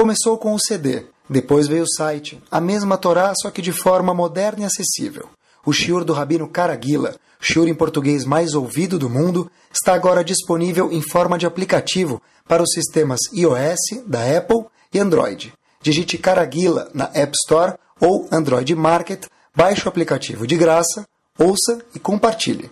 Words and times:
Começou 0.00 0.38
com 0.38 0.54
o 0.54 0.58
CD, 0.58 1.04
depois 1.28 1.68
veio 1.68 1.82
o 1.82 1.86
site, 1.86 2.42
a 2.50 2.58
mesma 2.58 2.96
Torá, 2.96 3.34
só 3.36 3.50
que 3.50 3.60
de 3.60 3.70
forma 3.70 4.14
moderna 4.14 4.62
e 4.62 4.64
acessível. 4.64 5.28
O 5.62 5.74
shiur 5.74 6.06
do 6.06 6.14
Rabino 6.14 6.48
Caraguila, 6.48 7.16
shiur 7.38 7.68
em 7.68 7.74
português 7.74 8.24
mais 8.24 8.54
ouvido 8.54 8.98
do 8.98 9.10
mundo, 9.10 9.50
está 9.70 9.92
agora 9.92 10.24
disponível 10.24 10.90
em 10.90 11.02
forma 11.02 11.36
de 11.36 11.44
aplicativo 11.44 12.18
para 12.48 12.62
os 12.62 12.70
sistemas 12.72 13.20
iOS, 13.34 14.02
da 14.06 14.38
Apple 14.38 14.64
e 14.92 14.98
Android. 14.98 15.52
Digite 15.82 16.18
Caraguila 16.18 16.90
na 16.92 17.10
App 17.14 17.32
Store 17.34 17.74
ou 18.00 18.28
Android 18.32 18.74
Market, 18.74 19.26
baixe 19.54 19.84
o 19.86 19.88
aplicativo 19.88 20.46
de 20.46 20.56
graça, 20.56 21.06
ouça 21.38 21.84
e 21.94 21.98
compartilhe. 21.98 22.70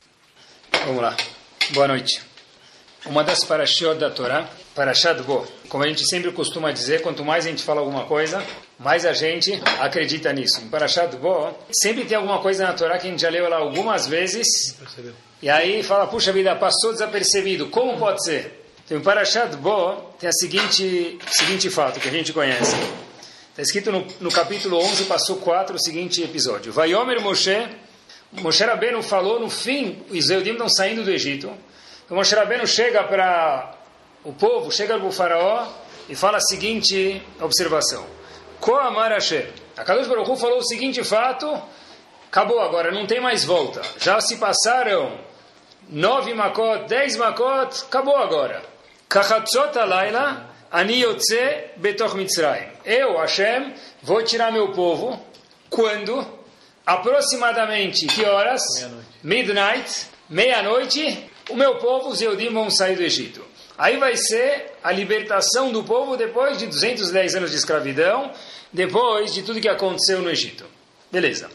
Vamos 0.84 1.02
lá. 1.02 1.16
Boa 1.70 1.88
noite. 1.88 2.22
Uma 3.06 3.24
das 3.24 3.44
parashiot 3.44 3.98
da 3.98 4.10
Torá, 4.10 4.48
Parashat 4.74 5.22
Bo. 5.22 5.46
Como 5.68 5.84
a 5.84 5.88
gente 5.88 6.04
sempre 6.06 6.30
costuma 6.32 6.70
dizer, 6.72 7.00
quanto 7.00 7.24
mais 7.24 7.46
a 7.46 7.50
gente 7.50 7.62
fala 7.62 7.80
alguma 7.80 8.04
coisa, 8.04 8.42
mais 8.78 9.06
a 9.06 9.12
gente 9.12 9.52
acredita 9.80 10.32
nisso. 10.32 10.60
Em 10.60 10.68
Parashat 10.68 11.16
Bo, 11.16 11.54
sempre 11.72 12.04
tem 12.04 12.16
alguma 12.16 12.40
coisa 12.40 12.64
na 12.66 12.72
Torá 12.72 12.98
que 12.98 13.06
a 13.06 13.10
gente 13.10 13.22
já 13.22 13.30
leu 13.30 13.46
ela 13.46 13.56
algumas 13.56 14.06
vezes, 14.06 14.46
e 15.40 15.48
aí 15.48 15.82
fala, 15.82 16.06
puxa 16.06 16.32
vida, 16.32 16.54
passou 16.56 16.92
desapercebido. 16.92 17.68
Como 17.68 17.98
pode 17.98 18.22
ser? 18.24 18.57
Então, 18.88 18.96
em 18.96 19.02
Parashat 19.02 19.54
Bo, 19.56 19.96
tem 20.18 20.30
a 20.30 20.32
seguinte, 20.32 21.18
seguinte 21.30 21.68
fato 21.68 22.00
que 22.00 22.08
a 22.08 22.10
gente 22.10 22.32
conhece. 22.32 22.74
Está 23.50 23.60
escrito 23.60 23.92
no, 23.92 24.06
no 24.18 24.30
capítulo 24.30 24.78
11, 24.78 25.04
passou 25.04 25.36
4, 25.36 25.76
o 25.76 25.78
seguinte 25.78 26.22
episódio. 26.22 26.72
Vaiomer 26.72 27.20
Moshe, 27.20 27.68
Moshe 28.32 28.64
Rabbeinu 28.64 29.02
falou 29.02 29.38
no 29.38 29.50
fim, 29.50 30.02
os 30.08 30.30
Eudim 30.30 30.52
estão 30.52 30.70
saindo 30.70 31.04
do 31.04 31.10
Egito, 31.10 31.52
o 32.08 32.14
Moshe 32.14 32.34
Rabbeinu 32.34 32.66
chega 32.66 33.04
para 33.04 33.74
o 34.24 34.32
povo, 34.32 34.72
chega 34.72 34.96
para 34.96 35.06
o 35.06 35.12
faraó 35.12 35.66
e 36.08 36.16
fala 36.16 36.38
a 36.38 36.40
seguinte 36.40 37.22
observação. 37.42 38.06
Koamar 38.58 39.12
Hashem. 39.12 39.48
A 39.76 39.84
Kadosh 39.84 40.06
Baruch 40.06 40.40
falou 40.40 40.60
o 40.60 40.64
seguinte 40.64 41.04
fato, 41.04 41.60
acabou 42.26 42.58
agora, 42.60 42.90
não 42.90 43.06
tem 43.06 43.20
mais 43.20 43.44
volta. 43.44 43.82
Já 43.98 44.18
se 44.22 44.38
passaram 44.38 45.20
nove 45.90 46.32
makot, 46.32 46.88
dez 46.88 47.18
makot, 47.18 47.84
acabou 47.86 48.16
agora. 48.16 48.77
Kachatzot 49.08 49.76
alayla 49.76 50.46
ani 50.70 51.00
yotze 51.00 51.70
betoch 51.76 52.14
mitzrayim. 52.14 52.68
Eu, 52.84 53.16
Hashem, 53.16 53.74
vou 54.02 54.22
tirar 54.22 54.52
meu 54.52 54.72
povo, 54.72 55.18
quando? 55.70 56.26
Aproximadamente, 56.84 58.06
que 58.06 58.24
horas? 58.24 58.62
Midnight, 59.22 60.06
meia-noite, 60.28 61.30
o 61.48 61.56
meu 61.56 61.76
povo, 61.76 62.10
os 62.10 62.20
Eudim, 62.20 62.50
vão 62.50 62.70
sair 62.70 62.96
do 62.96 63.02
Egito. 63.02 63.44
Aí 63.78 63.96
vai 63.96 64.16
ser 64.16 64.72
a 64.82 64.92
libertação 64.92 65.70
do 65.70 65.84
povo 65.84 66.16
depois 66.16 66.58
de 66.58 66.66
210 66.66 67.36
anos 67.36 67.50
de 67.50 67.56
escravidão, 67.56 68.32
depois 68.72 69.32
de 69.32 69.42
tudo 69.42 69.60
que 69.60 69.68
aconteceu 69.68 70.20
no 70.20 70.30
Egito. 70.30 70.64
Beleza. 71.10 71.48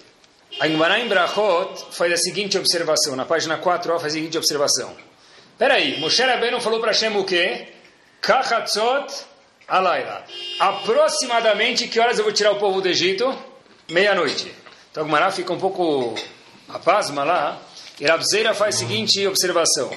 A 0.60 0.68
Gemara 0.68 1.00
em 1.00 1.08
Brachot 1.08 1.86
faz 1.92 2.14
a 2.14 2.18
seguinte 2.18 2.58
observação, 2.58 3.16
na 3.16 3.26
página 3.26 3.58
4 3.58 4.00
faz 4.00 4.06
a 4.06 4.10
seguinte 4.16 4.38
observação. 4.38 4.96
Peraí, 5.58 6.00
Moshe 6.00 6.22
Rabbeinu 6.24 6.60
falou 6.60 6.80
para 6.80 6.92
Hashem 6.92 7.16
o 7.16 7.24
quê? 7.24 7.68
Kachatzot 8.20 9.14
alayla. 9.68 10.24
Aproximadamente 10.60 11.88
que 11.88 12.00
horas 12.00 12.18
eu 12.18 12.24
vou 12.24 12.34
tirar 12.34 12.52
o 12.52 12.56
povo 12.56 12.82
do 12.82 12.88
Egito? 12.88 13.38
Meia-noite. 13.90 14.52
Então 14.92 15.04
a 15.04 15.06
Gemara 15.06 15.32
fica 15.32 15.54
um 15.54 15.60
pouco 15.60 16.16
apasma 16.68 17.24
lá, 17.24 17.62
e 18.00 18.06
Rabzeira 18.06 18.56
faz 18.56 18.76
a 18.76 18.78
seguinte 18.80 19.26
observação. 19.28 19.92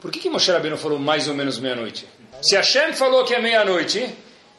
Por 0.00 0.12
que, 0.12 0.20
que 0.20 0.30
Moshe 0.30 0.50
Rabbeinu 0.52 0.76
falou 0.76 0.98
mais 0.98 1.26
ou 1.26 1.34
menos 1.34 1.58
meia-noite? 1.58 2.06
Se 2.40 2.54
Hashem 2.54 2.92
falou 2.92 3.24
que 3.24 3.34
é 3.34 3.40
meia-noite, 3.40 3.98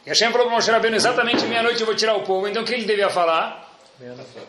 e 0.05 0.09
Hashem 0.09 0.31
falou 0.31 0.47
para 0.47 0.55
Moshe 0.55 0.69
Rabbeinu 0.69 0.97
exatamente 0.97 1.45
meia-noite 1.45 1.79
eu 1.79 1.85
vou 1.85 1.95
tirar 1.95 2.15
o 2.15 2.23
povo, 2.23 2.45
então 2.47 2.63
o 2.63 2.65
que 2.65 2.73
ele 2.73 2.85
devia 2.85 3.09
falar? 3.09 3.71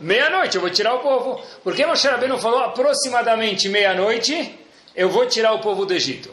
Meia-noite 0.01 0.57
eu 0.57 0.61
vou 0.61 0.71
tirar 0.71 0.95
o 0.95 0.99
povo. 0.99 1.41
Por 1.63 1.77
que 1.77 1.87
Moshe 1.87 2.09
Rabbeinu 2.09 2.39
falou 2.39 2.59
aproximadamente 2.61 3.69
meia-noite 3.69 4.64
eu 4.95 5.09
vou 5.09 5.27
tirar 5.27 5.53
o 5.53 5.61
povo 5.61 5.85
do 5.85 5.93
Egito? 5.93 6.31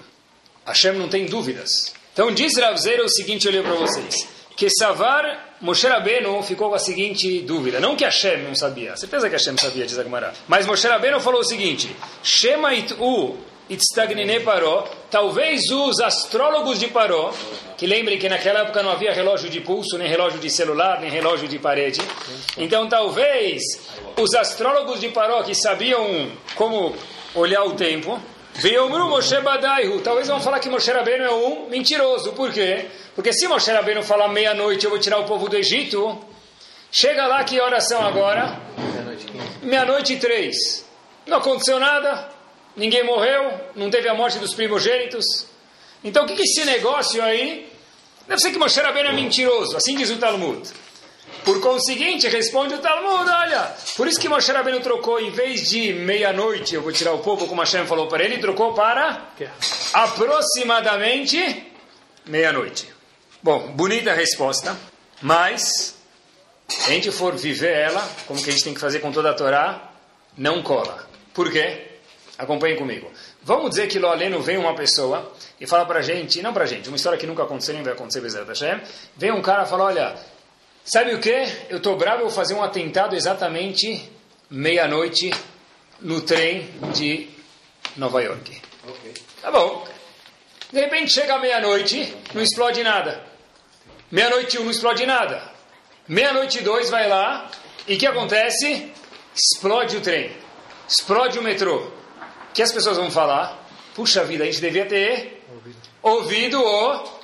Hashem 0.66 0.94
não 0.94 1.10
tem 1.10 1.26
dúvidas. 1.26 1.94
Então 2.14 2.32
diz 2.32 2.58
Ravzeira 2.58 3.04
o 3.04 3.10
seguinte, 3.10 3.46
eu 3.46 3.52
leio 3.52 3.64
para 3.64 3.74
vocês. 3.74 4.28
Que 4.56 4.70
Savar 4.70 5.58
Moshe 5.62 5.88
Rabbeinu 5.88 6.42
ficou 6.44 6.70
com 6.70 6.76
a 6.76 6.80
seguinte 6.80 7.42
dúvida. 7.42 7.80
Não 7.80 7.96
que 7.96 8.04
Hashem 8.04 8.44
não 8.44 8.56
sabia. 8.56 8.96
Certeza 8.98 9.30
que 9.30 9.36
Hashem 9.36 9.58
sabia, 9.58 9.86
diz 9.86 9.98
Agmará. 9.98 10.34
Mas 10.48 10.66
Moshe 10.66 10.88
Rabbeinu 10.88 11.20
falou 11.20 11.42
o 11.42 11.44
seguinte. 11.44 11.96
Shema 12.24 12.74
it'u 12.74 13.38
itstagnine 13.70 14.42
paró. 14.42 14.88
Talvez 15.10 15.70
os 15.72 16.00
astrólogos 16.00 16.80
de 16.80 16.88
Paró, 16.88 17.34
que 17.78 17.88
lembrem 17.88 18.20
que 18.20 18.30
naquela 18.30 18.62
época 18.62 18.84
não 18.84 18.92
havia 18.92 19.14
relógio 19.14 19.50
de 19.50 19.62
pulso, 19.62 19.98
nem 19.98 20.08
relógio 20.08 20.40
de 20.40 20.50
celular, 20.50 21.00
nem 21.00 21.10
relógio 21.10 21.48
de 21.48 21.58
parede. 21.58 22.02
Então 22.58 22.88
talvez 22.88 23.62
os 24.18 24.34
astrólogos 24.34 25.00
de 25.00 25.10
Paró 25.10 25.44
que 25.44 25.56
sabiam 25.56 26.32
como 26.56 26.96
olhar 27.34 27.64
o 27.64 27.74
tempo, 27.74 28.22
Veomru 28.56 29.10
Moshe 29.10 29.40
Badaihu. 29.42 30.02
Talvez 30.02 30.28
vão 30.28 30.40
falar 30.42 30.60
que 30.60 30.70
Moshe 30.70 30.92
Rabbeinu 30.92 31.24
é 31.24 31.34
um 31.34 31.70
mentiroso. 31.70 32.34
Por 32.34 32.52
quê? 32.52 32.88
Porque 33.16 33.34
se 33.34 33.48
Moshe 33.48 33.72
Rabbeinu 33.72 34.04
falar 34.04 34.28
meia-noite 34.28 34.86
eu 34.86 34.92
vou 34.92 35.00
tirar 35.00 35.20
o 35.20 35.26
povo 35.26 35.50
do 35.50 35.58
Egito, 35.58 36.20
chega 36.92 37.28
lá 37.28 37.44
que 37.44 37.60
horas 37.60 37.88
são 37.88 38.06
agora? 38.06 38.60
Meia-noite 39.64 40.14
e 40.14 40.20
três. 40.20 40.86
Não 41.26 41.38
aconteceu 41.38 41.80
nada, 41.80 42.30
ninguém 42.76 43.04
morreu, 43.04 43.52
não 43.76 43.90
teve 43.90 44.10
a 44.10 44.14
morte 44.14 44.40
dos 44.40 44.54
primogênitos. 44.54 45.26
Então 46.04 46.24
o 46.24 46.28
que, 46.28 46.36
que 46.36 46.44
esse 46.44 46.66
negócio 46.66 47.24
aí? 47.24 47.70
Deve 48.28 48.42
ser 48.42 48.52
que 48.52 48.60
Moshe 48.60 48.80
Rabbeinu 48.80 49.10
é 49.10 49.14
mentiroso, 49.14 49.76
assim 49.78 49.96
diz 49.96 50.10
o 50.10 50.18
Talmud. 50.18 50.70
Por 51.44 51.60
conseguinte, 51.60 52.28
responde 52.28 52.76
o 52.76 52.80
Talmud, 52.80 53.30
olha, 53.30 53.76
por 53.98 54.08
isso 54.08 54.20
que 54.20 54.30
Moshe 54.30 54.52
Rabbeinu 54.52 54.80
trocou, 54.80 55.20
em 55.20 55.32
vez 55.32 55.68
de 55.68 55.92
meia-noite, 55.92 56.76
eu 56.76 56.82
vou 56.82 56.92
tirar 56.92 57.14
o 57.14 57.20
povo, 57.20 57.48
como 57.48 57.62
Hashem 57.62 57.86
falou 57.88 58.08
para 58.08 58.24
ele, 58.24 58.38
trocou 58.38 58.74
para 58.74 59.30
aproximadamente 59.94 61.72
meia-noite. 62.26 62.88
Bom, 63.42 63.72
bonita 63.72 64.14
resposta, 64.14 64.78
mas 65.20 65.96
se 66.68 66.90
a 66.92 66.94
gente 66.94 67.12
for 67.12 67.36
viver 67.36 67.76
ela, 67.76 68.08
como 68.28 68.42
que 68.42 68.50
a 68.50 68.54
gente 68.54 68.64
tem 68.64 68.74
que 68.74 68.80
fazer 68.80 69.00
com 69.00 69.12
toda 69.12 69.32
a 69.32 69.34
Torá, 69.34 69.92
não 70.38 70.62
cola. 70.62 71.08
Por 71.34 71.52
quê? 71.52 71.88
Acompanhem 72.38 72.78
comigo. 72.78 73.12
Vamos 73.44 73.72
dizer 73.72 73.88
que 73.88 73.98
lá 73.98 74.12
aleno 74.12 74.42
vem 74.42 74.58
uma 74.58 74.76
pessoa 74.76 75.32
e 75.60 75.66
fala 75.66 75.86
pra 75.86 76.02
gente, 76.02 76.42
não 76.42 76.54
pra 76.54 76.66
gente, 76.66 76.88
uma 76.88 76.96
história 76.96 77.18
que 77.18 77.26
nunca 77.26 77.44
aconteceu, 77.44 77.74
nem 77.74 77.84
vai 77.84 77.94
acontecer, 77.94 78.22
Bezerra 78.22 78.46
Hashem, 78.46 78.80
vem 79.18 79.32
um 79.32 79.42
cara 79.42 79.64
e 79.64 79.68
fala, 79.68 79.86
olha, 79.86 80.16
Sabe 80.84 81.14
o 81.14 81.20
que? 81.20 81.48
Eu 81.70 81.78
estou 81.78 81.96
bravo, 81.96 82.24
vou 82.24 82.32
fazer 82.32 82.54
um 82.54 82.64
atentado 82.64 83.16
exatamente 83.16 84.10
meia-noite 84.50 85.32
no 86.02 86.22
trem 86.22 86.70
de 86.94 87.30
Nova 87.96 88.22
York. 88.22 88.62
Ok. 88.88 89.14
Tá 89.42 89.52
bom. 89.52 89.88
De 90.72 90.80
repente 90.80 91.14
chega 91.14 91.38
meia-noite, 91.38 92.16
não 92.34 92.42
explode 92.42 92.82
nada. 92.84 93.24
Meia-noite 94.10 94.58
um, 94.58 94.64
não 94.64 94.72
explode 94.72 95.06
nada. 95.06 95.52
Meia-noite 96.08 96.62
dois, 96.62 96.90
vai 96.90 97.08
lá, 97.08 97.50
e 97.88 97.96
o 97.96 97.98
que 98.00 98.08
acontece? 98.08 98.92
Explode 99.36 99.98
o 99.98 100.02
trem. 100.02 100.36
Explode 100.88 101.40
o 101.40 101.44
metrô. 101.44 101.78
O 101.78 102.54
que 102.54 102.62
as 102.62 102.72
pessoas 102.72 102.98
vão 102.98 103.12
falar? 103.12 103.66
Puxa 103.96 104.24
vida, 104.24 104.44
a 104.44 104.48
gente 104.48 104.60
devia 104.60 104.86
ter 104.86 105.44
ouvido 106.02 106.62
o 106.62 107.22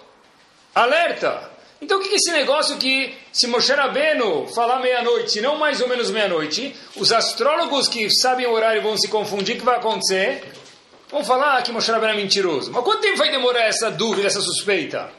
alerta. 0.75 1.51
Então 1.81 1.99
o 1.99 2.01
que 2.01 2.09
é 2.09 2.15
esse 2.15 2.31
negócio 2.31 2.77
que 2.77 3.13
se 3.31 3.45
Moshe 3.47 3.71
Rabbeinu 3.71 4.47
falar 4.47 4.79
meia-noite, 4.79 5.39
não 5.41 5.57
mais 5.57 5.79
ou 5.79 5.87
menos 5.87 6.09
meia-noite, 6.09 6.75
os 6.95 7.11
astrólogos 7.11 7.87
que 7.87 8.09
sabem 8.09 8.47
o 8.47 8.51
horário 8.51 8.81
vão 8.81 8.97
se 8.97 9.07
confundir, 9.07 9.57
que 9.57 9.65
vai 9.65 9.77
acontecer? 9.77 10.43
Vão 11.09 11.23
falar 11.23 11.61
que 11.61 11.71
Moshe 11.71 11.91
Rabbeinu 11.91 12.15
é 12.15 12.17
mentiroso. 12.17 12.71
Mas 12.71 12.83
quanto 12.83 13.01
tempo 13.01 13.17
vai 13.17 13.29
demorar 13.29 13.61
essa 13.61 13.91
dúvida, 13.91 14.27
essa 14.27 14.41
suspeita? 14.41 15.09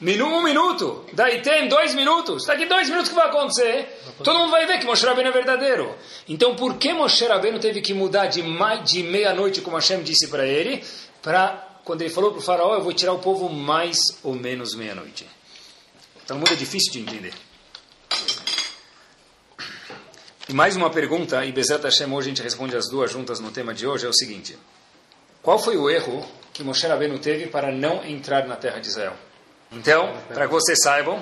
Minu, 0.00 0.26
um 0.26 0.42
minuto. 0.42 1.04
Daí 1.12 1.42
tem 1.42 1.68
dois 1.68 1.94
minutos. 1.94 2.46
Daqui 2.46 2.64
dois 2.64 2.88
minutos 2.88 3.10
que 3.10 3.14
vai 3.14 3.26
acontecer? 3.26 3.86
Todo 4.24 4.38
mundo 4.38 4.50
vai 4.50 4.66
ver 4.66 4.78
que 4.78 4.86
Moshe 4.86 5.04
Rabbeinu 5.04 5.28
é 5.28 5.32
verdadeiro. 5.32 5.94
Então 6.26 6.56
por 6.56 6.78
que 6.78 6.94
Moshe 6.94 7.26
Rabbeinu 7.26 7.58
teve 7.58 7.82
que 7.82 7.92
mudar 7.92 8.28
de, 8.28 8.42
de 8.84 9.02
meia-noite, 9.02 9.60
como 9.60 9.76
Hashem 9.76 10.02
disse 10.02 10.28
para 10.28 10.46
ele, 10.46 10.82
para, 11.20 11.78
quando 11.84 12.00
ele 12.00 12.08
falou 12.08 12.30
para 12.30 12.38
o 12.38 12.42
faraó, 12.42 12.74
eu 12.74 12.82
vou 12.82 12.94
tirar 12.94 13.12
o 13.12 13.18
povo 13.18 13.50
mais 13.50 13.98
ou 14.22 14.34
menos 14.34 14.74
meia-noite? 14.74 15.26
Talmud 16.30 16.52
é 16.52 16.54
difícil 16.54 16.92
de 16.92 17.00
entender. 17.00 17.32
E 20.48 20.52
mais 20.52 20.76
uma 20.76 20.88
pergunta, 20.88 21.44
e 21.44 21.50
Bezat 21.50 21.82
Hashem 21.82 22.06
hoje 22.12 22.28
a 22.28 22.30
gente 22.30 22.40
responde 22.40 22.76
as 22.76 22.88
duas 22.88 23.10
juntas 23.10 23.40
no 23.40 23.50
tema 23.50 23.74
de 23.74 23.84
hoje, 23.84 24.06
é 24.06 24.08
o 24.08 24.12
seguinte. 24.12 24.56
Qual 25.42 25.58
foi 25.58 25.76
o 25.76 25.90
erro 25.90 26.24
que 26.52 26.62
Moshe 26.62 26.86
Rabbeinu 26.86 27.18
teve 27.18 27.48
para 27.48 27.72
não 27.72 28.04
entrar 28.04 28.46
na 28.46 28.54
terra 28.54 28.78
de 28.78 28.86
Israel? 28.86 29.14
Então, 29.72 30.16
para 30.28 30.46
que 30.46 30.52
vocês 30.52 30.78
saibam, 30.80 31.20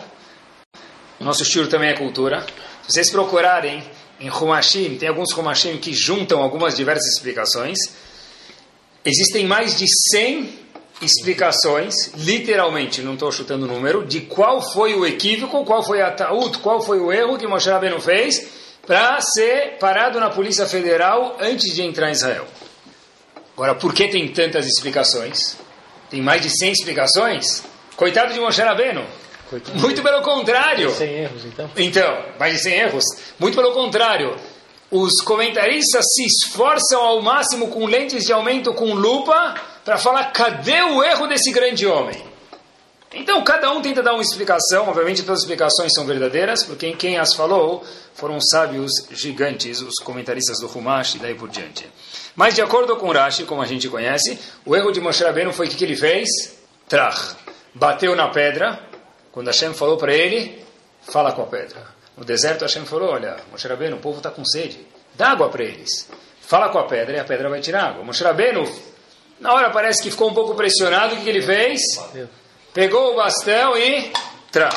nosso 1.18 1.42
estilo 1.42 1.68
também 1.68 1.88
é 1.88 1.96
cultura. 1.96 2.44
Se 2.86 2.92
vocês 2.92 3.10
procurarem 3.10 3.82
em 4.20 4.28
Humashim, 4.28 4.98
tem 4.98 5.08
alguns 5.08 5.32
Humashim 5.32 5.78
que 5.78 5.94
juntam 5.94 6.42
algumas 6.42 6.76
diversas 6.76 7.14
explicações. 7.14 7.78
Existem 9.02 9.46
mais 9.46 9.78
de 9.78 9.86
100 10.10 10.67
explicações, 11.00 12.12
literalmente, 12.16 13.02
não 13.02 13.14
estou 13.14 13.30
chutando 13.30 13.66
o 13.66 13.68
número, 13.68 14.04
de 14.04 14.22
qual 14.22 14.60
foi 14.60 14.94
o 14.94 15.06
equívoco, 15.06 15.64
qual 15.64 15.82
foi 15.82 16.02
a 16.02 16.10
taúd, 16.10 16.58
qual 16.58 16.80
foi 16.80 16.98
o 16.98 17.12
erro 17.12 17.38
que 17.38 17.46
Moshe 17.46 17.70
Rabbeinu 17.70 18.00
fez 18.00 18.48
para 18.86 19.20
ser 19.20 19.76
parado 19.78 20.18
na 20.18 20.30
Polícia 20.30 20.66
Federal 20.66 21.36
antes 21.40 21.74
de 21.74 21.82
entrar 21.82 22.08
em 22.08 22.12
Israel. 22.12 22.46
Agora, 23.54 23.74
por 23.74 23.92
que 23.92 24.08
tem 24.08 24.26
tantas 24.28 24.66
explicações? 24.66 25.56
Tem 26.10 26.22
mais 26.22 26.42
de 26.42 26.50
100 26.50 26.72
explicações? 26.72 27.62
Coitado 27.96 28.32
de 28.32 28.40
Moshe 28.40 28.62
Rabbeinu. 28.62 29.04
Coitado. 29.50 29.78
Muito 29.78 30.02
pelo 30.02 30.22
contrário. 30.22 30.90
100 30.90 31.14
erros, 31.14 31.44
então? 31.44 31.70
Então, 31.76 32.24
mais 32.38 32.54
de 32.54 32.60
100 32.60 32.72
erros. 32.74 33.04
Muito 33.38 33.56
pelo 33.56 33.72
contrário. 33.72 34.36
Os 34.90 35.20
comentaristas 35.22 36.04
se 36.14 36.24
esforçam 36.24 37.02
ao 37.02 37.20
máximo 37.20 37.68
com 37.68 37.84
lentes 37.84 38.24
de 38.24 38.32
aumento 38.32 38.72
com 38.72 38.94
lupa 38.94 39.54
para 39.88 39.96
falar 39.96 40.32
cadê 40.34 40.82
o 40.82 41.02
erro 41.02 41.26
desse 41.26 41.50
grande 41.50 41.86
homem. 41.86 42.22
Então, 43.10 43.42
cada 43.42 43.72
um 43.72 43.80
tenta 43.80 44.02
dar 44.02 44.12
uma 44.12 44.22
explicação. 44.22 44.86
Obviamente, 44.86 45.22
todas 45.22 45.38
as 45.38 45.44
explicações 45.44 45.94
são 45.94 46.04
verdadeiras, 46.04 46.62
porque 46.62 46.92
quem 46.92 47.16
as 47.16 47.32
falou 47.32 47.82
foram 48.12 48.38
sábios 48.38 48.92
gigantes, 49.10 49.80
os 49.80 49.94
comentaristas 50.04 50.60
do 50.60 50.66
Humash 50.66 51.14
e 51.14 51.18
daí 51.20 51.34
por 51.34 51.48
diante. 51.48 51.90
Mas, 52.36 52.54
de 52.54 52.60
acordo 52.60 52.98
com 52.98 53.10
Rashi, 53.10 53.44
como 53.44 53.62
a 53.62 53.64
gente 53.64 53.88
conhece, 53.88 54.38
o 54.66 54.76
erro 54.76 54.92
de 54.92 55.00
Moshe 55.00 55.24
Rabbeinu 55.24 55.54
foi 55.54 55.68
o 55.68 55.70
que, 55.70 55.82
ele 55.82 55.96
fez? 55.96 56.28
Trach. 56.86 57.34
Bateu 57.72 58.14
na 58.14 58.28
pedra. 58.28 58.78
Quando 59.32 59.46
Hashem 59.46 59.72
falou 59.72 59.96
para 59.96 60.12
ele, 60.12 60.62
fala 61.00 61.32
com 61.32 61.40
a 61.40 61.46
pedra. 61.46 61.82
No 62.14 62.26
deserto, 62.26 62.60
Hashem 62.60 62.84
falou, 62.84 63.08
olha, 63.08 63.38
Moshe 63.50 63.66
Rabbeinu, 63.66 63.96
o 63.96 64.00
povo 64.00 64.18
está 64.18 64.30
com 64.30 64.44
sede. 64.44 64.86
Dá 65.14 65.30
água 65.30 65.48
para 65.48 65.64
eles. 65.64 66.10
Fala 66.42 66.68
com 66.68 66.78
a 66.78 66.84
pedra 66.84 67.16
e 67.16 67.20
a 67.20 67.24
pedra 67.24 67.48
vai 67.48 67.62
tirar 67.62 67.84
água. 67.84 68.04
Moshe 68.04 68.22
Rabbeinu 68.22 68.70
na 69.40 69.52
hora 69.52 69.70
parece 69.70 70.02
que 70.02 70.10
ficou 70.10 70.30
um 70.30 70.34
pouco 70.34 70.54
pressionado. 70.54 71.14
O 71.14 71.18
que, 71.20 71.28
ele 71.28 71.42
fez? 71.42 71.80
Pegou 72.74 73.12
o 73.12 73.16
bastão 73.16 73.76
e. 73.76 74.12
Tra. 74.50 74.70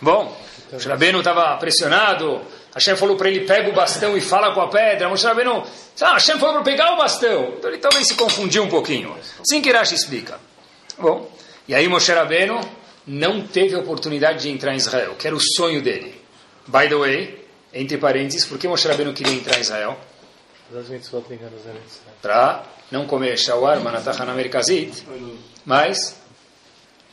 Bom, 0.00 0.36
o 0.72 0.88
Rabbeinu 0.88 1.18
estava 1.18 1.56
pressionado. 1.56 2.40
Hashem 2.74 2.96
falou 2.96 3.16
para 3.16 3.28
ele: 3.28 3.40
pega 3.40 3.68
o 3.70 3.72
bastão 3.72 4.16
e 4.16 4.20
fala 4.20 4.52
com 4.52 4.60
a 4.60 4.68
pedra. 4.68 5.08
Moshe 5.08 5.26
Rabbeinu. 5.26 5.64
Ah, 6.00 6.14
Hashem 6.14 6.38
falou 6.38 6.54
para 6.56 6.64
pegar 6.64 6.92
o 6.94 6.96
bastão. 6.96 7.54
Então 7.56 7.70
ele 7.70 7.78
talvez 7.78 8.08
se 8.08 8.14
confundiu 8.14 8.64
um 8.64 8.68
pouquinho. 8.68 9.14
Assim 9.40 9.62
que 9.62 9.70
Rashi 9.70 9.94
explica. 9.94 10.38
Bom, 10.98 11.30
e 11.68 11.74
aí 11.74 11.88
Moshe 11.88 12.12
Rabbeinu 12.12 12.60
não 13.06 13.46
teve 13.46 13.74
a 13.74 13.78
oportunidade 13.78 14.42
de 14.42 14.50
entrar 14.50 14.72
em 14.72 14.76
Israel, 14.76 15.14
que 15.16 15.26
era 15.26 15.36
o 15.36 15.40
sonho 15.40 15.82
dele. 15.82 16.20
By 16.66 16.88
the 16.88 16.96
way, 16.96 17.44
entre 17.72 17.98
parênteses, 17.98 18.44
por 18.44 18.58
que 18.58 18.66
Moshe 18.66 18.88
Rabbeinu 18.88 19.12
queria 19.12 19.34
entrar 19.34 19.58
em 19.58 19.60
Israel? 19.60 19.96
Para 22.22 22.62
não 22.90 23.06
comer 23.06 23.38
shawarma 23.38 23.90
na 23.90 24.00
Tahana 24.00 24.34
Merkazit, 24.34 25.04
mas 25.64 26.16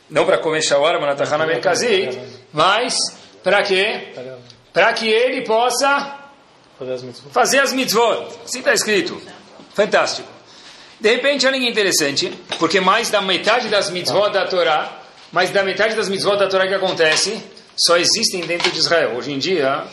não 0.10 0.26
para 0.26 0.38
comer 0.38 0.62
shawarma 0.62 1.06
na 1.06 1.16
Tahana 1.16 1.46
Merkazit, 1.46 2.18
mas 2.54 2.96
para 3.44 3.62
quê? 3.64 4.14
Para 4.74 4.94
que 4.94 5.08
ele 5.08 5.42
possa 5.44 6.18
fazer 7.34 7.60
as 7.60 7.74
mitzvot. 7.74 8.28
Assim 8.44 8.60
está 8.60 8.74
escrito. 8.74 9.22
Fantástico. 9.74 10.28
De 11.00 11.10
repente, 11.10 11.48
olha 11.48 11.60
que 11.60 11.68
interessante, 11.68 12.32
porque 12.60 12.80
mais 12.80 13.10
da 13.10 13.22
metade 13.22 13.70
das 13.70 13.90
mitzvot 13.90 14.32
da 14.32 14.46
Torá, 14.46 15.02
mais 15.32 15.50
da 15.50 15.64
metade 15.64 15.96
das 15.96 16.08
mitzvot 16.10 16.38
da 16.38 16.48
Torá 16.48 16.68
que 16.68 16.74
acontece, 16.76 17.42
só 17.76 17.98
existem 17.98 18.42
dentro 18.42 18.70
de 18.72 18.78
Israel. 18.78 19.16
Hoje 19.16 19.32
em 19.32 19.40
dia, 19.40 19.84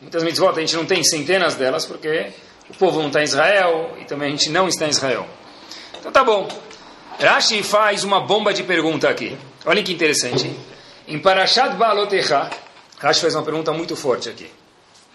muitas 0.00 0.22
mitzvot 0.22 0.50
a 0.50 0.60
gente 0.60 0.76
não 0.76 0.84
tem 0.84 1.02
centenas 1.02 1.54
delas, 1.54 1.86
porque 1.86 2.32
o 2.70 2.74
povo 2.74 3.00
não 3.00 3.08
está 3.08 3.20
em 3.20 3.24
Israel 3.24 3.96
e 4.00 4.04
também 4.04 4.28
a 4.28 4.30
gente 4.30 4.50
não 4.50 4.68
está 4.68 4.86
em 4.86 4.90
Israel. 4.90 5.26
Então 5.98 6.12
tá 6.12 6.22
bom. 6.22 6.48
Rashi 7.18 7.62
faz 7.62 8.04
uma 8.04 8.20
bomba 8.20 8.52
de 8.52 8.62
pergunta 8.62 9.08
aqui. 9.08 9.36
Olha 9.64 9.82
que 9.82 9.92
interessante. 9.92 10.54
Em 11.06 11.18
Parashat 11.18 11.74
Baalotecha, 11.74 12.50
Rashi 12.98 13.20
faz 13.20 13.34
uma 13.34 13.42
pergunta 13.42 13.72
muito 13.72 13.96
forte 13.96 14.28
aqui. 14.28 14.50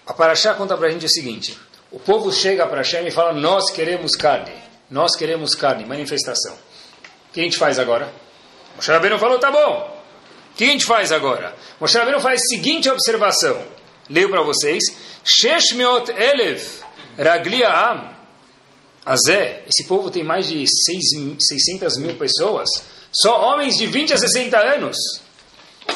A 0.05 0.13
Parashá 0.13 0.53
conta 0.53 0.75
para 0.75 0.87
a 0.87 0.91
gente 0.91 1.05
o 1.05 1.09
seguinte. 1.09 1.57
O 1.91 1.99
povo 1.99 2.31
chega 2.31 2.65
para 2.65 2.77
Hashem 2.77 3.07
e 3.07 3.11
fala, 3.11 3.33
nós 3.33 3.69
queremos 3.69 4.15
carne. 4.15 4.51
Nós 4.89 5.15
queremos 5.15 5.55
carne, 5.55 5.85
manifestação. 5.85 6.53
O 6.53 7.33
que 7.33 7.39
a 7.39 7.43
gente 7.43 7.57
faz 7.57 7.79
agora? 7.79 8.11
Moshe 8.75 8.91
Rabbeinu 8.91 9.17
falou, 9.19 9.39
tá 9.39 9.51
bom. 9.51 10.01
O 10.51 10.57
que 10.57 10.65
a 10.65 10.67
gente 10.67 10.85
faz 10.85 11.11
agora? 11.11 11.55
Moshe 11.79 11.97
Rabbeinu 11.97 12.19
faz 12.19 12.41
a 12.41 12.45
seguinte 12.45 12.89
observação. 12.89 13.61
Leio 14.09 14.29
para 14.29 14.41
vocês. 14.41 14.83
Sheshmeot 15.23 16.11
Elev 16.11 16.83
Raglia 17.17 17.69
Am, 17.69 18.09
Azé, 19.05 19.63
esse 19.67 19.87
povo 19.87 20.09
tem 20.09 20.23
mais 20.23 20.47
de 20.47 20.65
600 20.65 21.97
mil 21.97 22.15
pessoas, 22.15 22.69
só 23.11 23.41
homens 23.49 23.77
de 23.77 23.85
20 23.85 24.13
a 24.13 24.17
60 24.17 24.57
anos. 24.57 24.97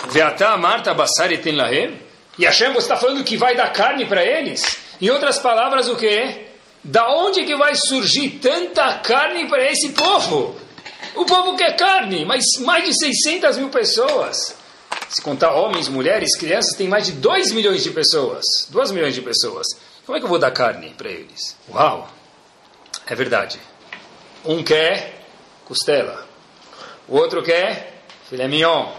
Veatá 0.09 0.57
Marta 0.57 0.93
Basari 0.93 1.37
tem 1.37 1.55
lahem. 1.55 1.99
E 2.37 2.45
Hashem, 2.45 2.71
você 2.71 2.79
está 2.79 2.97
falando 2.97 3.23
que 3.23 3.37
vai 3.37 3.55
dar 3.55 3.73
carne 3.73 4.05
para 4.05 4.23
eles? 4.23 4.77
Em 5.01 5.09
outras 5.09 5.39
palavras, 5.39 5.87
o 5.87 5.95
que? 5.95 6.47
Da 6.83 7.09
onde 7.15 7.43
que 7.45 7.55
vai 7.55 7.73
surgir 7.75 8.39
tanta 8.41 8.99
carne 8.99 9.47
para 9.47 9.71
esse 9.71 9.89
povo? 9.89 10.55
O 11.15 11.25
povo 11.25 11.57
quer 11.57 11.75
carne, 11.75 12.25
mas 12.25 12.43
mais 12.59 12.85
de 12.85 12.93
600 12.93 13.57
mil 13.57 13.69
pessoas. 13.69 14.55
Se 15.09 15.21
contar 15.21 15.53
homens, 15.53 15.87
mulheres, 15.87 16.37
crianças, 16.37 16.77
tem 16.77 16.87
mais 16.87 17.05
de 17.05 17.13
2 17.13 17.51
milhões 17.53 17.83
de 17.83 17.89
pessoas. 17.89 18.45
2 18.69 18.91
milhões 18.91 19.15
de 19.15 19.21
pessoas. 19.21 19.65
Como 20.07 20.15
é 20.15 20.21
que 20.21 20.25
eu 20.25 20.29
vou 20.29 20.39
dar 20.39 20.51
carne 20.51 20.93
para 20.97 21.09
eles? 21.09 21.57
Uau! 21.69 22.07
É 23.05 23.13
verdade. 23.13 23.59
Um 24.45 24.63
quer 24.63 25.19
costela, 25.65 26.25
o 27.09 27.17
outro 27.17 27.43
quer 27.43 28.03
filé 28.29 28.47
mignon, 28.47 28.89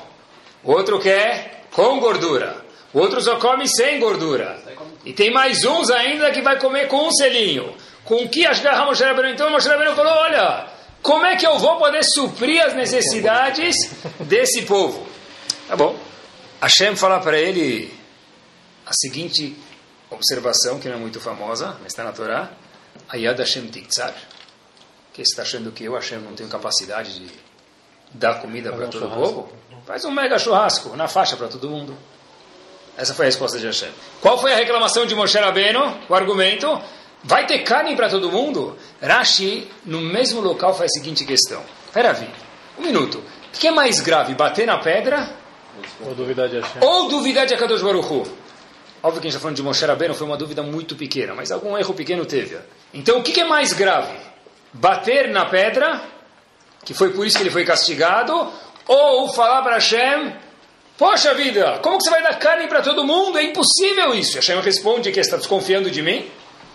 o 0.63 0.71
outro 0.71 1.01
quer 1.01 1.65
com 1.71 1.99
gordura, 1.99 2.63
o 2.93 2.99
outro 2.99 3.23
só 3.23 3.37
come 3.37 3.67
sem 3.67 3.99
gordura. 3.99 4.63
E 5.03 5.15
tem 5.15 5.33
mais 5.33 5.65
uns 5.65 5.89
ainda 5.89 6.31
que 6.31 6.43
vai 6.43 6.59
comer 6.59 6.89
com 6.89 7.09
um 7.09 7.11
selinho. 7.11 7.75
Com 8.05 8.29
que 8.29 8.45
acho 8.45 8.61
que 8.61 8.69
a 8.69 8.85
Moshe 8.85 9.03
Rabbeinu, 9.03 9.31
então 9.31 9.51
Moshe 9.51 9.67
Rabbeinu 9.67 9.95
falou, 9.95 10.13
olha, 10.13 10.67
como 11.01 11.25
é 11.25 11.37
que 11.37 11.47
eu 11.47 11.59
vou 11.59 11.79
poder 11.79 12.05
suprir 12.05 12.63
as 12.63 12.75
necessidades 12.75 13.75
desse 14.21 14.61
povo? 14.67 15.07
Tá 15.67 15.75
bom. 15.75 15.99
Hashem 16.61 16.97
fala 16.97 17.19
para 17.19 17.39
ele 17.39 17.91
a 18.85 18.93
seguinte 18.93 19.57
observação 20.11 20.79
que 20.79 20.89
não 20.89 20.97
é 20.97 20.99
muito 20.99 21.21
famosa, 21.21 21.77
mas 21.81 21.89
está 21.89 22.05
na 22.05 22.13
Torá. 22.13 22.51
Ayad 23.09 23.39
Hashem 23.39 23.67
Tiktzar. 23.69 24.15
Que 25.13 25.23
está 25.23 25.43
achando 25.43 25.73
que 25.73 25.85
eu, 25.85 25.95
Hashem, 25.95 26.19
não 26.19 26.35
tenho 26.35 26.49
capacidade 26.49 27.19
de 27.19 27.31
dar 28.13 28.41
comida 28.41 28.73
para 28.73 28.89
todo 28.89 29.07
o 29.07 29.11
povo? 29.11 29.53
Faz 29.87 30.05
um 30.05 30.11
mega 30.11 30.39
churrasco 30.39 30.97
na 30.97 31.09
faixa 31.09 31.37
para 31.37 31.49
todo 31.49 31.69
mundo. 31.69 31.97
Essa 32.97 33.15
foi 33.15 33.27
a 33.27 33.29
resposta 33.29 33.59
de 33.59 33.67
Hashem. 33.67 33.91
Qual 34.21 34.39
foi 34.39 34.53
a 34.53 34.57
reclamação 34.57 35.07
de 35.07 35.15
Moshe 35.15 35.39
Rabbeinu? 35.39 35.99
O 36.09 36.15
argumento? 36.15 36.81
Vai 37.23 37.47
ter 37.47 37.61
carne 37.61 37.97
para 37.97 38.09
todo 38.09 38.31
mundo? 38.31 38.77
Rashi, 39.01 39.69
no 39.85 40.01
mesmo 40.01 40.41
local, 40.41 40.75
faz 40.75 40.91
a 40.93 40.99
seguinte 40.99 41.25
questão. 41.25 41.63
Espera 41.87 42.13
aí, 42.13 42.31
um 42.79 42.83
minuto. 42.83 43.19
O 43.19 43.59
que 43.59 43.67
é 43.67 43.71
mais 43.71 44.01
grave, 44.01 44.35
bater 44.35 44.67
na 44.67 44.79
pedra? 44.79 45.31
Ou 46.01 46.15
duvidar 46.15 46.49
de 46.49 46.57
Hashem? 46.61 46.83
Ou 46.83 47.09
duvidar 47.09 47.47
de 47.47 47.55
Akadosh 47.55 47.83
Baruch 47.83 48.13
Hu? 48.13 48.48
Óbvio 49.03 49.21
que 49.21 49.29
a 49.29 49.31
gente 49.31 49.37
está 49.37 49.41
falando 49.41 49.57
de 49.57 49.63
Moshe 49.63 49.85
Rabbeinu, 49.85 50.15
foi 50.15 50.27
uma 50.27 50.37
dúvida 50.37 50.63
muito 50.63 50.97
pequena, 50.97 51.35
mas 51.35 51.53
algum 51.53 51.79
erro 51.79 51.95
pequeno 51.95 52.27
teve. 52.27 52.59
Então, 52.93 53.19
o 53.19 53.23
que, 53.23 53.41
é 53.41 53.45
mais 53.45 53.73
grave? 53.73 54.17
Bater 54.73 55.29
na 55.29 55.47
pedra, 55.47 56.03
que 56.85 56.93
foi 56.95 57.11
por 57.11 57.25
isso 57.25 57.37
que 57.37 57.43
ele 57.45 57.51
foi 57.51 57.65
castigado, 57.65 58.53
ou 58.87 59.33
falar 59.33 59.63
para 59.63 59.75
Hashem, 59.75 60.35
poxa 60.97 61.33
vida, 61.35 61.79
como 61.81 61.99
que 61.99 62.05
você 62.05 62.11
vai 62.11 62.23
dar 62.23 62.39
carne 62.39 62.67
para 62.67 62.83
todo 62.83 63.05
mundo? 63.05 63.39
É 63.39 63.45
impossível 63.45 64.15
isso. 64.15 64.35
Hashem 64.35 64.61
responde 64.61 65.13
que 65.13 65.21
está 65.21 65.37
desconfiando 65.37 65.91
de 65.91 66.03
mim. 66.03 66.29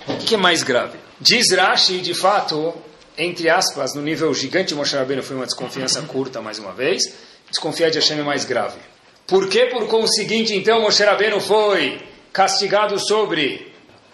O 0.08 0.18
que, 0.18 0.36
é 0.36 0.38
mais 0.38 0.64
grave? 0.64 0.98
Diz 1.20 1.52
Rashi, 1.52 2.00
de 2.00 2.14
fato, 2.14 2.74
entre 3.18 3.50
aspas, 3.50 3.94
no 3.96 4.02
nível 4.02 4.34
gigante, 4.34 4.74
Moshe 4.74 4.96
Rabbeinu 4.96 5.24
foi 5.24 5.36
uma 5.36 5.46
desconfiança 5.46 6.02
curta, 6.04 6.42
mais 6.42 6.58
uma 6.58 6.72
vez. 6.72 7.04
Desconfiar 7.50 7.90
de 7.90 8.00
Hashem 8.00 8.20
é 8.20 8.24
mais 8.24 8.46
grave. 8.46 8.80
Por 9.28 9.50
que, 9.50 9.66
por 9.68 9.88
conseguinte, 9.88 10.54
então, 10.56 10.82
Moshe 10.82 11.04
Rabbeinu 11.04 11.40
foi 11.40 12.13
castigado 12.34 13.00
sobre, 13.00 13.72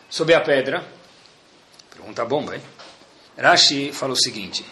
sobre 0.09 0.35
a 0.35 0.41
pedra? 0.41 0.83
Pergunta 1.89 2.25
bomba, 2.25 2.55
hein? 2.55 2.61
Rashi 3.37 3.93
fala 3.93 4.11
o 4.11 4.21
seguinte: 4.21 4.65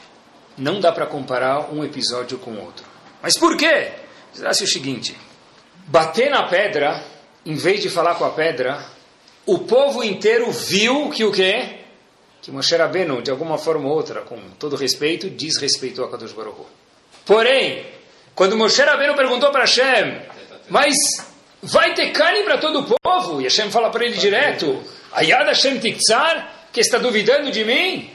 não 0.58 0.82
dá 0.82 0.92
para 0.92 1.06
comparar 1.06 1.74
um 1.74 1.84
episódio 1.84 2.38
com 2.38 2.60
outro. 2.60 2.86
Mas 3.24 3.38
por 3.40 3.56
quê? 3.56 3.94
Rashi 4.40 4.66
o 4.66 4.68
seguinte: 4.68 5.18
bater 5.88 6.30
na 6.30 6.48
pedra, 6.48 7.02
em 7.46 7.56
vez 7.56 7.82
de 7.82 7.90
falar 7.90 8.16
com 8.16 8.26
a 8.26 8.32
pedra, 8.32 8.86
o 9.46 9.60
povo 9.60 10.04
inteiro 10.04 10.52
viu 10.52 11.10
que 11.10 11.24
o 11.24 11.32
quê? 11.32 11.78
Que 12.42 12.52
Moshe 12.52 12.76
Rabbeinu, 12.76 13.22
de 13.22 13.32
alguma 13.32 13.58
forma 13.58 13.88
ou 13.88 13.96
outra, 13.96 14.22
com 14.22 14.38
todo 14.60 14.76
respeito, 14.76 15.30
desrespeitou 15.30 16.06
a 16.06 16.12
Kadosh 16.12 16.34
Baruch 16.34 16.62
Porém, 17.26 17.86
quando 18.36 18.58
Moshe 18.58 18.82
Rabbeinu 18.82 19.16
perguntou 19.16 19.52
para 19.52 19.62
Hashem, 19.62 20.22
mas 20.70 20.96
vai 21.62 21.94
ter 21.94 22.12
carne 22.12 22.44
para 22.44 22.58
todo 22.58 22.80
o 22.80 23.00
povo. 23.00 23.42
E 23.42 23.46
Hashem 23.46 23.72
fala 23.72 23.90
para 23.90 24.06
ele 24.06 24.18
direto, 24.18 24.82
Ayad 25.12 25.48
Hashem 25.48 25.80
Tiktsar, 25.80 26.68
que 26.72 26.80
está 26.80 26.98
duvidando 26.98 27.52
de 27.52 27.64
mim? 27.64 28.10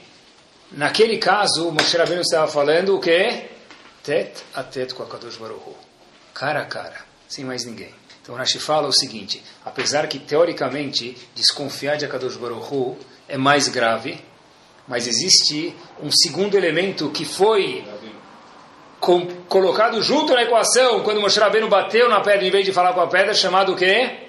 Naquele 0.71 1.19
caso, 1.19 1.71
Moshe 1.71 1.97
Rabbeinu 1.97 2.23
estava 2.23 2.51
falando 2.51 2.97
o 2.97 3.01
quê? 3.01 3.51
Tet 4.03 4.43
a 4.55 4.63
tet 4.63 4.95
com 4.95 5.03
a 5.03 5.07
Kadosh 5.07 5.37
Baruch. 5.37 5.77
Cara 6.35 6.63
a 6.63 6.65
cara, 6.65 7.05
sem 7.29 7.45
mais 7.45 7.65
ninguém. 7.65 7.95
Então 8.23 8.37
Rashi 8.37 8.61
fala 8.61 8.87
o 8.87 8.93
seguinte, 8.93 9.43
apesar 9.65 10.07
que 10.07 10.19
teoricamente 10.19 11.17
desconfiar 11.35 11.97
de 11.97 12.05
Akadosh 12.05 12.37
Baruch 12.37 12.97
é 13.29 13.37
mais 13.37 13.67
grave, 13.67 14.21
mas 14.87 15.09
existe 15.09 15.75
um 16.01 16.11
segundo 16.11 16.57
elemento 16.57 17.11
que 17.11 17.25
foi 17.25 17.85
com, 19.03 19.27
colocado 19.49 20.01
junto 20.01 20.33
na 20.33 20.45
equação 20.45 21.01
quando 21.01 21.21
Moshe 21.21 21.39
Rabbeinu 21.39 21.69
bateu 21.69 22.09
na 22.09 22.21
pedra 22.21 22.47
em 22.47 22.51
vez 22.53 22.65
de 22.65 22.73
falar 22.73 22.93
com 22.93 23.01
a 23.01 23.09
pedra, 23.09 23.35
chamado 23.35 23.73
o 23.73 23.77
quê? 23.77 24.29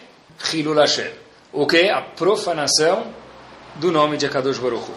Hilul 0.51 0.73
Hashem. 0.73 1.11
O 1.53 1.67
quê? 1.67 1.91
A 1.93 2.01
profanação 2.01 3.13
do 3.75 3.91
nome 3.91 4.17
de 4.17 4.25
Akadosh 4.25 4.57
Baruch 4.57 4.89
Hu. 4.89 4.95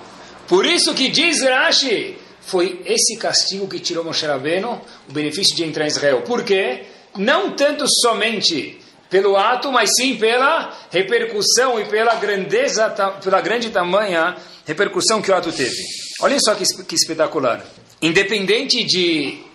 Por 0.49 0.65
isso 0.65 0.95
que 0.95 1.09
diz 1.09 1.43
Rashi, 1.43 2.17
foi 2.41 2.81
esse 2.87 3.19
castigo 3.19 3.69
que 3.69 3.79
tirou 3.79 4.03
Moshe 4.03 4.25
Rabbeinu 4.25 4.81
o 5.11 5.13
benefício 5.13 5.55
de 5.55 5.63
entrar 5.63 5.85
em 5.85 5.89
Israel. 5.89 6.23
Por 6.23 6.43
quê? 6.43 6.85
Não 7.15 7.51
tanto 7.51 7.85
somente 7.87 8.81
pelo 9.11 9.37
ato, 9.37 9.71
mas 9.71 9.91
sim 9.95 10.17
pela 10.17 10.73
repercussão 10.91 11.79
e 11.79 11.85
pela 11.85 12.15
grandeza, 12.15 12.89
pela 13.23 13.43
grande 13.43 13.69
tamanha 13.69 14.37
repercussão 14.65 15.21
que 15.21 15.31
o 15.31 15.35
ato 15.35 15.53
teve. 15.53 15.77
Olhem 16.23 16.41
só 16.41 16.55
que, 16.55 16.65
que 16.85 16.95
espetacular. 16.95 17.63
Independente 18.01 18.83
de 18.83 19.46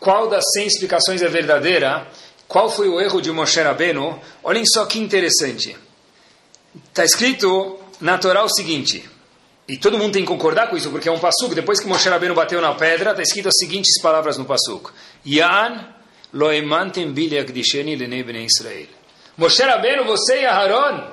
qual 0.00 0.28
das 0.28 0.44
100 0.54 0.66
explicações 0.66 1.22
é 1.22 1.28
verdadeira, 1.28 2.06
qual 2.46 2.70
foi 2.70 2.88
o 2.88 3.00
erro 3.00 3.20
de 3.20 3.30
Moshe 3.30 3.60
Rabbeinu, 3.60 4.20
olhem 4.42 4.64
só 4.64 4.86
que 4.86 4.98
interessante. 4.98 5.76
Está 6.88 7.04
escrito 7.04 7.78
na 8.00 8.16
Torá 8.18 8.42
o 8.44 8.48
seguinte, 8.48 9.08
e 9.68 9.76
todo 9.76 9.98
mundo 9.98 10.12
tem 10.12 10.22
que 10.22 10.28
concordar 10.28 10.68
com 10.68 10.76
isso, 10.76 10.90
porque 10.90 11.08
é 11.08 11.12
um 11.12 11.18
passuco, 11.18 11.54
depois 11.54 11.80
que 11.80 11.86
Moshe 11.86 12.08
Rabbeinu 12.08 12.34
bateu 12.34 12.60
na 12.60 12.74
pedra, 12.74 13.10
está 13.10 13.22
escrito 13.22 13.48
as 13.48 13.56
seguintes 13.58 14.00
palavras 14.00 14.38
no 14.38 14.44
passuco. 14.44 14.92
Yan 15.26 15.94
lo 16.32 16.52
emantem 16.52 17.12
bilyak 17.12 17.52
disheni 17.52 17.96
lenei 17.96 18.22
bnei 18.22 18.46
Israel. 18.46 18.88
Moshe 19.36 19.62
Rabbeinu, 19.62 20.04
você 20.04 20.40
e 20.40 20.46
Aharon 20.46 21.04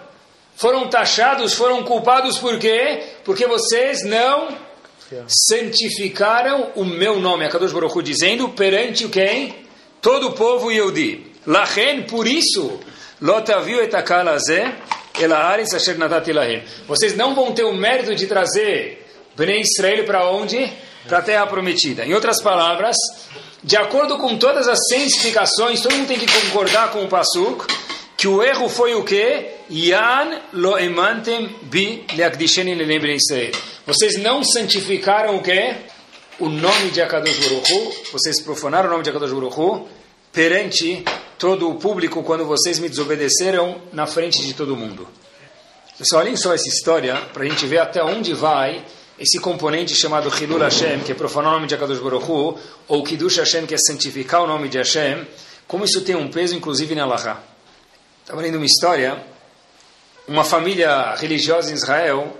foram 0.55 0.87
taxados, 0.87 1.53
foram 1.53 1.83
culpados 1.83 2.37
por 2.37 2.57
quê? 2.57 3.03
Porque 3.23 3.45
vocês 3.45 4.03
não 4.03 4.57
santificaram 5.27 6.71
o 6.75 6.83
meu 6.83 7.19
nome, 7.19 7.45
a 7.45 7.49
Kadosh 7.49 7.71
Baruch 7.71 7.97
Hu, 7.97 8.01
dizendo 8.01 8.49
perante 8.49 9.07
quem? 9.07 9.55
Todo 10.01 10.29
o 10.29 10.31
povo 10.33 10.71
Yehudi. 10.71 11.31
Lachen, 11.45 12.03
por 12.03 12.27
isso, 12.27 12.79
lotaviu 13.21 13.81
etakalazé, 13.81 14.73
elaaris 15.19 15.73
asher 15.73 15.97
lahem. 15.97 16.63
Vocês 16.87 17.15
não 17.15 17.35
vão 17.35 17.51
ter 17.53 17.63
o 17.63 17.73
mérito 17.73 18.15
de 18.15 18.27
trazer 18.27 19.05
Bnei 19.35 19.61
Israel 19.61 20.05
para 20.05 20.29
onde? 20.29 20.71
Para 21.07 21.19
a 21.19 21.21
terra 21.21 21.45
prometida. 21.45 22.05
Em 22.05 22.13
outras 22.13 22.41
palavras, 22.41 22.95
de 23.63 23.77
acordo 23.77 24.17
com 24.17 24.37
todas 24.37 24.67
as 24.67 24.79
100 24.89 25.05
explicações, 25.05 25.81
todo 25.81 25.95
mundo 25.95 26.07
tem 26.07 26.19
que 26.19 26.41
concordar 26.41 26.91
com 26.91 27.03
o 27.03 27.07
Pasuk, 27.07 27.65
que 28.17 28.27
o 28.27 28.41
erro 28.41 28.69
foi 28.69 28.95
o 28.95 29.03
quê? 29.03 29.51
Yan 29.69 30.41
lo 30.53 30.77
emantem 30.77 31.49
bi 31.63 32.05
leakdisheni 32.15 32.73
lelembre 32.73 33.15
Israel. 33.15 33.51
Vocês 33.85 34.17
não 34.17 34.43
santificaram 34.43 35.35
o 35.35 35.43
quê? 35.43 35.75
O 36.39 36.49
nome 36.49 36.89
de 36.89 37.03
Akadosh 37.03 37.37
Baruch 37.37 37.71
Hu, 37.71 37.93
vocês 38.11 38.41
profanaram 38.41 38.89
o 38.89 38.91
nome 38.91 39.03
de 39.03 39.11
Akadosh 39.11 39.31
Baruch 39.31 39.59
Hu 39.59 39.87
perante 40.33 41.05
todo 41.37 41.69
o 41.69 41.75
público 41.75 42.23
quando 42.23 42.45
vocês 42.45 42.79
me 42.79 42.89
desobedeceram 42.89 43.79
na 43.93 44.07
frente 44.07 44.41
de 44.41 44.55
todo 44.55 44.75
mundo. 44.75 45.07
Pessoal, 45.99 46.23
olhem 46.23 46.35
só 46.35 46.51
essa 46.55 46.67
história 46.67 47.15
para 47.31 47.43
a 47.43 47.47
gente 47.47 47.67
ver 47.67 47.77
até 47.77 48.03
onde 48.03 48.33
vai 48.33 48.83
esse 49.19 49.39
componente 49.39 49.93
chamado 49.95 50.29
Hilul 50.35 50.61
Hashem, 50.61 51.01
que 51.01 51.11
é 51.11 51.15
profanar 51.15 51.51
o 51.51 51.53
nome 51.53 51.67
de 51.67 51.75
Akadosh 51.75 51.99
Baruch 51.99 52.25
Hu, 52.25 52.57
ou 52.87 53.03
Kiddush 53.03 53.37
Hashem, 53.37 53.67
que 53.67 53.75
é 53.75 53.77
santificar 53.77 54.41
o 54.41 54.47
nome 54.47 54.67
de 54.67 54.79
Hashem, 54.79 55.27
como 55.67 55.85
isso 55.85 56.01
tem 56.01 56.15
um 56.15 56.27
peso 56.31 56.55
inclusive 56.55 56.95
na 56.95 57.03
Allahá. 57.03 57.39
Estava 58.23 58.41
lendo 58.41 58.55
uma 58.55 58.65
história, 58.65 59.23
uma 60.27 60.43
família 60.43 61.13
religiosa 61.17 61.69
em 61.69 61.75
Israel, 61.75 62.35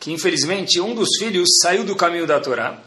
que 0.00 0.10
infelizmente 0.10 0.80
um 0.80 0.94
dos 0.94 1.10
filhos 1.18 1.48
saiu 1.62 1.84
do 1.84 1.94
caminho 1.94 2.26
da 2.26 2.40
Torá, 2.40 2.82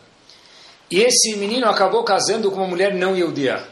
e 0.92 1.00
esse 1.00 1.38
menino 1.38 1.70
acabou 1.70 2.04
casando 2.04 2.52
com 2.52 2.58
uma 2.58 2.68
mulher 2.68 2.94
não 2.94 3.16
Yehudiá. 3.16 3.66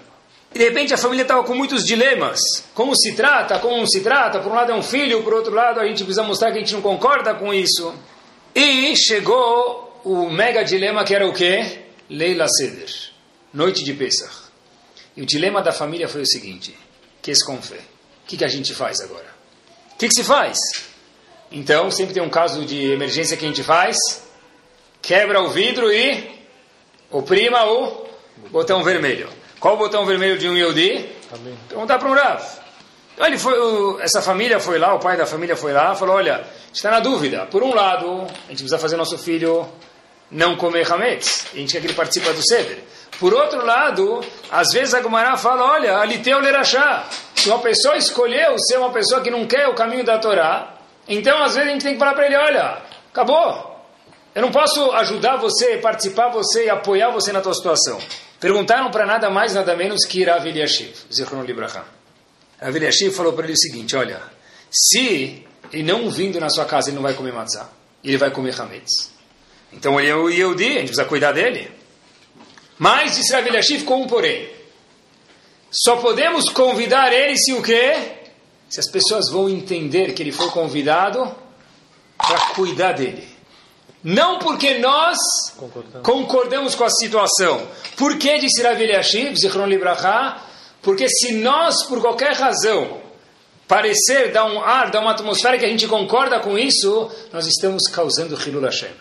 E 0.53 0.60
de 0.60 0.63
repente 0.63 0.93
a 0.93 0.98
família 0.98 1.24
estava 1.24 1.43
com 1.43 1.53
muitos 1.53 1.83
dilemas. 1.83 2.39
Como 2.74 2.95
se 2.95 3.13
trata, 3.13 3.60
como 3.60 3.77
não 3.77 3.86
se 3.86 4.01
trata, 4.01 4.39
por 4.39 4.51
um 4.51 4.55
lado 4.55 4.71
é 4.71 4.75
um 4.75 4.81
filho, 4.81 5.21
por 5.24 5.33
outro 5.33 5.53
lado 5.53 5.79
a 5.79 5.86
gente 5.86 6.03
precisa 6.03 6.24
mostrar 6.24 6.51
que 6.51 6.57
a 6.57 6.62
gente 6.62 6.74
não 6.74 6.81
concorda 6.81 7.33
com 7.33 7.53
isso. 7.53 7.93
E 8.55 8.95
chegou 8.95 10.01
o 10.05 10.29
mega 10.29 10.63
dilema 10.63 11.03
que 11.03 11.13
era 11.13 11.27
o 11.27 11.33
quê? 11.33 11.79
Leila 12.10 12.48
Seder, 12.48 12.89
noite 13.53 13.83
de 13.83 13.93
Pesach. 13.93 14.51
E 15.17 15.21
o 15.21 15.25
dilema 15.25 15.62
da 15.62 15.71
família 15.71 16.07
foi 16.07 16.21
o 16.21 16.27
seguinte, 16.27 16.77
que 17.21 17.33
com 17.45 17.62
fé 17.62 17.79
que, 18.31 18.38
que 18.38 18.45
a 18.45 18.48
gente 18.48 18.74
faz 18.74 19.01
agora? 19.01 19.27
O 19.93 19.98
que, 19.98 20.07
que 20.07 20.13
se 20.13 20.24
faz? 20.24 20.57
Então, 21.51 21.91
sempre 21.91 22.13
tem 22.13 22.24
um 22.24 22.29
caso 22.29 22.65
de 22.65 22.91
emergência 22.91 23.36
que 23.36 23.43
a 23.43 23.48
gente 23.48 23.62
faz, 23.62 23.98
quebra 25.01 25.41
o 25.41 25.50
vidro 25.50 25.91
e 25.91 26.31
oprima 27.10 27.65
o 27.65 28.08
botão 28.50 28.84
vermelho. 28.84 29.29
Qual 29.60 29.75
o 29.75 29.77
botão 29.77 30.05
vermelho 30.05 30.38
de 30.38 30.48
um 30.48 30.55
Yodi? 30.55 31.10
Perguntar 31.67 32.00
para 32.00 32.10
um 32.10 32.13
Rav. 32.13 32.41
Então, 33.13 33.27
ele 33.27 33.38
foi, 33.38 34.01
essa 34.01 34.22
família 34.22 34.60
foi 34.60 34.79
lá, 34.79 34.93
o 34.93 35.00
pai 35.00 35.17
da 35.17 35.25
família 35.25 35.55
foi 35.55 35.74
lá, 35.74 35.93
falou, 35.93 36.15
olha, 36.15 36.43
está 36.74 36.89
na 36.89 37.00
dúvida. 37.00 37.46
Por 37.46 37.62
um 37.62 37.74
lado, 37.74 38.22
a 38.22 38.50
gente 38.50 38.60
precisa 38.60 38.79
fazer 38.79 38.96
nosso 38.96 39.17
filho 39.17 39.67
não 40.31 40.55
comer 40.55 40.89
hametz. 40.91 41.48
A 41.53 41.58
gente 41.58 41.74
quer 41.74 41.81
que 41.81 41.88
ele 41.88 41.93
participe 41.93 42.31
do 42.31 42.41
Seder. 42.41 42.79
Por 43.20 43.34
outro 43.34 43.63
lado, 43.65 44.22
às 44.50 44.70
vezes 44.72 44.93
a 44.93 45.01
Gumará 45.01 45.36
fala, 45.36 45.63
olha, 45.63 45.98
ali 45.98 46.20
tem 46.20 46.34
o 46.34 46.39
Lerachá. 46.39 47.05
Se 47.36 47.50
uma 47.50 47.60
pessoa 47.60 47.98
escolheu 47.98 48.58
ser 48.58 48.77
uma 48.77 48.91
pessoa 48.91 49.22
que 49.22 49.29
não 49.29 49.46
quer 49.46 49.67
o 49.67 49.75
caminho 49.75 50.03
da 50.03 50.17
Torá, 50.17 50.81
então 51.15 51.44
às 51.44 51.56
vezes 51.56 51.70
a 51.70 51.74
gente 51.74 51.84
tem 51.84 51.94
que 51.94 52.00
falar 52.00 52.13
para 52.13 52.25
ele, 52.25 52.36
olha, 52.36 52.82
acabou. 53.10 53.72
Eu 54.34 54.41
não 54.41 54.51
posso 54.51 54.91
ajudar 54.94 55.38
você, 55.38 55.77
participar 55.77 56.30
você 56.30 56.65
e 56.65 56.70
apoiar 56.70 57.10
você 57.10 57.32
na 57.34 57.41
tua 57.41 57.53
situação. 57.53 58.00
Perguntaram 58.39 58.89
para 58.89 59.06
nada 59.06 59.30
mais, 59.30 59.53
nada 59.53 59.75
menos 59.75 60.06
que 60.06 60.24
Rav 60.24 60.48
Eliashiv, 60.48 60.94
Zichron 61.13 61.44
Libraha. 61.44 61.86
Rav 62.62 62.75
Eliashiv 62.75 63.13
falou 63.13 63.34
para 63.34 63.44
ele 63.44 63.53
o 63.53 63.58
seguinte, 63.58 63.96
olha, 63.96 64.22
se 64.72 65.46
ele 65.72 65.84
não 65.84 66.10
vindo 66.10 66.39
na 66.39 66.50
sua 66.50 66.65
casa, 66.65 66.89
ele 66.89 66.96
não 66.96 67.03
vai 67.03 67.13
comer 67.13 67.34
matzah, 67.34 67.70
ele 68.03 68.18
vai 68.18 68.32
comer 68.32 68.60
hametz. 68.60 69.12
Então 69.74 70.00
ele 70.00 70.10
é 70.10 70.15
o 70.15 70.30
Yehudi, 70.30 70.65
a 70.65 70.74
gente 70.74 70.88
precisa 70.88 71.06
cuidar 71.06 71.34
dele. 71.34 71.70
Mas, 72.77 73.15
disse 73.15 73.34
Rav 73.34 73.46
Eliashiv, 73.46 73.84
com 73.84 74.01
um 74.01 74.08
porém. 74.08 74.50
Só 75.70 75.98
podemos 75.98 76.50
convidar 76.50 77.13
ele 77.13 77.38
se 77.38 77.53
o 77.53 77.62
quê? 77.62 78.21
Se 78.72 78.80
as 78.80 78.90
pessoas 78.90 79.30
vão 79.30 79.50
entender 79.50 80.13
que 80.13 80.24
ele 80.24 80.32
foi 80.32 80.50
convidado 80.50 81.30
para 82.18 82.40
cuidar 82.56 82.94
dele. 82.94 83.28
Não 84.01 84.40
porque 84.40 84.80
nós 84.80 85.18
concordamos, 85.58 86.08
concordamos 86.08 86.75
com 86.75 86.86
a 86.86 86.90
situação. 86.90 87.68
Por 87.98 88.18
que, 88.18 88.40
disse 88.40 88.63
Rav 88.63 88.82
Eliashiv, 88.82 89.36
Zichron 89.36 89.66
Libraha? 89.66 90.42
Porque 90.82 91.10
se 91.10 91.34
nós, 91.34 91.84
por 91.84 92.00
qualquer 92.00 92.32
razão, 92.32 93.01
parecer, 93.68 94.32
dar 94.32 94.46
um 94.46 94.62
ar, 94.63 94.90
dar 94.90 95.01
uma 95.01 95.12
atmosfera 95.12 95.58
que 95.58 95.66
a 95.66 95.68
gente 95.70 95.86
concorda 95.86 96.40
com 96.40 96.58
isso, 96.58 97.12
nós 97.34 97.46
estamos 97.48 97.84
causando 97.92 98.42
Hilul 98.42 98.63
Hashem. 98.63 98.94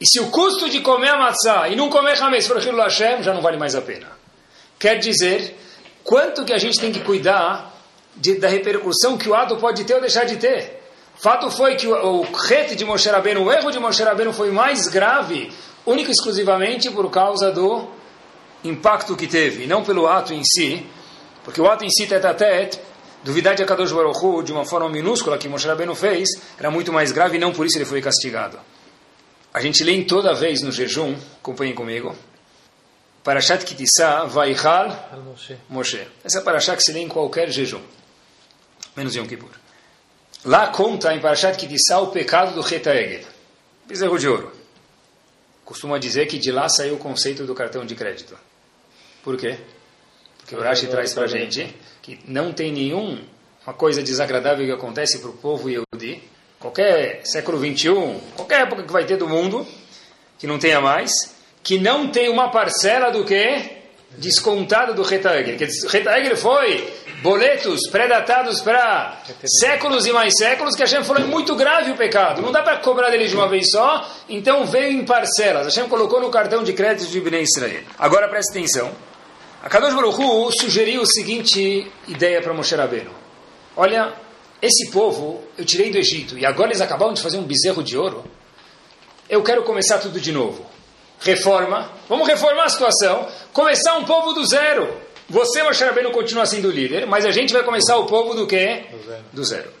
E 0.00 0.06
se 0.06 0.20
o 0.20 0.30
custo 0.30 0.70
de 0.70 0.80
comer 0.80 1.08
a 1.08 1.18
matzah 1.18 1.68
e 1.68 1.74
não 1.74 1.90
comer 1.90 2.22
hametz 2.22 2.46
for 2.46 2.62
Hilul 2.62 2.80
Hashem, 2.80 3.24
já 3.24 3.34
não 3.34 3.42
vale 3.42 3.56
mais 3.56 3.74
a 3.74 3.82
pena. 3.82 4.06
Quer 4.78 5.00
dizer, 5.00 5.58
quanto 6.04 6.44
que 6.44 6.52
a 6.52 6.58
gente 6.58 6.78
tem 6.78 6.92
que 6.92 7.00
cuidar 7.00 7.71
de, 8.16 8.38
da 8.38 8.48
repercussão 8.48 9.16
que 9.16 9.28
o 9.28 9.34
ato 9.34 9.56
pode 9.56 9.84
ter 9.84 9.94
ou 9.94 10.00
deixar 10.00 10.24
de 10.24 10.36
ter. 10.36 10.82
Fato 11.14 11.50
foi 11.50 11.76
que 11.76 11.86
o, 11.86 12.22
o 12.22 12.26
de 12.76 12.84
Moshe 12.84 13.08
Rabbeinu, 13.08 13.44
o 13.44 13.52
erro 13.52 13.70
de 13.70 13.78
Moshe 13.78 14.02
Rabbeinu 14.02 14.32
foi 14.32 14.50
mais 14.50 14.88
grave, 14.88 15.52
único 15.86 16.10
e 16.10 16.12
exclusivamente 16.12 16.90
por 16.90 17.08
causa 17.10 17.50
do 17.50 17.88
impacto 18.64 19.16
que 19.16 19.26
teve, 19.26 19.64
e 19.64 19.66
não 19.66 19.84
pelo 19.84 20.06
ato 20.06 20.32
em 20.32 20.42
si, 20.44 20.86
porque 21.44 21.60
o 21.60 21.68
ato 21.68 21.84
em 21.84 21.90
si, 21.90 22.06
tete 22.06 22.26
a 22.26 22.34
tete, 22.34 22.80
duvidar 23.22 23.54
de 23.54 23.62
Akadosh 23.62 23.92
Baruch 23.92 24.18
Hu, 24.24 24.42
de 24.42 24.52
uma 24.52 24.64
forma 24.64 24.88
minúscula 24.88 25.38
que 25.38 25.48
Moshe 25.48 25.66
Rabbeinu 25.66 25.94
fez, 25.94 26.28
era 26.58 26.70
muito 26.70 26.92
mais 26.92 27.12
grave 27.12 27.36
e 27.36 27.40
não 27.40 27.52
por 27.52 27.66
isso 27.66 27.78
ele 27.78 27.84
foi 27.84 28.00
castigado. 28.00 28.58
A 29.52 29.60
gente 29.60 29.84
lê 29.84 29.92
em 29.92 30.04
toda 30.04 30.34
vez 30.34 30.62
no 30.62 30.72
jejum, 30.72 31.14
acompanhem 31.40 31.74
comigo, 31.74 32.16
Parashat 33.22 33.64
Kitissá, 33.64 34.24
Vaichal 34.24 34.88
Moshe. 35.68 36.04
Essa 36.24 36.38
é 36.38 36.40
a 36.40 36.44
Parashat 36.44 36.76
que 36.76 36.82
se 36.82 36.92
lê 36.92 37.00
em 37.00 37.08
qualquer 37.08 37.48
jejum, 37.50 37.82
menos 38.96 39.14
Yom 39.14 39.26
Kippur. 39.26 39.50
Lá 40.44 40.68
conta 40.68 41.14
em 41.14 41.20
Parashat 41.20 41.56
Kitissá 41.56 42.00
o 42.00 42.08
pecado 42.08 42.54
do 42.54 42.60
Retaegel, 42.60 43.24
bezerro 43.86 44.18
de 44.18 44.28
ouro. 44.28 44.52
Costuma 45.64 45.98
dizer 45.98 46.26
que 46.26 46.38
de 46.38 46.50
lá 46.50 46.68
saiu 46.68 46.94
o 46.94 46.98
conceito 46.98 47.44
do 47.44 47.54
cartão 47.54 47.86
de 47.86 47.94
crédito. 47.94 48.36
Por 49.22 49.36
quê? 49.36 49.58
Porque 50.38 50.56
o 50.56 50.60
Rashi 50.60 50.88
traz 50.88 51.14
para 51.14 51.24
a 51.24 51.28
gente 51.28 51.74
que 52.02 52.18
não 52.26 52.52
tem 52.52 52.72
nenhum 52.72 53.24
uma 53.64 53.72
coisa 53.72 54.02
desagradável 54.02 54.66
que 54.66 54.72
acontece 54.72 55.20
para 55.20 55.30
o 55.30 55.34
povo 55.34 55.70
Yehudi, 55.70 56.20
qualquer 56.58 57.24
século 57.24 57.58
21, 57.58 58.18
qualquer 58.34 58.62
época 58.62 58.82
que 58.82 58.92
vai 58.92 59.04
ter 59.04 59.16
do 59.16 59.28
mundo, 59.28 59.64
que 60.38 60.46
não 60.48 60.58
tenha 60.58 60.80
mais, 60.80 61.12
que 61.62 61.78
não 61.78 62.10
tem 62.10 62.28
uma 62.28 62.50
parcela 62.50 63.10
do 63.10 63.24
que? 63.24 63.81
Descontada 64.18 64.92
do 64.92 65.02
Retaegel. 65.02 65.56
Que 65.56 65.66
Retaegel 65.88 66.36
foi 66.36 66.92
boletos 67.22 67.80
predatados 67.90 68.60
para 68.60 69.22
séculos 69.46 70.06
e 70.06 70.12
mais 70.12 70.34
séculos, 70.36 70.74
que 70.74 70.82
a 70.82 70.86
Hashem 70.86 71.04
falou 71.04 71.22
é 71.22 71.26
muito 71.26 71.54
grave 71.54 71.92
o 71.92 71.96
pecado. 71.96 72.42
Não 72.42 72.50
dá 72.52 72.62
para 72.62 72.78
cobrar 72.78 73.10
dele 73.10 73.28
de 73.28 73.34
uma 73.34 73.48
vez 73.48 73.70
só, 73.70 74.06
então 74.28 74.66
veio 74.66 74.92
em 74.92 75.04
parcelas. 75.04 75.62
A 75.62 75.70
Hashem 75.70 75.88
colocou 75.88 76.20
no 76.20 76.30
cartão 76.30 76.62
de 76.62 76.72
crédito 76.72 77.08
de 77.08 77.18
Ibn 77.18 77.36
Israel. 77.40 77.82
Agora 77.98 78.28
presta 78.28 78.52
atenção. 78.52 78.90
A 79.62 79.68
Kadosh 79.68 79.94
Baruch 79.94 80.58
sugeriu 80.58 81.02
a 81.02 81.06
seguinte 81.06 81.86
ideia 82.08 82.42
para 82.42 82.52
Moshe 82.52 82.74
Rabbeinu. 82.74 83.12
Olha, 83.76 84.12
esse 84.60 84.90
povo 84.90 85.42
eu 85.56 85.64
tirei 85.64 85.90
do 85.90 85.98
Egito 85.98 86.36
e 86.36 86.44
agora 86.44 86.70
eles 86.70 86.80
acabaram 86.80 87.12
de 87.12 87.22
fazer 87.22 87.38
um 87.38 87.44
bezerro 87.44 87.82
de 87.82 87.96
ouro. 87.96 88.24
Eu 89.28 89.42
quero 89.42 89.62
começar 89.62 89.98
tudo 89.98 90.20
de 90.20 90.32
novo. 90.32 90.71
Reforma, 91.24 91.90
vamos 92.08 92.26
reformar 92.26 92.64
a 92.64 92.68
situação, 92.68 93.28
começar 93.52 93.94
um 93.94 94.04
povo 94.04 94.32
do 94.32 94.44
zero. 94.44 95.00
Você, 95.28 95.62
Moshe 95.62 95.84
Rabbeinu, 95.84 96.10
continua 96.10 96.44
sendo 96.44 96.70
líder, 96.70 97.06
mas 97.06 97.24
a 97.24 97.30
gente 97.30 97.52
vai 97.52 97.62
começar 97.62 97.96
o 97.96 98.06
povo 98.06 98.34
do 98.34 98.46
quê? 98.46 98.86
Do 98.90 99.02
zero. 99.04 99.24
Do 99.32 99.44
zero. 99.44 99.72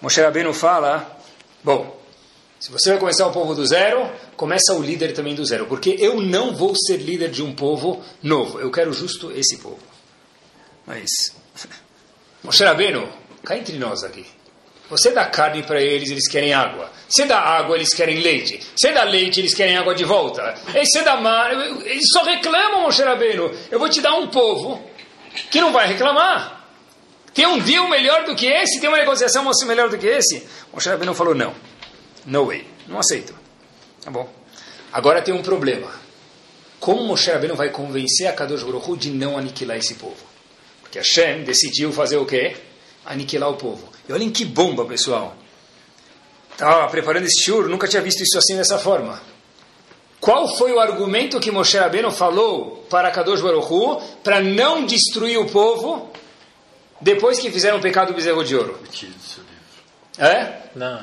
Moshe 0.00 0.20
Rabbeinu 0.20 0.52
fala, 0.54 1.20
bom, 1.62 1.98
se 2.58 2.72
você 2.72 2.90
vai 2.90 2.98
começar 2.98 3.26
o 3.26 3.32
povo 3.32 3.54
do 3.54 3.66
zero, 3.66 4.10
começa 4.36 4.74
o 4.74 4.82
líder 4.82 5.12
também 5.12 5.34
do 5.34 5.44
zero, 5.44 5.66
porque 5.66 5.96
eu 5.98 6.20
não 6.20 6.54
vou 6.54 6.74
ser 6.74 6.96
líder 6.96 7.30
de 7.30 7.42
um 7.42 7.54
povo 7.54 8.02
novo, 8.22 8.58
eu 8.58 8.70
quero 8.70 8.92
justo 8.92 9.30
esse 9.32 9.58
povo. 9.58 9.78
Mas, 10.86 11.10
Moshe 12.42 12.64
Rabbeinu, 12.64 13.08
cá 13.44 13.56
entre 13.56 13.78
nós 13.78 14.02
aqui. 14.02 14.26
Você 14.90 15.10
dá 15.10 15.26
carne 15.26 15.62
para 15.62 15.82
eles, 15.82 16.10
eles 16.10 16.26
querem 16.28 16.54
água. 16.54 16.90
Você 17.08 17.26
dá 17.26 17.38
água, 17.38 17.76
eles 17.76 17.92
querem 17.94 18.20
leite. 18.20 18.60
Você 18.74 18.92
dá 18.92 19.04
leite, 19.04 19.40
eles 19.40 19.54
querem 19.54 19.76
água 19.76 19.94
de 19.94 20.04
volta. 20.04 20.54
E 20.74 20.84
você 20.84 21.02
dá 21.02 21.16
mar, 21.16 21.52
eles 21.84 22.06
só 22.12 22.22
reclamam, 22.22 22.82
Moshe 22.82 23.02
Rabbeinu. 23.02 23.54
Eu 23.70 23.78
vou 23.78 23.88
te 23.88 24.00
dar 24.00 24.14
um 24.14 24.28
povo 24.28 24.82
que 25.50 25.60
não 25.60 25.72
vai 25.72 25.86
reclamar. 25.86 26.66
Tem 27.34 27.46
um 27.46 27.58
deal 27.58 27.88
melhor 27.88 28.24
do 28.24 28.34
que 28.34 28.46
esse? 28.46 28.80
Tem 28.80 28.88
uma 28.88 28.98
negociação 28.98 29.48
melhor 29.66 29.90
do 29.90 29.98
que 29.98 30.06
esse? 30.06 30.46
Moshe 30.72 30.88
Rabbeinu 30.88 31.14
falou, 31.14 31.34
não. 31.34 31.54
No 32.24 32.46
way. 32.46 32.66
Não 32.86 32.98
aceito. 32.98 33.34
Tá 34.02 34.10
bom. 34.10 34.28
Agora 34.92 35.20
tem 35.20 35.34
um 35.34 35.42
problema. 35.42 35.90
Como 36.80 37.04
Moshe 37.04 37.30
Rabbeinu 37.30 37.54
vai 37.54 37.70
convencer 37.70 38.26
a 38.26 38.32
Kadosh 38.32 38.62
Baruch 38.62 38.96
de 38.96 39.10
não 39.10 39.36
aniquilar 39.36 39.76
esse 39.76 39.94
povo? 39.94 40.26
Porque 40.80 40.98
Hashem 40.98 41.44
decidiu 41.44 41.92
fazer 41.92 42.16
o 42.16 42.24
quê? 42.24 42.56
Aniquilar 43.04 43.50
o 43.50 43.56
povo. 43.56 43.97
E 44.08 44.12
olhem 44.12 44.30
que 44.30 44.44
bomba, 44.44 44.84
pessoal. 44.84 45.36
Estava 46.50 46.88
preparando 46.88 47.26
esse 47.26 47.44
shur, 47.44 47.68
nunca 47.68 47.86
tinha 47.86 48.02
visto 48.02 48.22
isso 48.22 48.38
assim 48.38 48.56
dessa 48.56 48.78
forma. 48.78 49.20
Qual 50.20 50.48
foi 50.56 50.72
o 50.72 50.80
argumento 50.80 51.38
que 51.38 51.50
Moshe 51.50 51.78
Rabbeinu 51.78 52.10
falou 52.10 52.84
para 52.90 53.10
Kadosh 53.10 53.40
Baruch 53.40 54.02
para 54.24 54.40
não 54.40 54.84
destruir 54.84 55.38
o 55.38 55.46
povo 55.46 56.10
depois 57.00 57.38
que 57.38 57.50
fizeram 57.50 57.78
o 57.78 57.80
pecado 57.80 58.08
do 58.08 58.14
bezerro 58.14 58.42
de 58.42 58.56
ouro? 58.56 58.80
É? 60.18 60.62
Não. 60.74 61.02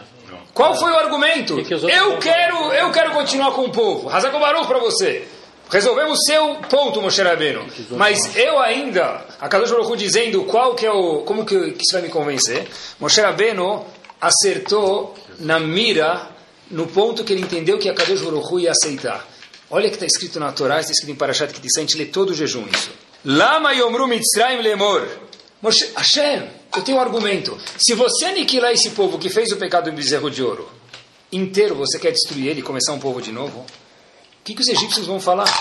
Qual 0.54 0.76
foi 0.76 0.92
o 0.92 0.98
argumento? 0.98 1.58
Eu 1.88 2.18
quero, 2.18 2.74
eu 2.74 2.92
quero 2.92 3.12
continuar 3.12 3.52
com 3.52 3.66
o 3.66 3.72
povo. 3.72 4.10
Hazakom 4.10 4.40
Baruch 4.40 4.68
para 4.68 4.80
você. 4.80 5.26
Resolvemos 5.70 6.20
o 6.20 6.24
seu 6.24 6.56
ponto, 6.70 7.02
Moshe 7.02 7.22
Rabbeinu. 7.22 7.66
Mas 7.92 8.36
eu 8.36 8.60
ainda, 8.60 9.26
a 9.40 9.50
Kadosh 9.50 9.72
Baruch 9.72 9.98
dizendo 9.98 10.44
qual 10.44 10.76
que 10.76 10.86
é 10.86 10.92
o, 10.92 11.22
como 11.22 11.46
que, 11.46 11.72
que 11.72 11.84
isso 11.84 11.94
vai 11.94 12.02
me 12.02 12.10
convencer. 12.10 12.68
Moshe 13.00 13.20
Rabbeinu 13.20 13.86
acertou 14.22 15.16
na 15.40 15.60
mira, 15.60 16.30
no 16.70 16.88
ponto 16.88 17.24
que 17.24 17.34
ele 17.34 17.42
entendeu 17.42 17.80
que 17.80 17.90
a 17.90 17.94
Kadosh 17.94 18.22
Baruch 18.22 18.62
ia 18.62 18.72
aceitar. 18.72 19.28
Olha 19.70 19.90
que 19.90 19.96
está 19.96 20.06
escrito 20.06 20.40
na 20.40 20.52
Torá, 20.52 20.80
está 20.80 20.92
escrito 20.92 21.12
em 21.12 21.16
Parashat 21.16 21.52
Kitzah, 21.52 21.80
a 21.80 21.82
gente 21.82 21.98
lê 21.98 22.06
todo 22.06 22.30
o 22.30 22.34
jejum 22.34 22.66
isso. 22.72 22.92
Lama 23.26 23.74
yomru 23.74 24.08
mitzrayim 24.08 24.62
lemor. 24.62 25.08
Moshe, 25.62 25.90
Hashem, 25.96 26.48
eu 26.76 26.82
tenho 26.84 27.00
um 27.00 27.02
argumento. 27.02 27.58
Se 27.78 27.96
você 27.96 28.26
aniquilar 28.26 28.72
esse 28.72 28.92
povo 28.92 29.18
que 29.18 29.30
fez 29.30 29.52
o 29.52 29.58
pecado 29.58 29.90
do 29.90 29.96
bezerro 29.96 30.30
de 30.30 30.44
ouro 30.44 30.70
inteiro, 31.32 31.76
você 31.76 31.98
quer 31.98 32.12
destruir 32.12 32.48
ele 32.48 32.60
e 32.60 32.64
começar 32.64 32.94
um 32.94 33.00
povo 33.00 33.22
de 33.22 33.32
novo? 33.32 33.66
O 34.46 34.48
que, 34.48 34.54
que 34.54 34.62
os 34.62 34.68
egípcios 34.68 35.08
vão 35.08 35.20
falar? 35.20 35.52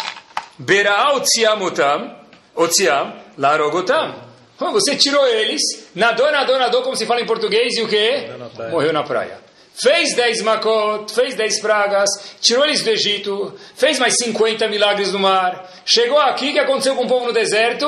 Bera'al 0.58 1.18
tziamutam, 1.22 2.18
otziam, 2.54 3.16
larogotam. 3.38 4.14
Você 4.58 4.94
tirou 4.94 5.26
eles, 5.26 5.62
nadou, 5.94 6.30
nadou, 6.30 6.58
nadou, 6.58 6.82
como 6.82 6.94
se 6.94 7.06
fala 7.06 7.22
em 7.22 7.26
português, 7.26 7.78
e 7.78 7.80
o 7.80 7.88
quê? 7.88 8.28
Na 8.38 8.68
Morreu 8.68 8.92
na 8.92 9.02
praia. 9.02 9.38
Fez 9.74 10.14
10 10.14 10.42
makot, 10.42 11.10
fez 11.14 11.34
10 11.34 11.62
pragas, 11.62 12.10
tirou 12.42 12.62
eles 12.62 12.82
do 12.82 12.90
Egito, 12.90 13.58
fez 13.74 13.98
mais 13.98 14.16
50 14.18 14.68
milagres 14.68 15.14
no 15.14 15.18
mar. 15.18 15.66
Chegou 15.86 16.18
aqui, 16.18 16.50
o 16.50 16.52
que 16.52 16.58
aconteceu 16.58 16.94
com 16.94 17.04
o 17.04 17.08
povo 17.08 17.28
no 17.28 17.32
deserto? 17.32 17.86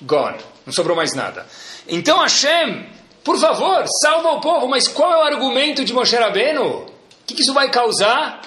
Gone. 0.00 0.38
Não 0.64 0.72
sobrou 0.72 0.96
mais 0.96 1.12
nada. 1.14 1.46
Então 1.86 2.22
Hashem, 2.22 2.86
por 3.22 3.38
favor, 3.38 3.84
salva 4.02 4.30
o 4.30 4.40
povo. 4.40 4.66
Mas 4.66 4.88
qual 4.88 5.12
é 5.12 5.16
o 5.18 5.34
argumento 5.34 5.84
de 5.84 5.92
Moshe 5.92 6.16
Rabbeinu? 6.16 6.64
O 6.64 6.86
que, 7.26 7.34
que 7.34 7.42
isso 7.42 7.52
vai 7.52 7.70
causar? 7.70 8.40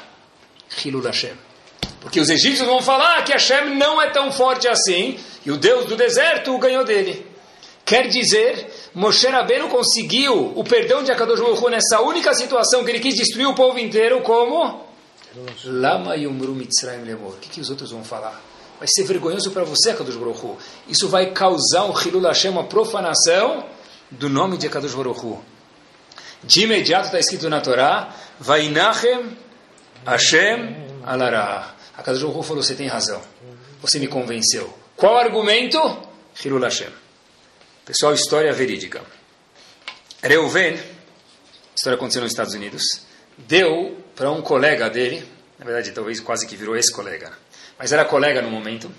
Hilul 0.84 1.04
Hashem. 1.04 1.51
Porque 2.02 2.20
os 2.20 2.30
egípcios 2.30 2.68
vão 2.68 2.82
falar 2.82 3.24
que 3.24 3.32
Hashem 3.32 3.76
não 3.76 4.02
é 4.02 4.10
tão 4.10 4.32
forte 4.32 4.68
assim, 4.68 5.18
e 5.46 5.52
o 5.52 5.58
Deus 5.58 5.86
do 5.86 5.96
deserto 5.96 6.58
ganhou 6.58 6.84
dele. 6.84 7.26
Quer 7.86 8.08
dizer, 8.08 8.72
Moshe 8.94 9.28
Rabbeinu 9.28 9.70
conseguiu 9.70 10.54
o 10.56 10.64
perdão 10.64 11.04
de 11.04 11.12
Akadosh 11.12 11.40
Baruch 11.40 11.70
nessa 11.70 12.02
única 12.02 12.34
situação 12.34 12.84
que 12.84 12.90
ele 12.90 13.00
quis 13.00 13.16
destruir 13.16 13.48
o 13.48 13.54
povo 13.54 13.78
inteiro, 13.78 14.22
como? 14.22 14.86
Lama 15.64 16.16
Yomru 16.16 16.54
Mitzrayim 16.54 17.04
Lemor. 17.04 17.34
O 17.34 17.38
que, 17.38 17.50
que 17.50 17.62
os 17.62 17.70
outros 17.70 17.92
vão 17.92 18.04
falar? 18.04 18.42
Vai 18.80 18.88
ser 18.88 19.04
vergonhoso 19.04 19.52
para 19.52 19.64
você, 19.64 19.92
Akadosh 19.92 20.16
Baruch. 20.16 20.58
Isso 20.88 21.08
vai 21.08 21.32
causar 21.32 21.86
um 21.86 21.94
Hilul 21.98 22.24
Hashem, 22.24 22.50
uma 22.50 22.64
profanação 22.64 23.66
do 24.10 24.28
nome 24.28 24.58
de 24.58 24.68
Akadosh 24.68 24.96
Baruch. 24.96 25.38
De 26.44 26.64
imediato 26.64 27.06
está 27.06 27.20
escrito 27.20 27.48
na 27.50 27.62
Torá, 27.62 28.16
Vainachem 28.40 29.38
Hashem 30.06 30.76
Alara. 32.02 32.18
Akadosh 32.18 32.22
Baruch 32.22 32.38
Hu 32.38 32.44
falou, 32.44 32.64
você 32.64 32.76
tem 32.76 32.88
razão. 32.88 33.22
Você 33.82 34.00
me 34.00 34.08
convenceu. 34.08 34.72
Qual 34.96 35.18
argumento? 35.18 35.80
Hilul 36.44 36.62
Hashem. 36.62 36.90
Pessoal, 37.86 38.14
história 38.14 38.52
verídica. 38.54 39.02
Reuven, 40.22 40.80
história 41.76 41.98
aconteceu 41.98 42.22
nos 42.22 42.32
Estados 42.32 42.54
Unidos, 42.54 42.84
deu 43.38 43.98
para 44.16 44.30
um 44.30 44.42
colega 44.42 44.90
dele, 44.90 45.28
na 45.58 45.66
verdade, 45.66 45.92
talvez 45.92 46.20
quase 46.20 46.46
que 46.46 46.56
virou 46.56 46.76
ex-colega, 46.76 47.32
mas 47.78 47.92
era 47.92 48.06
colega 48.06 48.42
no 48.42 48.52
momento, 48.52 48.92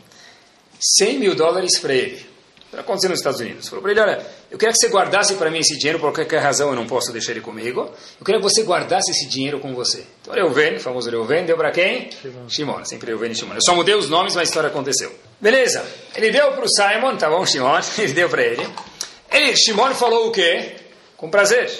100 0.98 1.18
mil 1.20 1.34
dólares 1.36 1.78
para 1.78 1.94
ele. 1.94 2.31
Aconteceu 2.78 3.10
nos 3.10 3.18
Estados 3.18 3.38
Unidos. 3.38 3.68
Falou 3.68 3.82
para 3.82 3.90
ele: 3.90 4.00
Olha, 4.00 4.26
eu 4.50 4.56
queria 4.56 4.72
que 4.72 4.78
você 4.78 4.88
guardasse 4.88 5.34
para 5.34 5.50
mim 5.50 5.58
esse 5.58 5.76
dinheiro, 5.76 5.98
por 5.98 6.12
qualquer 6.12 6.40
razão 6.40 6.70
eu 6.70 6.74
não 6.74 6.86
posso 6.86 7.12
deixar 7.12 7.32
ele 7.32 7.42
comigo. 7.42 7.90
Eu 8.18 8.24
queria 8.24 8.40
que 8.40 8.46
você 8.46 8.62
guardasse 8.62 9.10
esse 9.10 9.28
dinheiro 9.28 9.60
com 9.60 9.74
você. 9.74 10.06
Então, 10.22 10.34
Reuven, 10.34 10.78
famoso 10.78 11.10
Reuven, 11.10 11.44
deu 11.44 11.56
para 11.56 11.70
quem? 11.70 12.10
Shimon. 12.10 12.48
Shimon, 12.48 12.84
sempre 12.86 13.08
Reuven 13.08 13.30
e 13.30 13.34
Shimon. 13.34 13.54
Eu 13.54 13.62
só 13.62 13.74
mudei 13.74 13.94
os 13.94 14.08
nomes, 14.08 14.34
mas 14.34 14.40
a 14.40 14.44
história 14.44 14.68
aconteceu. 14.68 15.12
Beleza, 15.38 15.84
ele 16.14 16.30
deu 16.30 16.52
para 16.52 16.64
o 16.64 16.68
Simon, 16.68 17.16
tá 17.16 17.28
bom, 17.28 17.44
Shimon, 17.44 17.78
ele 17.98 18.12
deu 18.14 18.28
para 18.30 18.42
ele. 18.42 18.66
Ele, 19.30 19.56
Shimon 19.56 19.94
falou 19.94 20.28
o 20.28 20.32
quê? 20.32 20.76
Com 21.16 21.28
prazer. 21.28 21.70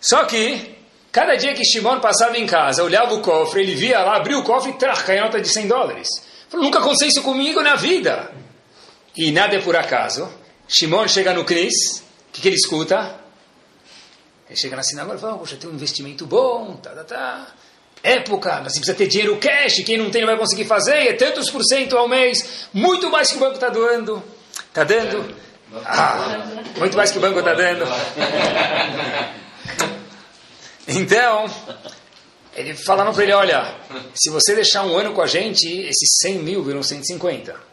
Só 0.00 0.24
que, 0.24 0.76
cada 1.12 1.36
dia 1.36 1.52
que 1.52 1.62
Shimon 1.64 2.00
passava 2.00 2.38
em 2.38 2.46
casa, 2.46 2.82
olhava 2.82 3.12
o 3.14 3.20
cofre, 3.20 3.62
ele 3.62 3.74
via 3.74 4.00
lá, 4.00 4.16
abriu 4.16 4.38
o 4.38 4.44
cofre 4.44 4.70
e 4.70 4.74
trach, 4.78 5.04
caiu 5.04 5.24
nota 5.24 5.40
de 5.40 5.48
100 5.48 5.68
dólares. 5.68 6.08
Falou, 6.48 6.64
nunca 6.64 6.78
aconteceu 6.78 7.08
isso 7.08 7.22
comigo 7.22 7.60
na 7.60 7.76
vida. 7.76 8.30
E 9.20 9.30
nada 9.30 9.54
é 9.54 9.60
por 9.60 9.76
acaso. 9.76 10.26
Shimon 10.66 11.06
chega 11.06 11.34
no 11.34 11.44
Cris, 11.44 11.98
o 11.98 12.32
que, 12.32 12.40
que 12.40 12.48
ele 12.48 12.56
escuta? 12.56 13.20
Ele 14.48 14.58
chega 14.58 14.74
na 14.74 14.82
sinagoga 14.82 15.18
e 15.18 15.20
fala, 15.20 15.36
poxa, 15.36 15.56
tem 15.56 15.68
um 15.68 15.74
investimento 15.74 16.24
bom, 16.24 16.76
tá, 16.76 16.88
tá, 16.92 17.04
tá. 17.04 17.54
Época, 18.02 18.62
mas 18.64 18.72
você 18.72 18.78
precisa 18.78 18.96
ter 18.96 19.08
dinheiro 19.08 19.36
cash, 19.36 19.84
quem 19.84 19.98
não 19.98 20.10
tem 20.10 20.22
não 20.22 20.28
vai 20.28 20.38
conseguir 20.38 20.64
fazer, 20.64 20.94
é 20.94 21.12
tantos 21.12 21.50
por 21.50 21.62
cento 21.62 21.98
ao 21.98 22.08
mês, 22.08 22.68
muito 22.72 23.10
mais 23.10 23.30
que 23.30 23.36
o 23.36 23.40
banco 23.40 23.56
está 23.56 23.68
doando. 23.68 24.22
Está 24.68 24.84
dando? 24.84 25.36
Ah, 25.84 26.46
muito 26.78 26.96
mais 26.96 27.10
que 27.10 27.18
o 27.18 27.20
banco 27.20 27.40
está 27.40 27.52
dando. 27.52 27.84
Então, 30.92 31.44
ele 32.56 32.74
falando 32.74 33.14
para 33.14 33.22
ele, 33.22 33.32
olha, 33.32 33.76
se 34.12 34.28
você 34.28 34.56
deixar 34.56 34.82
um 34.82 34.96
ano 34.98 35.12
com 35.12 35.22
a 35.22 35.26
gente, 35.26 35.68
esses 35.68 36.18
100 36.20 36.38
mil 36.38 36.64
viram 36.64 36.82
150. 36.82 37.69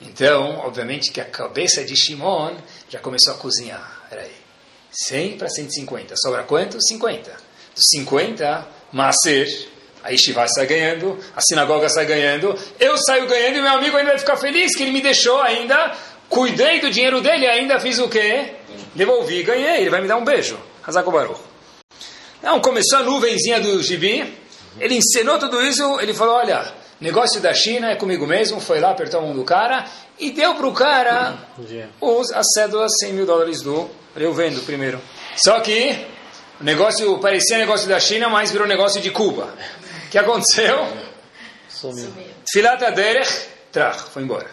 Então, 0.00 0.58
obviamente 0.60 1.12
que 1.12 1.20
a 1.20 1.24
cabeça 1.24 1.84
de 1.84 1.94
Shimon 1.94 2.56
já 2.88 2.98
começou 2.98 3.34
a 3.34 3.36
cozinhar. 3.36 4.06
Peraí, 4.08 4.32
100 4.90 5.38
para 5.38 5.48
150. 5.48 6.14
Sobra 6.16 6.42
quanto? 6.42 6.80
50. 6.80 7.30
Dos 7.74 7.84
50, 7.90 8.66
Maser, 8.92 9.68
a 10.02 10.10
Yeshiva 10.10 10.46
sai 10.48 10.66
ganhando, 10.66 11.18
a 11.36 11.40
sinagoga 11.40 11.88
sai 11.88 12.06
ganhando, 12.06 12.58
eu 12.78 12.96
saio 12.98 13.26
ganhando 13.26 13.58
e 13.58 13.62
meu 13.62 13.72
amigo 13.72 13.96
ainda 13.96 14.10
vai 14.10 14.18
ficar 14.18 14.36
feliz 14.36 14.74
que 14.74 14.82
ele 14.82 14.92
me 14.92 15.00
deixou 15.00 15.40
ainda, 15.40 15.94
cuidei 16.28 16.80
do 16.80 16.90
dinheiro 16.90 17.20
dele 17.20 17.46
ainda 17.46 17.78
fiz 17.78 17.98
o 17.98 18.08
quê? 18.08 18.54
devolvi, 18.94 19.42
ganhei, 19.42 19.82
ele 19.82 19.90
vai 19.90 20.00
me 20.00 20.08
dar 20.08 20.16
um 20.16 20.24
beijo. 20.24 20.58
Hazako 20.86 21.12
Baruch. 21.12 21.40
Não, 22.42 22.60
começou 22.60 22.98
a 22.98 23.02
nuvenzinha 23.02 23.60
do 23.60 23.82
gibi, 23.82 24.34
ele 24.78 24.96
ensinou 24.96 25.38
tudo 25.38 25.62
isso, 25.62 26.00
ele 26.00 26.14
falou, 26.14 26.36
olha, 26.36 26.74
negócio 27.00 27.40
da 27.40 27.54
China 27.54 27.90
é 27.90 27.96
comigo 27.96 28.26
mesmo, 28.26 28.60
foi 28.60 28.80
lá, 28.80 28.90
apertou 28.90 29.20
a 29.20 29.22
mão 29.22 29.34
do 29.34 29.44
cara 29.44 29.86
e 30.18 30.30
deu 30.30 30.54
para 30.54 30.66
o 30.66 30.72
cara 30.72 31.34
os, 32.00 32.30
as 32.32 32.46
cédulas 32.54 32.92
100 33.00 33.12
mil 33.14 33.26
dólares 33.26 33.62
do 33.62 33.88
eu 34.16 34.34
vendo 34.34 34.60
primeiro. 34.66 35.00
Só 35.36 35.60
que 35.60 36.06
o 36.60 36.64
negócio 36.64 37.18
parecia 37.18 37.56
negócio 37.58 37.88
da 37.88 37.98
China, 37.98 38.28
mas 38.28 38.50
virou 38.50 38.66
negócio 38.66 39.00
de 39.00 39.10
Cuba. 39.10 39.54
O 40.06 40.10
que 40.10 40.18
aconteceu? 40.18 40.86
Sumiu. 41.68 42.12
Filata 42.50 42.90
Derech, 42.90 43.48
trach, 43.72 44.10
foi 44.12 44.22
embora. 44.22 44.50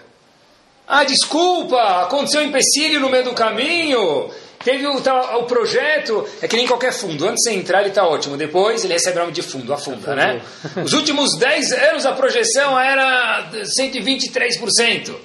Ah, 0.87 1.03
desculpa, 1.03 2.03
aconteceu 2.03 2.39
um 2.39 2.45
empecilho 2.45 3.01
no 3.01 3.09
meio 3.09 3.25
do 3.25 3.33
caminho. 3.33 4.31
Teve 4.67 4.85
o, 4.85 4.99
tá, 4.99 5.37
o 5.37 5.45
projeto, 5.45 6.27
é 6.41 6.47
que 6.47 6.57
nem 6.57 6.67
qualquer 6.67 6.91
fundo. 6.91 7.25
Antes 7.25 7.41
de 7.41 7.51
você 7.51 7.57
entrar, 7.57 7.79
ele 7.79 7.87
está 7.87 8.05
ótimo. 8.05 8.35
Depois, 8.35 8.83
ele 8.83 8.91
recebe 8.91 9.15
o 9.15 9.21
nome 9.21 9.31
de 9.31 9.41
fundo, 9.41 9.73
afunda, 9.73 10.13
né? 10.13 10.41
Os 10.83 10.91
últimos 10.91 11.37
10 11.37 11.71
anos, 11.71 12.05
a 12.05 12.11
projeção 12.11 12.77
era 12.77 13.49
123%. 13.79 15.15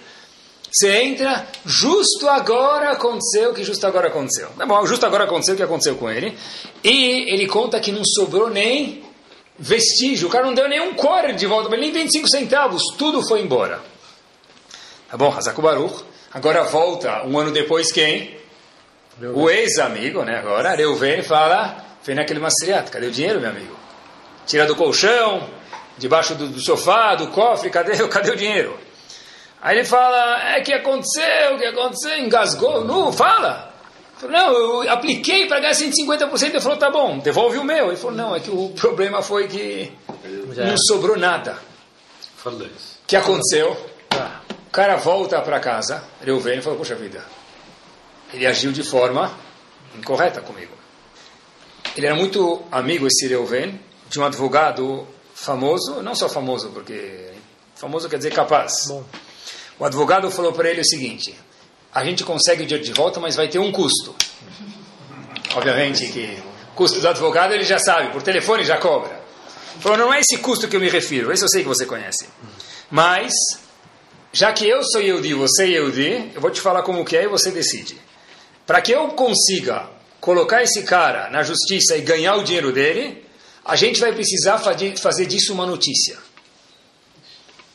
Você 0.70 0.90
entra, 0.92 1.44
justo 1.66 2.28
agora 2.28 2.92
aconteceu 2.92 3.50
o 3.50 3.54
que 3.54 3.64
justo 3.64 3.84
agora 3.84 4.06
aconteceu. 4.06 4.48
Tá 4.56 4.64
bom, 4.64 4.86
justo 4.86 5.04
agora 5.04 5.24
aconteceu 5.24 5.54
o 5.54 5.56
que 5.56 5.64
aconteceu 5.64 5.96
com 5.96 6.08
ele. 6.08 6.38
E 6.84 7.34
ele 7.34 7.48
conta 7.48 7.80
que 7.80 7.90
não 7.90 8.04
sobrou 8.04 8.48
nem 8.48 9.02
vestígio. 9.58 10.28
O 10.28 10.30
cara 10.30 10.46
não 10.46 10.54
deu 10.54 10.68
nem 10.68 10.80
um 10.80 10.94
core 10.94 11.32
de 11.32 11.46
volta, 11.46 11.68
nem 11.76 11.90
25 11.90 12.28
centavos. 12.28 12.80
Tudo 12.96 13.20
foi 13.26 13.42
embora. 13.42 13.80
Tá 15.10 15.16
bom, 15.16 15.34
Hazaku 15.36 15.60
Baruch. 15.60 16.04
Agora 16.32 16.62
volta, 16.62 17.26
um 17.26 17.36
ano 17.36 17.50
depois, 17.50 17.90
quem? 17.90 18.40
O 19.34 19.50
ex-amigo, 19.50 20.22
né? 20.24 20.38
Agora, 20.38 20.74
Reuven 20.74 21.22
fala, 21.22 21.76
vem 22.02 22.16
naquele 22.16 22.40
mastriato, 22.40 22.90
cadê 22.90 23.06
o 23.06 23.10
dinheiro, 23.10 23.40
meu 23.40 23.50
amigo? 23.50 23.76
Tira 24.46 24.66
do 24.66 24.74
colchão, 24.74 25.48
debaixo 25.98 26.34
do, 26.34 26.48
do 26.48 26.60
sofá, 26.60 27.14
do 27.14 27.28
cofre, 27.28 27.70
cadê, 27.70 27.96
cadê 28.08 28.30
o 28.30 28.36
dinheiro? 28.36 28.78
Aí 29.60 29.78
ele 29.78 29.84
fala, 29.86 30.56
é 30.56 30.60
que 30.60 30.72
aconteceu, 30.72 31.54
o 31.54 31.58
que 31.58 31.66
aconteceu, 31.66 32.18
engasgou, 32.18 32.84
não, 32.84 33.12
fala. 33.12 33.72
Não, 34.28 34.52
eu 34.52 34.90
apliquei 34.90 35.46
para 35.46 35.60
ganhar 35.60 35.72
150%, 35.72 36.42
ele 36.42 36.60
falou, 36.60 36.78
tá 36.78 36.90
bom, 36.90 37.18
devolve 37.18 37.58
o 37.58 37.64
meu. 37.64 37.88
Ele 37.88 37.96
falou, 37.96 38.16
não, 38.16 38.36
é 38.36 38.40
que 38.40 38.50
o 38.50 38.70
problema 38.74 39.22
foi 39.22 39.48
que 39.48 39.92
não 40.56 40.76
sobrou 40.78 41.16
nada. 41.16 41.56
Falou 42.36 42.62
isso. 42.62 42.98
O 43.04 43.06
que 43.06 43.16
aconteceu? 43.16 43.76
O 44.66 44.70
cara 44.70 44.96
volta 44.96 45.40
para 45.42 45.60
casa, 45.60 46.02
Reuven, 46.24 46.58
e 46.58 46.62
falou, 46.62 46.78
poxa 46.78 46.94
vida, 46.94 47.22
ele 48.32 48.46
agiu 48.46 48.72
de 48.72 48.82
forma 48.82 49.36
incorreta 49.96 50.40
comigo. 50.40 50.72
Ele 51.96 52.06
era 52.06 52.14
muito 52.14 52.62
amigo, 52.70 53.06
esse 53.06 53.26
Reuven, 53.26 53.78
de 54.08 54.18
um 54.18 54.24
advogado 54.24 55.06
famoso, 55.34 56.02
não 56.02 56.14
só 56.14 56.28
famoso, 56.28 56.70
porque 56.70 57.30
famoso 57.74 58.08
quer 58.08 58.16
dizer 58.16 58.32
capaz. 58.32 58.86
bom. 58.86 59.04
O 59.78 59.84
advogado 59.84 60.30
falou 60.30 60.52
para 60.52 60.70
ele 60.70 60.80
o 60.80 60.84
seguinte: 60.84 61.34
a 61.94 62.04
gente 62.04 62.24
consegue 62.24 62.62
o 62.62 62.66
dinheiro 62.66 62.84
de 62.84 62.92
volta, 62.92 63.20
mas 63.20 63.36
vai 63.36 63.48
ter 63.48 63.58
um 63.58 63.70
custo. 63.70 64.14
Obviamente 65.54 66.06
que 66.08 66.42
o 66.72 66.74
custo 66.74 67.00
do 67.00 67.08
advogado 67.08 67.52
ele 67.52 67.64
já 67.64 67.78
sabe, 67.78 68.10
por 68.10 68.22
telefone 68.22 68.64
já 68.64 68.78
cobra. 68.78 69.20
Falou, 69.80 69.98
não 69.98 70.14
é 70.14 70.20
esse 70.20 70.38
custo 70.38 70.68
que 70.68 70.76
eu 70.76 70.80
me 70.80 70.88
refiro, 70.88 71.32
esse 71.32 71.42
eu 71.42 71.48
sei 71.48 71.62
que 71.62 71.68
você 71.68 71.84
conhece. 71.84 72.28
Mas, 72.90 73.32
já 74.32 74.52
que 74.52 74.66
eu 74.66 74.82
sou 74.84 75.00
Yehudi 75.00 75.34
você 75.34 75.64
é 75.64 75.68
Yehudi, 75.68 76.30
eu 76.34 76.40
vou 76.40 76.50
te 76.50 76.60
falar 76.60 76.82
como 76.82 77.04
que 77.04 77.16
é 77.16 77.24
e 77.24 77.28
você 77.28 77.50
decide. 77.50 78.00
Para 78.66 78.80
que 78.80 78.92
eu 78.92 79.08
consiga 79.08 79.88
colocar 80.20 80.62
esse 80.62 80.82
cara 80.84 81.28
na 81.30 81.42
justiça 81.42 81.96
e 81.96 82.00
ganhar 82.00 82.36
o 82.36 82.44
dinheiro 82.44 82.72
dele, 82.72 83.24
a 83.64 83.76
gente 83.76 84.00
vai 84.00 84.12
precisar 84.12 84.58
fazer 84.58 85.26
disso 85.26 85.52
uma 85.52 85.66
notícia. 85.66 86.18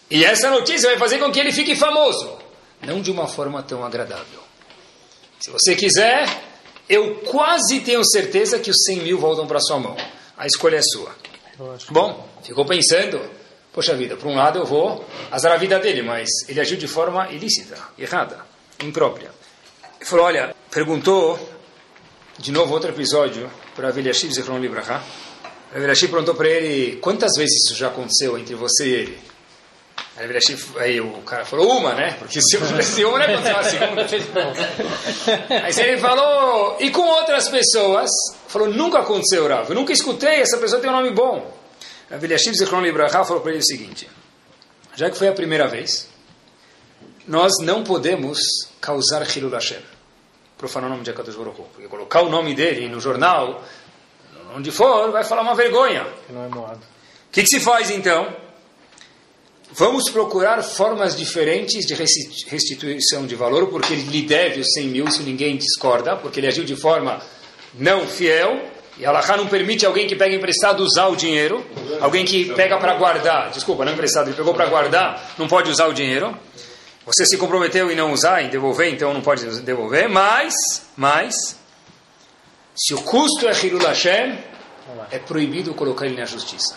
E 0.09 0.23
essa 0.23 0.49
notícia 0.49 0.89
vai 0.89 0.97
fazer 0.97 1.19
com 1.19 1.31
que 1.31 1.39
ele 1.39 1.51
fique 1.51 1.75
famoso. 1.75 2.37
Não 2.81 3.01
de 3.01 3.11
uma 3.11 3.27
forma 3.27 3.61
tão 3.63 3.83
agradável. 3.83 4.39
Se 5.39 5.49
você 5.49 5.75
quiser, 5.75 6.25
eu 6.87 7.15
quase 7.25 7.81
tenho 7.81 8.03
certeza 8.05 8.59
que 8.59 8.71
os 8.71 8.77
100 8.85 8.99
mil 9.01 9.19
voltam 9.19 9.45
para 9.45 9.59
sua 9.59 9.79
mão. 9.79 9.97
A 10.37 10.47
escolha 10.47 10.77
é 10.77 10.81
sua. 10.81 11.13
Bom, 11.89 12.27
ficou 12.43 12.65
pensando, 12.65 13.19
poxa 13.73 13.95
vida, 13.95 14.15
por 14.15 14.27
um 14.27 14.35
lado 14.35 14.59
eu 14.59 14.65
vou 14.65 15.05
azar 15.31 15.51
a 15.51 15.57
vida 15.57 15.79
dele, 15.79 16.01
mas 16.01 16.29
ele 16.47 16.61
agiu 16.61 16.77
de 16.77 16.87
forma 16.87 17.29
ilícita, 17.31 17.77
errada, 17.97 18.45
imprópria. 18.81 19.31
Ele 19.99 20.05
falou, 20.05 20.25
olha, 20.25 20.55
perguntou, 20.77 21.39
de 22.37 22.51
novo 22.51 22.71
outro 22.71 22.91
episódio, 22.91 23.49
para 23.75 23.89
Veliashiv 23.89 24.31
Zichron 24.31 24.59
Libraha. 24.59 25.01
Veliashiv 25.73 26.11
perguntou 26.11 26.35
para 26.35 26.47
ele, 26.47 26.97
quantas 26.97 27.31
vezes 27.35 27.63
isso 27.63 27.73
já 27.73 27.87
aconteceu 27.87 28.37
entre 28.37 28.53
você 28.53 28.85
e 28.85 28.93
ele? 28.93 29.19
Aí, 30.15 30.29
aí 30.77 31.01
o 31.01 31.13
cara 31.23 31.45
falou, 31.45 31.79
uma, 31.79 31.95
né? 31.95 32.15
Porque 32.19 32.39
se 32.39 32.57
eu 32.57 32.67
tivesse 32.67 33.03
uma, 33.03 33.17
né? 33.17 33.25
Aconteceu 33.25 33.57
a 33.57 33.63
segunda. 33.63 34.05
Aí 35.63 35.89
ele 35.89 35.99
falou, 35.99 36.77
e 36.79 36.91
com 36.91 37.01
outras 37.01 37.49
pessoas? 37.49 38.11
Falou, 38.47 38.69
nunca 38.69 38.99
aconteceu, 38.99 39.47
Rav. 39.47 39.67
Eu 39.69 39.75
nunca 39.75 39.91
escutei, 39.91 40.41
essa 40.41 40.59
pessoa 40.59 40.79
tem 40.79 40.91
um 40.91 40.93
nome 40.93 41.09
bom. 41.09 41.57
A 42.11 42.17
Veliashiv 42.17 42.53
Zichron 42.53 42.81
Libraha 42.81 43.25
falou 43.25 43.41
para 43.41 43.49
ele 43.49 43.61
o 43.61 43.65
seguinte, 43.65 44.07
já 44.95 45.09
que 45.09 45.17
foi 45.17 45.27
a 45.27 45.33
primeira 45.33 45.67
vez, 45.67 46.07
nós 47.27 47.53
não 47.63 47.83
podemos 47.83 48.37
causar 48.79 49.27
Hilul 49.35 49.49
Hashem, 49.49 49.81
profanar 50.57 50.89
o 50.89 50.91
nome 50.93 51.03
de 51.03 51.11
Akadosh 51.11 51.35
Baruch 51.35 51.59
Hu, 51.61 51.65
porque 51.73 51.87
colocar 51.87 52.21
o 52.21 52.29
nome 52.29 52.53
dele 52.55 52.87
no 52.89 52.99
jornal, 52.99 53.63
onde 54.55 54.71
for, 54.71 55.11
vai 55.11 55.23
falar 55.23 55.41
uma 55.41 55.55
vergonha. 55.55 56.05
Que 56.25 56.33
não 56.33 56.45
é 56.45 56.47
moado. 56.47 56.79
O 56.79 57.31
que, 57.31 57.41
que 57.43 57.47
se 57.47 57.59
faz 57.59 57.89
então? 57.91 58.27
Vamos 59.73 60.09
procurar 60.09 60.61
formas 60.63 61.15
diferentes 61.15 61.85
de 61.85 61.93
resti- 61.93 62.45
restituição 62.49 63.27
de 63.27 63.35
valor, 63.35 63.67
porque 63.67 63.93
ele 63.93 64.03
lhe 64.03 64.21
deve 64.23 64.61
os 64.61 64.67
100 64.73 64.87
mil, 64.87 65.11
se 65.11 65.21
ninguém 65.23 65.57
discorda, 65.57 66.15
porque 66.15 66.39
ele 66.39 66.47
agiu 66.47 66.63
de 66.63 66.75
forma 66.75 67.21
não 67.73 68.07
fiel, 68.07 68.59
e 68.97 69.05
a 69.05 69.37
não 69.37 69.45
permite 69.45 69.85
alguém 69.85 70.07
que 70.07 70.15
pega 70.15 70.33
emprestado 70.33 70.79
usar 70.79 71.07
o 71.07 71.15
dinheiro, 71.15 71.63
alguém 72.01 72.25
que 72.25 72.45
pega 72.55 72.77
para 72.77 72.95
guardar, 72.95 73.51
desculpa, 73.51 73.85
não 73.85 73.91
emprestado, 73.91 74.29
ele 74.29 74.35
pegou 74.37 74.53
para 74.53 74.65
guardar, 74.65 75.35
não 75.37 75.47
pode 75.47 75.69
usar 75.69 75.85
o 75.87 75.93
dinheiro. 75.93 76.35
Você 77.07 77.25
se 77.25 77.37
comprometeu 77.37 77.89
em 77.89 77.95
não 77.95 78.11
usar, 78.11 78.41
em 78.43 78.49
devolver, 78.49 78.93
então 78.93 79.13
não 79.13 79.21
pode 79.21 79.61
devolver, 79.61 80.09
mas, 80.09 80.53
mas, 80.97 81.57
se 82.75 82.93
o 82.93 83.01
custo 83.01 83.47
é 83.47 83.53
Hilul 83.53 83.79
Hashem, 83.79 84.37
é 85.09 85.17
proibido 85.17 85.73
colocar 85.73 86.05
ele 86.05 86.17
na 86.17 86.25
justiça. 86.25 86.75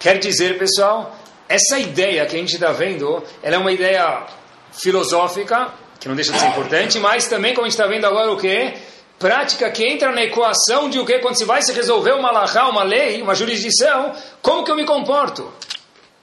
Quer 0.00 0.18
dizer, 0.18 0.58
pessoal, 0.58 1.16
essa 1.48 1.78
ideia 1.78 2.26
que 2.26 2.34
a 2.34 2.38
gente 2.40 2.54
está 2.54 2.72
vendo, 2.72 3.22
ela 3.44 3.54
é 3.54 3.58
uma 3.60 3.70
ideia 3.70 4.26
filosófica, 4.72 5.72
que 6.00 6.08
não 6.08 6.16
deixa 6.16 6.32
de 6.32 6.40
ser 6.40 6.48
importante, 6.48 6.98
mas 6.98 7.28
também, 7.28 7.54
como 7.54 7.64
a 7.64 7.70
gente 7.70 7.78
está 7.78 7.86
vendo 7.86 8.04
agora, 8.06 8.32
o 8.32 8.36
que? 8.36 8.74
Prática 9.20 9.70
que 9.70 9.86
entra 9.86 10.10
na 10.10 10.24
equação 10.24 10.90
de 10.90 10.98
o 10.98 11.06
que? 11.06 11.20
Quando 11.20 11.38
se 11.38 11.44
vai 11.44 11.62
se 11.62 11.72
resolver 11.72 12.10
uma 12.14 12.32
lahá, 12.32 12.68
uma 12.68 12.82
lei, 12.82 13.22
uma 13.22 13.36
jurisdição, 13.36 14.16
como 14.42 14.64
que 14.64 14.70
eu 14.72 14.76
me 14.76 14.84
comporto? 14.84 15.48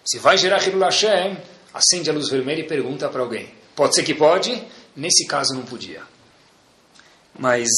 Se 0.03 0.19
vai 0.19 0.37
gerar 0.37 0.61
Hilul 0.61 0.83
Hashem, 0.83 1.37
acende 1.73 2.09
a 2.09 2.13
luz 2.13 2.29
vermelha 2.29 2.61
e 2.61 2.67
pergunta 2.67 3.09
para 3.09 3.21
alguém. 3.21 3.51
Pode 3.75 3.95
ser 3.95 4.03
que 4.03 4.13
pode, 4.13 4.61
nesse 4.95 5.25
caso 5.25 5.53
não 5.53 5.63
podia. 5.63 6.01
Mas 7.37 7.69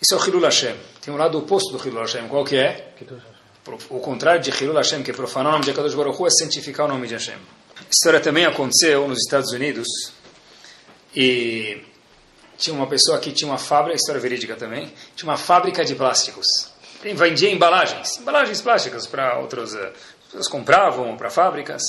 isso 0.00 0.14
é 0.14 0.16
o 0.16 0.24
Hilul 0.24 0.42
Hashem. 0.42 0.76
Tem 1.00 1.12
um 1.12 1.16
lado 1.16 1.38
oposto 1.38 1.76
do 1.76 1.86
Hilul 1.86 2.02
Hashem, 2.02 2.28
qual 2.28 2.44
que 2.44 2.56
é? 2.56 2.92
O 3.90 3.98
contrário 4.00 4.40
de 4.40 4.50
Hilul 4.50 4.76
Hashem, 4.76 5.02
que 5.02 5.10
é 5.10 5.14
profanar 5.14 5.50
o 5.50 5.52
nome 5.52 5.64
de 5.64 5.72
Akadosh 5.72 5.94
Baruch 5.94 6.20
Hu, 6.20 6.26
é 6.26 6.30
santificar 6.30 6.86
o 6.86 6.88
nome 6.88 7.06
de 7.06 7.14
Hashem. 7.14 7.34
A 7.34 7.90
história 7.90 8.20
também 8.20 8.44
aconteceu 8.44 9.06
nos 9.08 9.18
Estados 9.18 9.52
Unidos 9.52 9.86
e 11.14 11.82
tinha 12.56 12.74
uma 12.74 12.86
pessoa 12.86 13.18
que 13.18 13.32
tinha 13.32 13.50
uma 13.50 13.58
fábrica, 13.58 13.96
história 13.96 14.20
verídica 14.20 14.56
também, 14.56 14.92
tinha 15.14 15.28
uma 15.30 15.36
fábrica 15.36 15.84
de 15.84 15.94
plásticos. 15.94 16.46
Ele 17.02 17.14
vendia 17.14 17.50
embalagens, 17.50 18.18
embalagens 18.18 18.60
plásticas 18.60 19.06
para 19.06 19.38
outros, 19.38 19.74
eh, 19.74 19.92
pessoas 20.26 20.48
compravam 20.48 21.16
para 21.16 21.30
fábricas. 21.30 21.82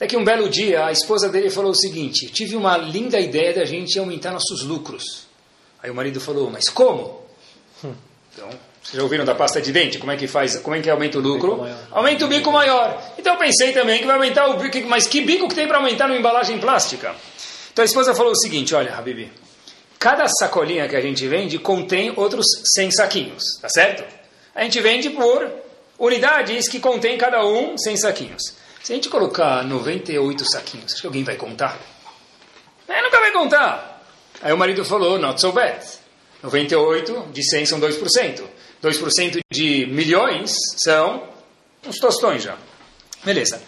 Até 0.00 0.06
que 0.06 0.16
um 0.16 0.24
belo 0.24 0.48
dia 0.48 0.86
a 0.86 0.92
esposa 0.92 1.28
dele 1.28 1.50
falou 1.50 1.72
o 1.72 1.74
seguinte: 1.74 2.32
tive 2.32 2.56
uma 2.56 2.74
linda 2.78 3.20
ideia 3.20 3.52
da 3.52 3.66
gente 3.66 3.98
aumentar 3.98 4.32
nossos 4.32 4.62
lucros. 4.62 5.26
Aí 5.82 5.90
o 5.90 5.94
marido 5.94 6.18
falou: 6.18 6.50
mas 6.50 6.70
como? 6.70 7.20
Então, 8.32 8.48
vocês 8.82 8.94
já 8.94 9.02
ouviram 9.02 9.26
da 9.26 9.34
pasta 9.34 9.60
de 9.60 9.70
dente? 9.72 9.98
Como 9.98 10.10
é 10.10 10.16
que 10.16 10.26
faz? 10.26 10.56
Como 10.56 10.74
é 10.74 10.80
que 10.80 10.88
aumenta 10.88 11.18
o 11.18 11.20
lucro? 11.20 11.66
Aumenta 11.90 12.24
o 12.24 12.28
bico 12.28 12.50
maior. 12.50 13.12
Então 13.18 13.34
eu 13.34 13.38
pensei 13.38 13.72
também 13.72 13.98
que 13.98 14.06
vai 14.06 14.14
aumentar 14.14 14.46
o 14.46 14.56
bico, 14.56 14.88
mas 14.88 15.06
que 15.06 15.20
bico 15.20 15.46
que 15.48 15.54
tem 15.54 15.68
para 15.68 15.76
aumentar 15.76 16.08
numa 16.08 16.18
embalagem 16.18 16.58
plástica? 16.58 17.14
Então 17.70 17.82
a 17.82 17.84
esposa 17.84 18.14
falou 18.14 18.32
o 18.32 18.36
seguinte: 18.36 18.74
olha, 18.74 18.94
Habibi, 18.94 19.30
cada 19.98 20.26
sacolinha 20.28 20.88
que 20.88 20.96
a 20.96 21.00
gente 21.02 21.28
vende 21.28 21.58
contém 21.58 22.14
outros 22.16 22.46
100 22.74 22.92
saquinhos, 22.92 23.42
tá 23.60 23.68
certo? 23.68 24.02
A 24.54 24.62
gente 24.62 24.80
vende 24.80 25.10
por 25.10 25.46
unidades 25.98 26.70
que 26.70 26.80
contém 26.80 27.18
cada 27.18 27.44
um 27.44 27.76
100 27.76 27.96
saquinhos. 27.98 28.60
Se 28.82 28.92
a 28.92 28.96
gente 28.96 29.08
colocar 29.08 29.62
98 29.64 30.50
saquinhos, 30.50 30.92
acho 30.92 31.02
que 31.02 31.06
alguém 31.06 31.22
vai 31.22 31.36
contar? 31.36 31.78
É, 32.88 33.02
nunca 33.02 33.20
vai 33.20 33.30
contar. 33.32 34.02
Aí 34.40 34.52
o 34.52 34.56
marido 34.56 34.84
falou, 34.84 35.18
not 35.18 35.40
so 35.40 35.52
bad. 35.52 35.84
98 36.42 37.28
de 37.32 37.42
100 37.42 37.66
são 37.66 37.80
2%. 37.80 38.42
2% 38.82 39.38
de 39.52 39.86
milhões 39.86 40.54
são 40.78 41.28
uns 41.86 41.98
tostões 41.98 42.42
já. 42.42 42.56
Beleza. 43.22 43.62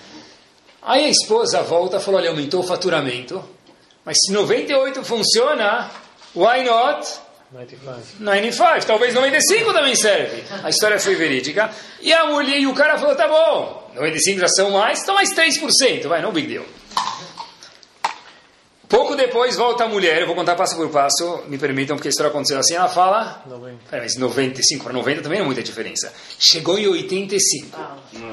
Aí 0.80 1.04
a 1.04 1.08
esposa 1.08 1.62
volta 1.62 1.98
e 1.98 2.00
falou, 2.00 2.18
olha, 2.18 2.30
aumentou 2.30 2.60
o 2.60 2.66
faturamento, 2.66 3.44
mas 4.04 4.16
se 4.24 4.32
98 4.32 5.04
funciona, 5.04 5.90
why 6.34 6.64
not 6.64 7.06
95. 7.52 8.22
95, 8.22 8.86
talvez 8.86 9.14
95 9.14 9.72
também 9.72 9.94
serve. 9.94 10.42
A 10.62 10.70
história 10.70 10.98
foi 10.98 11.14
verídica. 11.14 11.70
E 12.00 12.12
a 12.12 12.26
mulher 12.26 12.58
e 12.58 12.66
o 12.66 12.74
cara 12.74 12.98
falou, 12.98 13.14
tá 13.14 13.28
bom, 13.28 13.90
95 13.94 14.40
já 14.40 14.48
são 14.48 14.70
mais, 14.70 15.02
então 15.02 15.14
mais 15.14 15.34
3%, 15.34 16.06
vai, 16.08 16.22
não 16.22 16.32
big 16.32 16.46
deal. 16.46 16.64
Pouco 18.88 19.16
depois 19.16 19.56
volta 19.56 19.84
a 19.84 19.88
mulher, 19.88 20.20
eu 20.20 20.26
vou 20.26 20.34
contar 20.34 20.54
passo 20.54 20.76
por 20.76 20.86
passo, 20.90 21.44
me 21.48 21.56
permitam, 21.56 21.96
porque 21.96 22.08
a 22.08 22.10
história 22.10 22.28
aconteceu 22.28 22.58
assim, 22.58 22.74
ela 22.74 22.90
fala, 22.90 23.42
90. 23.46 23.78
Peraí, 23.88 24.04
mas 24.04 24.16
95 24.16 24.84
para 24.84 24.92
90 24.92 25.22
também 25.22 25.38
não 25.38 25.44
é 25.44 25.46
muita 25.46 25.62
diferença. 25.62 26.12
Chegou 26.38 26.78
em 26.78 26.86
85. 26.86 27.78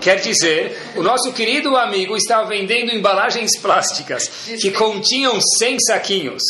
Quer 0.01 0.19
dizer, 0.19 0.77
o 0.97 1.01
nosso 1.01 1.31
querido 1.31 1.77
amigo 1.77 2.15
estava 2.17 2.45
vendendo 2.49 2.91
embalagens 2.91 3.57
plásticas 3.57 4.27
que 4.59 4.71
continham 4.71 5.39
100 5.39 5.79
saquinhos, 5.79 6.43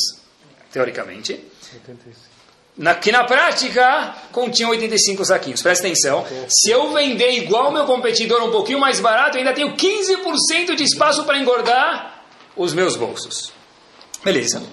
teoricamente, 0.72 1.34
85. 1.74 2.29
Na, 2.80 2.96
que 2.96 3.12
na 3.12 3.26
prática 3.26 4.16
continham 4.32 4.72
85 4.72 5.26
saquinhos. 5.26 5.62
Presta 5.62 5.86
atenção, 5.86 6.26
se 6.48 6.72
eu 6.72 6.94
vender 6.94 7.32
igual 7.32 7.66
ao 7.66 7.72
meu 7.74 7.84
competidor 7.84 8.42
um 8.42 8.52
pouquinho 8.52 8.80
mais 8.80 9.02
barato, 9.02 9.36
eu 9.36 9.40
ainda 9.40 9.54
tenho 9.54 9.76
15% 9.76 10.76
de 10.76 10.84
espaço 10.86 11.26
para 11.26 11.38
engordar 11.38 12.24
os 12.56 12.74
meus 12.74 12.96
bolsos. 12.96 13.52
Beleza. 14.24 14.64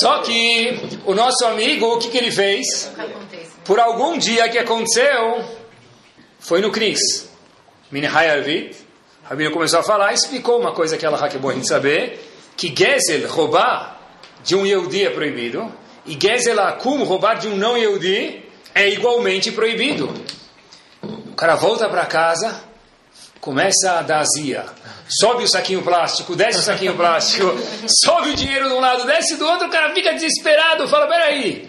Só 0.00 0.22
que 0.22 0.78
o 1.04 1.12
nosso 1.12 1.44
amigo, 1.44 1.86
o 1.86 1.98
que, 1.98 2.08
que 2.08 2.16
ele 2.16 2.30
fez? 2.30 2.90
O 2.92 2.94
que 2.94 3.00
acontece? 3.00 3.50
Por 3.64 3.80
algum 3.80 4.16
dia 4.16 4.48
que 4.48 4.58
aconteceu, 4.58 5.44
foi 6.38 6.60
no 6.60 6.70
Cris. 6.70 7.28
Minhai 7.90 8.30
Arvit. 8.30 8.76
Rabino 9.24 9.50
começou 9.50 9.80
a 9.80 9.82
falar, 9.82 10.12
explicou 10.12 10.60
uma 10.60 10.72
coisa 10.72 10.96
que 10.96 11.04
ela 11.04 11.28
que 11.28 11.36
é 11.36 11.38
boa 11.40 11.52
a 11.52 11.56
gente 11.56 11.66
saber, 11.66 12.20
que 12.56 12.72
Gezel, 12.76 13.26
roubar 13.28 13.98
de 14.44 14.54
um 14.54 14.66
Yehudi 14.66 15.06
é 15.06 15.10
proibido, 15.10 15.72
e 16.06 16.18
Gezel 16.20 16.60
Akum, 16.60 17.02
roubar 17.04 17.38
de 17.38 17.48
um 17.48 17.56
não 17.56 17.76
Yehudi, 17.76 18.44
é 18.74 18.88
igualmente 18.88 19.50
proibido. 19.52 20.12
O 21.02 21.34
cara 21.34 21.54
volta 21.56 21.88
para 21.88 22.04
casa, 22.06 22.62
começa 23.40 23.98
a 23.98 24.02
dar 24.02 24.20
azia. 24.20 24.66
Sobe 25.08 25.44
o 25.44 25.48
saquinho 25.48 25.82
plástico, 25.82 26.34
desce 26.34 26.60
o 26.60 26.62
saquinho 26.62 26.96
plástico, 26.96 27.46
sobe 28.04 28.30
o 28.30 28.34
dinheiro 28.34 28.68
de 28.68 28.74
um 28.74 28.80
lado, 28.80 29.06
desce 29.06 29.36
do 29.36 29.46
outro, 29.46 29.68
o 29.68 29.70
cara 29.70 29.94
fica 29.94 30.12
desesperado, 30.12 30.88
fala, 30.88 31.06
peraí, 31.06 31.68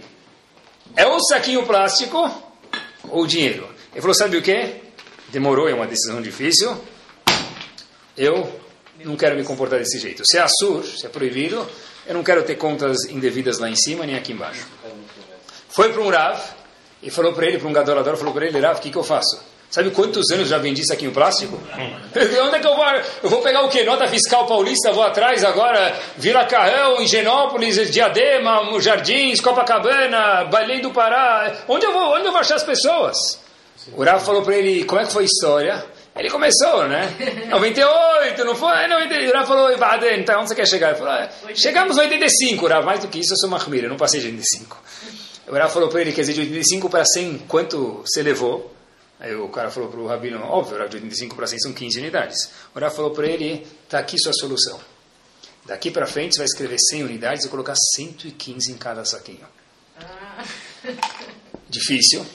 é 0.96 1.06
o 1.06 1.20
saquinho 1.20 1.66
plástico 1.66 2.30
ou 3.10 3.24
o 3.24 3.28
dinheiro? 3.28 3.70
Ele 3.92 4.02
falou, 4.02 4.16
sabe 4.16 4.38
o 4.38 4.42
que? 4.42 4.76
Demorou, 5.30 5.68
é 5.68 5.74
uma 5.74 5.88
decisão 5.88 6.22
difícil. 6.22 6.78
Eu 8.18 8.60
não 9.04 9.18
quero 9.18 9.36
me 9.36 9.44
comportar 9.44 9.80
desse 9.80 10.00
jeito. 10.00 10.24
Se 10.26 10.38
é 10.38 10.42
assur, 10.42 10.86
se 10.86 11.06
é 11.06 11.10
proibido, 11.10 11.68
eu 12.08 12.14
não 12.14 12.24
quero 12.24 12.44
ter 12.44 12.56
contas 12.56 13.06
indevidas 13.10 13.60
lá 13.60 13.70
em 13.70 13.76
cima 13.76 14.06
nem 14.06 14.16
aqui 14.16 14.32
embaixo. 14.32 14.68
Foi 15.70 15.92
para 15.92 16.02
um 16.02 16.10
Rav 16.10 16.40
e 17.02 17.10
falou 17.10 17.34
para 17.34 17.48
ele, 17.48 17.58
para 17.58 17.68
um 17.68 17.74
gadolador, 17.74 18.16
falou 18.16 18.34
para 18.34 18.46
ele, 18.46 18.60
Rav, 18.60 18.78
o 18.78 18.82
que, 18.82 18.90
que 18.90 18.98
eu 18.98 19.04
faço? 19.04 19.40
Sabe 19.70 19.90
quantos 19.92 20.32
anos 20.32 20.48
já 20.48 20.58
vendi 20.58 20.86
saquinho 20.86 21.12
plástico? 21.12 21.60
Onde 22.16 22.56
é 22.56 22.60
que 22.60 22.68
eu 22.68 22.76
vou? 22.76 22.86
Eu 23.24 23.30
vou 23.30 23.42
pegar 23.42 23.64
o 23.64 23.70
quê? 23.70 23.84
Nota 23.84 24.08
fiscal 24.08 24.46
paulista, 24.46 24.94
vou 24.94 25.04
atrás 25.04 25.44
agora, 25.44 25.94
Vila 26.18 26.46
Carrão, 26.46 27.02
Higienópolis, 27.02 27.92
Diadema, 27.92 28.80
Jardins, 28.80 29.42
Copacabana, 29.42 30.46
Belém 30.46 30.82
do 30.82 30.92
Pará. 30.92 31.64
Onde 31.68 31.86
eu 31.86 31.92
vou? 31.92 32.16
Onde 32.16 32.28
eu 32.28 32.32
vou 32.32 32.40
achar 32.40 32.56
as 32.56 32.64
pessoas? 32.64 33.18
O 33.94 34.04
Rav 34.04 34.24
falou 34.24 34.44
para 34.44 34.56
ele, 34.56 34.86
como 34.86 35.02
é 35.02 35.06
que 35.06 35.12
foi 35.12 35.24
a 35.24 35.26
história? 35.26 35.95
Ele 36.16 36.30
começou, 36.30 36.88
né? 36.88 37.14
98, 37.50 38.46
não 38.46 38.56
foi? 38.56 38.72
Aí 38.72 38.88
90, 38.88 39.16
o 39.16 39.34
Rav 39.34 39.48
falou, 39.48 39.70
então 40.18 40.40
onde 40.40 40.50
você 40.50 40.56
quer 40.56 40.66
chegar? 40.66 40.90
Ele 40.90 40.98
falou, 40.98 41.12
"Ah, 41.12 41.30
chegamos 41.54 41.98
a 41.98 42.04
85, 42.04 42.68
Rav, 42.68 42.86
mais 42.86 43.02
do 43.02 43.10
que 43.10 43.20
isso 43.20 43.34
eu 43.34 43.38
sou 43.38 43.50
Mahmir, 43.50 43.84
eu 43.84 43.90
não 43.90 43.98
passei 43.98 44.22
de 44.22 44.28
85. 44.28 44.82
O 45.48 45.54
Rav 45.54 45.72
falou 45.72 45.90
para 45.90 46.02
ele, 46.02 46.14
quer 46.14 46.22
dizer, 46.22 46.34
de 46.34 46.40
85 46.40 46.90
para 46.90 47.04
100, 47.04 47.40
quanto 47.50 48.02
você 48.06 48.24
levou? 48.24 48.74
Aí 49.20 49.36
o 49.36 49.50
cara 49.50 49.70
falou 49.70 49.90
para 49.90 50.00
o 50.00 50.08
Rabino, 50.08 50.42
óbvio, 50.42 50.78
Rav, 50.78 50.88
de 50.90 50.96
85 50.96 51.36
para 51.36 51.48
100 51.48 51.60
são 51.60 51.74
15 51.74 52.00
unidades. 52.00 52.50
O 52.74 52.80
Rav 52.80 52.96
falou 52.96 53.12
para 53.12 53.28
ele, 53.28 53.68
está 53.84 54.00
aqui 54.00 54.18
sua 54.18 54.34
solução. 54.34 54.80
Daqui 55.66 55.92
para 55.92 56.06
frente 56.06 56.36
você 56.36 56.40
vai 56.40 56.46
escrever 56.46 56.78
100 56.80 57.04
unidades 57.04 57.46
e 57.46 57.50
colocar 57.50 57.76
115 57.76 58.72
em 58.72 58.78
cada 58.78 59.04
saquinho. 59.04 59.48
Difícil, 61.68 62.26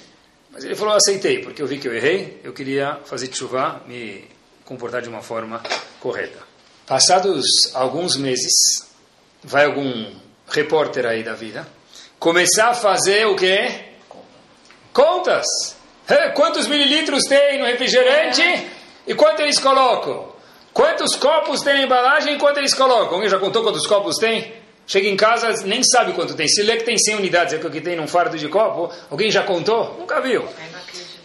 mas 0.52 0.64
ele 0.64 0.74
falou, 0.74 0.94
aceitei, 0.94 1.42
porque 1.42 1.62
eu 1.62 1.66
vi 1.66 1.78
que 1.78 1.86
eu 1.86 1.94
errei, 1.94 2.40
eu 2.42 2.52
queria 2.52 3.00
fazer 3.04 3.32
chuva, 3.34 3.82
me 3.86 4.24
comportar 4.64 5.00
de 5.00 5.08
uma 5.08 5.22
forma 5.22 5.62
correta. 6.00 6.38
Passados 6.86 7.44
alguns 7.72 8.16
meses, 8.16 8.52
vai 9.44 9.66
algum 9.66 10.12
repórter 10.48 11.06
aí 11.06 11.22
da 11.22 11.34
vida, 11.34 11.66
começar 12.18 12.70
a 12.70 12.74
fazer 12.74 13.26
o 13.26 13.36
quê? 13.36 13.84
Contas. 14.92 15.46
Quantos 16.34 16.66
mililitros 16.66 17.22
tem 17.28 17.60
no 17.60 17.66
refrigerante 17.66 18.42
e 19.06 19.14
quanto 19.14 19.42
eles 19.42 19.60
colocam? 19.60 20.32
Quantos 20.72 21.14
copos 21.16 21.62
tem 21.62 21.74
na 21.74 21.82
embalagem 21.82 22.34
e 22.34 22.38
quanto 22.38 22.58
eles 22.58 22.74
colocam? 22.74 23.14
Alguém 23.14 23.28
já 23.28 23.38
contou 23.38 23.62
quantos 23.62 23.86
copos 23.86 24.16
tem? 24.16 24.59
Chega 24.90 25.08
em 25.08 25.16
casa, 25.16 25.52
nem 25.66 25.84
sabe 25.84 26.12
quanto 26.14 26.34
tem. 26.34 26.48
Se 26.48 26.64
lê 26.64 26.76
que 26.76 26.82
tem 26.82 26.98
100 26.98 27.14
unidades, 27.14 27.54
é 27.54 27.64
o 27.64 27.70
que 27.70 27.80
tem 27.80 27.94
num 27.94 28.08
fardo 28.08 28.36
de 28.36 28.48
copo. 28.48 28.92
Alguém 29.08 29.30
já 29.30 29.44
contou? 29.44 29.96
Nunca 29.96 30.20
viu. 30.20 30.44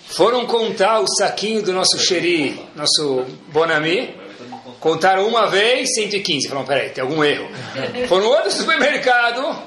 Foram 0.05 0.45
contar 0.45 0.99
o 0.99 1.07
saquinho 1.07 1.63
do 1.63 1.73
nosso 1.73 1.97
xeri, 1.97 2.63
nosso 2.75 3.25
Bonami. 3.47 4.15
Contaram 4.79 5.27
uma 5.27 5.49
vez, 5.49 5.95
115. 5.95 6.47
Falaram, 6.47 6.67
peraí, 6.67 6.91
tem 6.91 7.01
algum 7.01 7.23
erro. 7.23 7.49
Foram 8.07 8.27
outro 8.27 8.51
supermercado, 8.51 9.59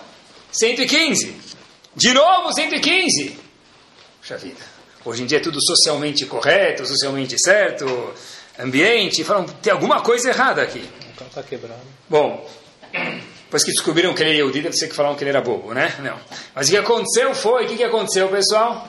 115. 0.52 1.34
De 1.96 2.14
novo, 2.14 2.52
115. 2.52 3.36
Puxa 4.20 4.36
vida. 4.36 4.60
Hoje 5.04 5.24
em 5.24 5.26
dia 5.26 5.38
é 5.38 5.40
tudo 5.40 5.58
socialmente 5.60 6.24
correto, 6.24 6.86
socialmente 6.86 7.36
certo, 7.36 8.14
ambiente. 8.56 9.24
Falam, 9.24 9.44
tem 9.44 9.72
alguma 9.72 10.02
coisa 10.02 10.28
errada 10.28 10.62
aqui. 10.62 10.78
O 10.78 11.18
carro 11.18 11.30
está 11.30 11.42
quebrado. 11.42 11.82
Bom, 12.08 12.48
depois 13.48 13.64
que 13.64 13.70
descobriram 13.70 14.12
que 14.12 14.22
ele 14.22 14.32
é 14.32 14.34
Yehudi, 14.34 14.60
deve 14.60 14.76
ser 14.76 14.88
que 14.88 14.94
falaram 14.94 15.16
que 15.16 15.24
ele 15.24 15.30
era 15.30 15.40
bobo, 15.40 15.72
né? 15.72 15.94
Não. 16.00 16.18
Mas 16.54 16.68
o 16.68 16.70
que 16.70 16.76
aconteceu 16.76 17.34
foi, 17.34 17.64
o 17.64 17.66
que, 17.66 17.76
que 17.78 17.82
aconteceu, 17.82 18.28
pessoal? 18.28 18.86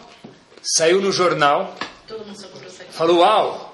Saiu 0.62 1.00
no 1.02 1.14
jornal, 1.14 1.78
Todo 2.06 2.26
mundo 2.26 2.38
só 2.38 2.50
comprou 2.50 2.70
saquinho. 2.70 2.92
falou, 2.92 3.20
uau, 3.20 3.74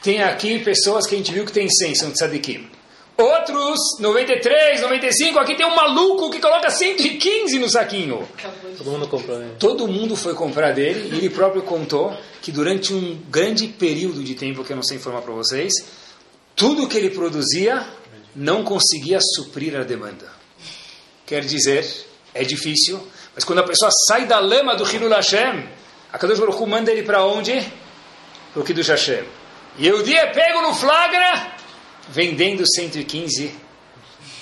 tem 0.00 0.22
aqui 0.22 0.60
pessoas 0.60 1.04
que 1.04 1.16
a 1.16 1.18
gente 1.18 1.32
viu 1.32 1.44
que 1.44 1.50
tem 1.50 1.68
100, 1.68 1.96
são 1.96 2.12
tzadikim. 2.12 2.70
Outros, 3.18 3.80
93, 3.98 4.82
95, 4.82 5.36
aqui 5.40 5.56
tem 5.56 5.66
um 5.66 5.74
maluco 5.74 6.30
que 6.30 6.38
coloca 6.38 6.70
115 6.70 7.58
no 7.58 7.68
saquinho. 7.68 8.28
Todo 8.78 8.90
mundo 8.92 9.08
comprou 9.08 9.36
né? 9.36 9.50
Todo 9.58 9.88
mundo 9.88 10.14
foi 10.14 10.34
comprar 10.34 10.70
dele 10.70 11.10
e 11.12 11.18
ele 11.18 11.28
próprio 11.28 11.62
contou 11.62 12.16
que 12.40 12.52
durante 12.52 12.94
um 12.94 13.20
grande 13.28 13.66
período 13.66 14.22
de 14.22 14.36
tempo, 14.36 14.62
que 14.62 14.72
eu 14.72 14.76
não 14.76 14.84
sei 14.84 14.98
informar 14.98 15.22
para 15.22 15.34
vocês, 15.34 15.72
tudo 16.54 16.86
que 16.86 16.96
ele 16.96 17.10
produzia 17.10 17.84
não 18.34 18.64
conseguia 18.64 19.18
suprir 19.20 19.76
a 19.76 19.82
demanda. 19.82 20.30
Quer 21.26 21.44
dizer, 21.44 21.86
é 22.34 22.44
difícil, 22.44 23.06
mas 23.34 23.44
quando 23.44 23.60
a 23.60 23.64
pessoa 23.64 23.90
sai 24.08 24.26
da 24.26 24.38
lama 24.38 24.74
do 24.74 24.84
Hilul 24.84 25.10
Hashem, 25.10 25.68
a 26.12 26.18
Kadosh 26.18 26.40
Baruch 26.40 26.66
manda 26.66 26.90
ele 26.90 27.02
para 27.02 27.24
onde? 27.24 27.52
Para 28.52 28.62
o 28.62 28.64
Kiddush 28.64 28.88
Hashem. 28.88 29.24
E 29.78 29.90
o 29.92 30.02
dia 30.02 30.22
é 30.22 30.32
pego 30.32 30.62
no 30.62 30.74
flagra, 30.74 31.54
vendendo 32.08 32.64
115, 32.66 33.54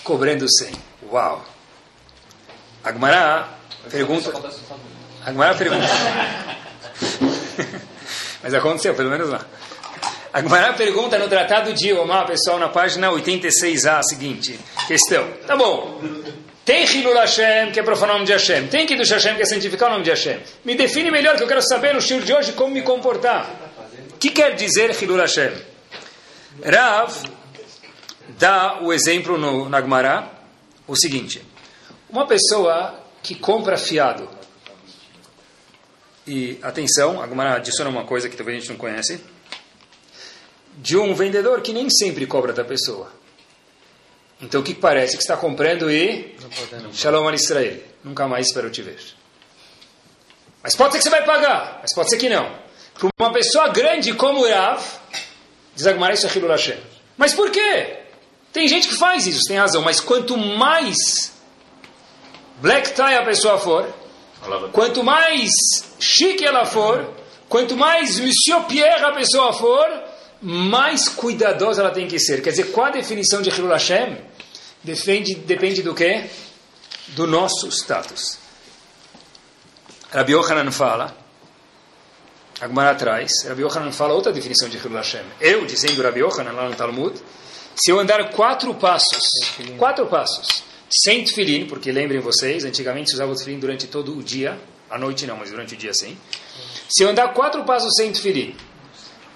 cobrando 0.03 0.46
100. 0.51 0.72
Uau! 1.11 1.44
Agmará 2.83 3.59
pergunta... 3.90 4.33
Agmará 5.24 5.55
pergunta... 5.55 5.87
Mas 8.42 8.55
aconteceu, 8.55 8.94
pelo 8.94 9.11
menos 9.11 9.29
lá. 9.29 9.44
A 10.38 10.40
Gemara 10.40 10.72
pergunta 10.72 11.18
no 11.18 11.27
Tratado 11.27 11.72
de 11.72 11.92
Omar, 11.92 12.24
pessoal, 12.24 12.61
na 12.61 12.68
página 12.68 13.11
86a, 13.11 14.01
seguinte 14.05 14.57
questão. 14.87 15.29
Tá 15.44 15.57
bom. 15.57 16.01
Tem 16.64 16.85
Hilul 16.85 17.14
Hashem, 17.14 17.72
que 17.72 17.81
é 17.81 17.83
profanar 17.83 18.14
o 18.14 18.18
nome 18.18 18.27
de 18.27 18.35
Hashem. 18.35 18.68
Tem 18.68 18.87
Kiddush 18.87 19.11
Hashem, 19.11 19.35
que 19.35 19.42
é 19.42 19.44
santificar 19.44 19.88
o 19.88 19.92
nome 19.94 20.05
de 20.05 20.11
Hashem. 20.11 20.38
Me 20.64 20.77
define 20.77 21.11
melhor, 21.11 21.37
que 21.37 21.42
eu 21.42 21.48
quero 21.48 21.61
saber 21.61 21.92
no 21.92 21.98
estilo 21.98 22.20
de 22.20 22.33
hoje 22.33 22.53
como 22.53 22.72
me 22.72 22.83
comportar. 22.83 23.51
O 24.14 24.16
que 24.16 24.31
quer 24.31 24.55
dizer 24.55 24.90
Hilul 25.03 25.18
Hashem? 25.18 25.51
Rav 26.64 27.12
dá 28.38 28.79
o 28.81 28.92
exemplo 28.92 29.37
no, 29.37 29.68
na 29.68 29.81
Gemara, 29.81 30.31
o 30.87 30.94
seguinte. 30.94 31.42
Uma 32.09 32.29
pessoa 32.29 32.94
que 33.24 33.35
compra 33.35 33.77
fiado. 33.77 34.31
E, 36.24 36.61
atenção, 36.62 37.20
a 37.20 37.27
Gemara 37.27 37.57
adiciona 37.57 37.90
uma 37.90 38.05
coisa 38.05 38.29
que 38.29 38.37
talvez 38.37 38.59
a 38.59 38.61
gente 38.61 38.70
não 38.70 38.77
conhece 38.77 39.20
de 40.79 40.97
um 40.97 41.14
vendedor 41.14 41.61
que 41.61 41.73
nem 41.73 41.88
sempre 41.91 42.27
cobra 42.27 42.53
da 42.53 42.64
pessoa. 42.64 43.12
Então 44.41 44.61
o 44.61 44.64
que 44.64 44.75
parece? 44.75 45.17
Que 45.17 45.23
está 45.23 45.37
comprando 45.37 45.91
e 45.91 46.37
Não 46.41 46.49
podendo. 46.49 46.95
Shalom 46.95 47.27
al 47.27 47.35
Israel. 47.35 47.81
Nunca 48.05 48.29
mais 48.29 48.47
espero 48.47 48.71
te 48.71 48.83
ver. 48.83 48.99
Mas 50.62 50.77
pode 50.77 50.93
ser 50.93 50.99
que 50.99 51.05
você 51.05 51.11
vai 51.11 51.25
pagar, 51.25 51.79
mas 51.83 51.93
pode 51.95 52.09
ser 52.09 52.19
que 52.19 52.29
não. 52.29 52.49
Para 52.95 53.27
uma 53.27 53.33
pessoa 53.33 53.69
grande 53.69 54.12
como 54.14 54.47
Rav, 54.47 54.83
diz 55.75 55.87
Agmará, 55.87 56.14
isso 56.14 56.27
é 56.27 56.31
Hashem. 56.31 56.79
Mas 57.17 57.35
por 57.35 57.51
quê? 57.51 57.99
Tem 58.53 58.67
gente 58.67 58.88
que 58.88 58.97
faz 58.97 59.27
isso, 59.27 59.45
tem 59.47 59.57
razão, 59.57 59.83
mas 59.83 60.01
quanto 60.01 60.37
mais 60.37 61.33
black 62.61 62.93
tie 62.93 63.14
a 63.14 63.25
pessoa 63.25 63.59
for, 63.59 63.88
quanto 64.73 65.05
mais 65.05 65.51
chique 66.01 66.45
ela 66.45 66.64
for, 66.64 67.14
quanto 67.49 67.77
mais 67.77 68.19
Monsieur 68.19 68.62
Pierre 68.64 69.05
a 69.05 69.12
pessoa 69.12 69.53
for, 69.53 70.08
mais 70.40 71.09
cuidadosa 71.09 71.83
ela 71.83 71.90
tem 71.90 72.07
que 72.07 72.18
ser. 72.18 72.42
Quer 72.42 72.51
dizer, 72.51 72.70
qual 72.72 72.87
a 72.87 72.90
definição 72.90 73.42
de 73.42 73.51
Hilul 73.51 73.70
Hashem? 73.70 74.16
Depende, 74.83 75.35
depende 75.35 75.83
do 75.83 75.94
quê? 75.94 76.27
Do 77.09 77.27
nosso 77.27 77.68
status. 77.70 78.38
Rabbi 80.11 80.33
Yohanan 80.33 80.70
fala, 80.70 81.16
Agmará 82.61 82.90
atrás, 82.90 83.44
Rabbi 83.46 83.62
Yohanan 83.62 83.92
fala 83.92 84.14
outra 84.14 84.33
definição 84.33 84.68
de 84.68 84.79
Hilul 84.79 84.96
Hashem. 84.96 85.24
Eu, 85.40 85.64
dizendo 85.66 86.03
Rabbi 86.03 86.20
Yohanan 86.20 86.53
lá 86.53 86.68
no 86.68 86.74
Talmud, 86.74 87.14
se 87.74 87.90
eu 87.90 88.01
andar 88.01 88.31
quatro 88.31 88.74
passos, 88.74 89.22
quatro 89.77 90.07
passos, 90.07 90.64
sem 90.90 91.22
tefilim, 91.22 91.66
porque 91.66 91.92
lembrem 91.92 92.20
vocês, 92.20 92.64
antigamente 92.64 93.11
se 93.11 93.14
usava 93.14 93.31
o 93.31 93.37
tefilim 93.37 93.61
durante 93.61 93.87
todo 93.87 94.16
o 94.16 94.22
dia, 94.22 94.59
à 94.90 94.98
noite 94.98 95.27
não, 95.27 95.37
mas 95.37 95.51
durante 95.51 95.74
o 95.74 95.77
dia 95.77 95.92
sim. 95.94 96.16
Se 96.88 97.05
eu 97.05 97.09
andar 97.09 97.33
quatro 97.35 97.62
passos 97.64 97.90
sem 97.96 98.11
tefilim, 98.11 98.57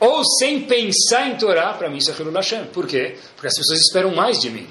ou 0.03 0.25
sem 0.25 0.65
pensar 0.65 1.29
em 1.29 1.37
Torá, 1.37 1.73
para 1.75 1.89
mim 1.89 1.99
isso 1.99 2.11
é 2.11 2.15
Hilul 2.15 2.35
Hashem. 2.35 2.65
Por 2.67 2.89
quê? 2.89 3.17
Porque 3.37 3.47
as 3.47 3.57
pessoas 3.57 3.79
esperam 3.79 4.13
mais 4.13 4.41
de 4.41 4.51
mim. 4.51 4.69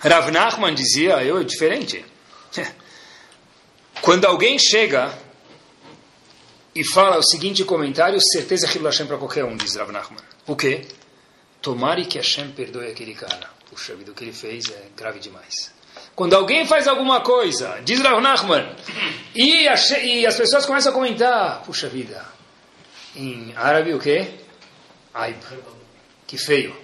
Rav 0.00 0.30
Nachman 0.30 0.72
dizia, 0.72 1.24
eu 1.24 1.40
é 1.40 1.42
diferente. 1.42 2.04
Quando 4.00 4.24
alguém 4.24 4.56
chega 4.56 5.12
e 6.72 6.84
fala 6.84 7.18
o 7.18 7.24
seguinte 7.24 7.64
comentário, 7.64 8.20
certeza 8.20 8.68
é 8.68 8.70
Hilul 8.70 8.86
Hashem 8.86 9.08
para 9.08 9.18
qualquer 9.18 9.44
um, 9.44 9.56
diz 9.56 9.74
Rav 9.74 9.90
Nachman. 9.90 10.22
O 10.46 10.54
quê? 10.54 10.86
Tomare 11.60 12.04
que 12.04 12.18
Hashem 12.18 12.52
perdoe 12.52 12.86
aquele 12.86 13.14
cara. 13.14 13.50
Puxa 13.68 13.96
vida, 13.96 14.12
o 14.12 14.14
que 14.14 14.22
ele 14.22 14.32
fez 14.32 14.70
é 14.70 14.90
grave 14.96 15.18
demais. 15.18 15.72
Quando 16.14 16.34
alguém 16.34 16.64
faz 16.66 16.86
alguma 16.86 17.20
coisa, 17.20 17.80
diz 17.84 18.00
Rav 18.00 18.20
Nachman, 18.20 18.76
e, 19.34 19.64
e 19.64 20.26
as 20.26 20.36
pessoas 20.36 20.66
começam 20.66 20.92
a 20.92 20.94
comentar, 20.94 21.64
puxa 21.64 21.88
vida, 21.88 22.24
em 23.14 23.52
árabe 23.56 23.94
o 23.94 23.98
quê? 23.98 24.28
Aib. 25.14 25.36
Que 26.26 26.38
feio. 26.38 26.74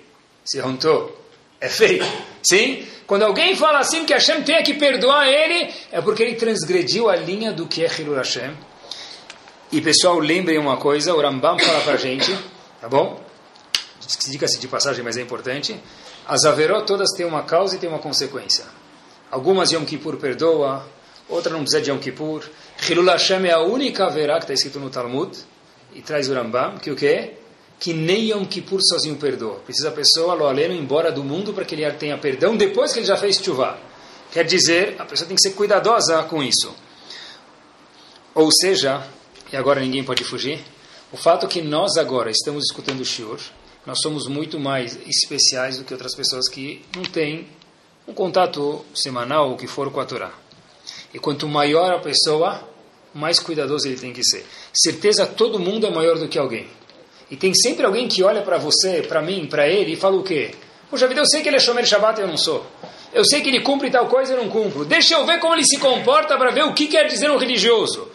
Se 0.44 0.60
juntou. 0.60 1.16
É 1.60 1.68
feio. 1.68 2.04
Sim? 2.42 2.86
Quando 3.06 3.22
alguém 3.22 3.56
fala 3.56 3.78
assim 3.78 4.04
que 4.04 4.12
Hashem 4.12 4.42
tem 4.42 4.62
que 4.62 4.74
perdoar 4.74 5.26
ele, 5.26 5.72
é 5.90 6.00
porque 6.00 6.22
ele 6.22 6.34
transgrediu 6.34 7.08
a 7.08 7.16
linha 7.16 7.52
do 7.52 7.66
que 7.66 7.84
é 7.84 7.90
Hilul 7.90 8.16
Hashem. 8.16 8.54
E 9.72 9.80
pessoal, 9.80 10.18
lembrem 10.18 10.58
uma 10.58 10.76
coisa, 10.76 11.14
o 11.14 11.20
Rambam 11.20 11.58
fala 11.58 11.80
pra 11.80 11.96
gente, 11.96 12.36
tá 12.80 12.88
bom? 12.88 13.22
diga-se 14.30 14.58
de 14.58 14.68
passagem, 14.68 15.04
mas 15.04 15.16
é 15.16 15.22
importante, 15.22 15.78
as 16.26 16.44
averot 16.44 16.86
todas 16.86 17.10
têm 17.12 17.26
uma 17.26 17.42
causa 17.42 17.76
e 17.76 17.78
têm 17.78 17.88
uma 17.88 17.98
consequência. 17.98 18.64
Algumas 19.30 19.72
Yom 19.72 19.84
Kippur 19.84 20.16
perdoa, 20.16 20.86
outra 21.28 21.52
não 21.52 21.60
precisa 21.60 21.82
de 21.82 21.90
Yom 21.90 21.98
Kippur. 21.98 22.44
Hilul 22.88 23.06
Hashem 23.06 23.46
é 23.46 23.52
a 23.52 23.60
única 23.60 24.06
averá 24.06 24.34
que 24.36 24.44
está 24.44 24.54
escrito 24.54 24.78
no 24.78 24.88
Talmud, 24.90 25.36
e 25.98 26.00
traz 26.00 26.28
o 26.28 26.34
Rambam, 26.34 26.78
que 26.78 26.92
o 26.92 26.96
quê? 26.96 27.32
Que 27.80 27.92
nem 27.92 28.30
Yom 28.30 28.44
Kippur 28.44 28.80
sozinho 28.80 29.16
perdoa. 29.16 29.56
Precisa 29.56 29.88
a 29.88 29.92
pessoa, 29.92 30.32
lo 30.32 30.61
embora 30.61 31.11
do 31.11 31.24
mundo 31.24 31.52
para 31.52 31.64
que 31.64 31.74
ele 31.74 31.90
tenha 31.92 32.16
perdão 32.16 32.56
depois 32.56 32.92
que 32.92 33.00
ele 33.00 33.06
já 33.06 33.16
fez 33.16 33.37
chuva. 33.38 33.76
Quer 34.30 34.44
dizer, 34.44 34.94
a 34.96 35.04
pessoa 35.04 35.26
tem 35.26 35.34
que 35.34 35.42
ser 35.42 35.54
cuidadosa 35.54 36.22
com 36.22 36.40
isso. 36.40 36.72
Ou 38.32 38.48
seja, 38.52 39.04
e 39.52 39.56
agora 39.56 39.80
ninguém 39.80 40.04
pode 40.04 40.22
fugir, 40.22 40.61
o 41.11 41.16
fato 41.16 41.48
que 41.48 41.61
nós 41.61 41.96
agora 41.96 42.30
estamos 42.30 42.66
escutando 42.66 43.00
o 43.00 43.04
Shiur, 43.04 43.40
nós 43.84 43.98
somos 44.00 44.28
muito 44.28 44.61
mais 44.61 44.96
especiais 45.04 45.78
do 45.78 45.84
que 45.84 45.92
outras 45.92 46.14
pessoas 46.14 46.48
que 46.48 46.84
não 46.94 47.02
têm 47.02 47.48
um 48.06 48.14
contato 48.14 48.84
semanal 48.94 49.50
ou 49.50 49.56
que 49.56 49.66
for 49.66 49.90
com 49.90 49.98
a 49.98 50.04
Torá. 50.04 50.30
E 51.12 51.18
quanto 51.18 51.48
maior 51.48 51.92
a 51.92 51.98
pessoa, 51.98 52.67
mais 53.18 53.38
cuidadoso 53.38 53.87
ele 53.88 53.98
tem 53.98 54.12
que 54.12 54.22
ser. 54.24 54.46
Certeza 54.72 55.26
todo 55.26 55.59
mundo 55.59 55.87
é 55.87 55.90
maior 55.90 56.18
do 56.18 56.28
que 56.28 56.38
alguém. 56.38 56.66
E 57.31 57.37
tem 57.37 57.52
sempre 57.54 57.85
alguém 57.85 58.09
que 58.09 58.22
olha 58.22 58.42
para 58.42 58.57
você, 58.57 59.02
para 59.02 59.20
mim, 59.20 59.46
para 59.46 59.68
ele 59.68 59.92
e 59.92 59.96
fala 59.96 60.16
o 60.16 60.22
quê? 60.22 60.52
Poxa 60.90 61.07
vida, 61.07 61.20
eu 61.20 61.26
sei 61.26 61.42
que 61.42 61.48
ele 61.48 61.57
é 61.57 61.61
Shomer 61.61 61.85
Shabbat 61.85 62.18
e 62.18 62.22
eu 62.22 62.28
não 62.28 62.38
sou. 62.38 62.64
Eu 63.12 63.24
sei 63.24 63.42
que 63.42 63.48
ele 63.48 63.61
cumpre 63.61 63.90
tal 63.90 64.07
coisa 64.07 64.33
e 64.33 64.37
eu 64.37 64.42
não 64.42 64.50
cumpro. 64.50 64.85
Deixa 64.85 65.14
eu 65.14 65.26
ver 65.26 65.38
como 65.38 65.54
ele 65.54 65.64
se 65.64 65.78
comporta 65.78 66.38
para 66.38 66.50
ver 66.50 66.64
o 66.64 66.72
que 66.72 66.87
quer 66.87 67.07
dizer 67.07 67.31
um 67.31 67.37
religioso. 67.37 68.09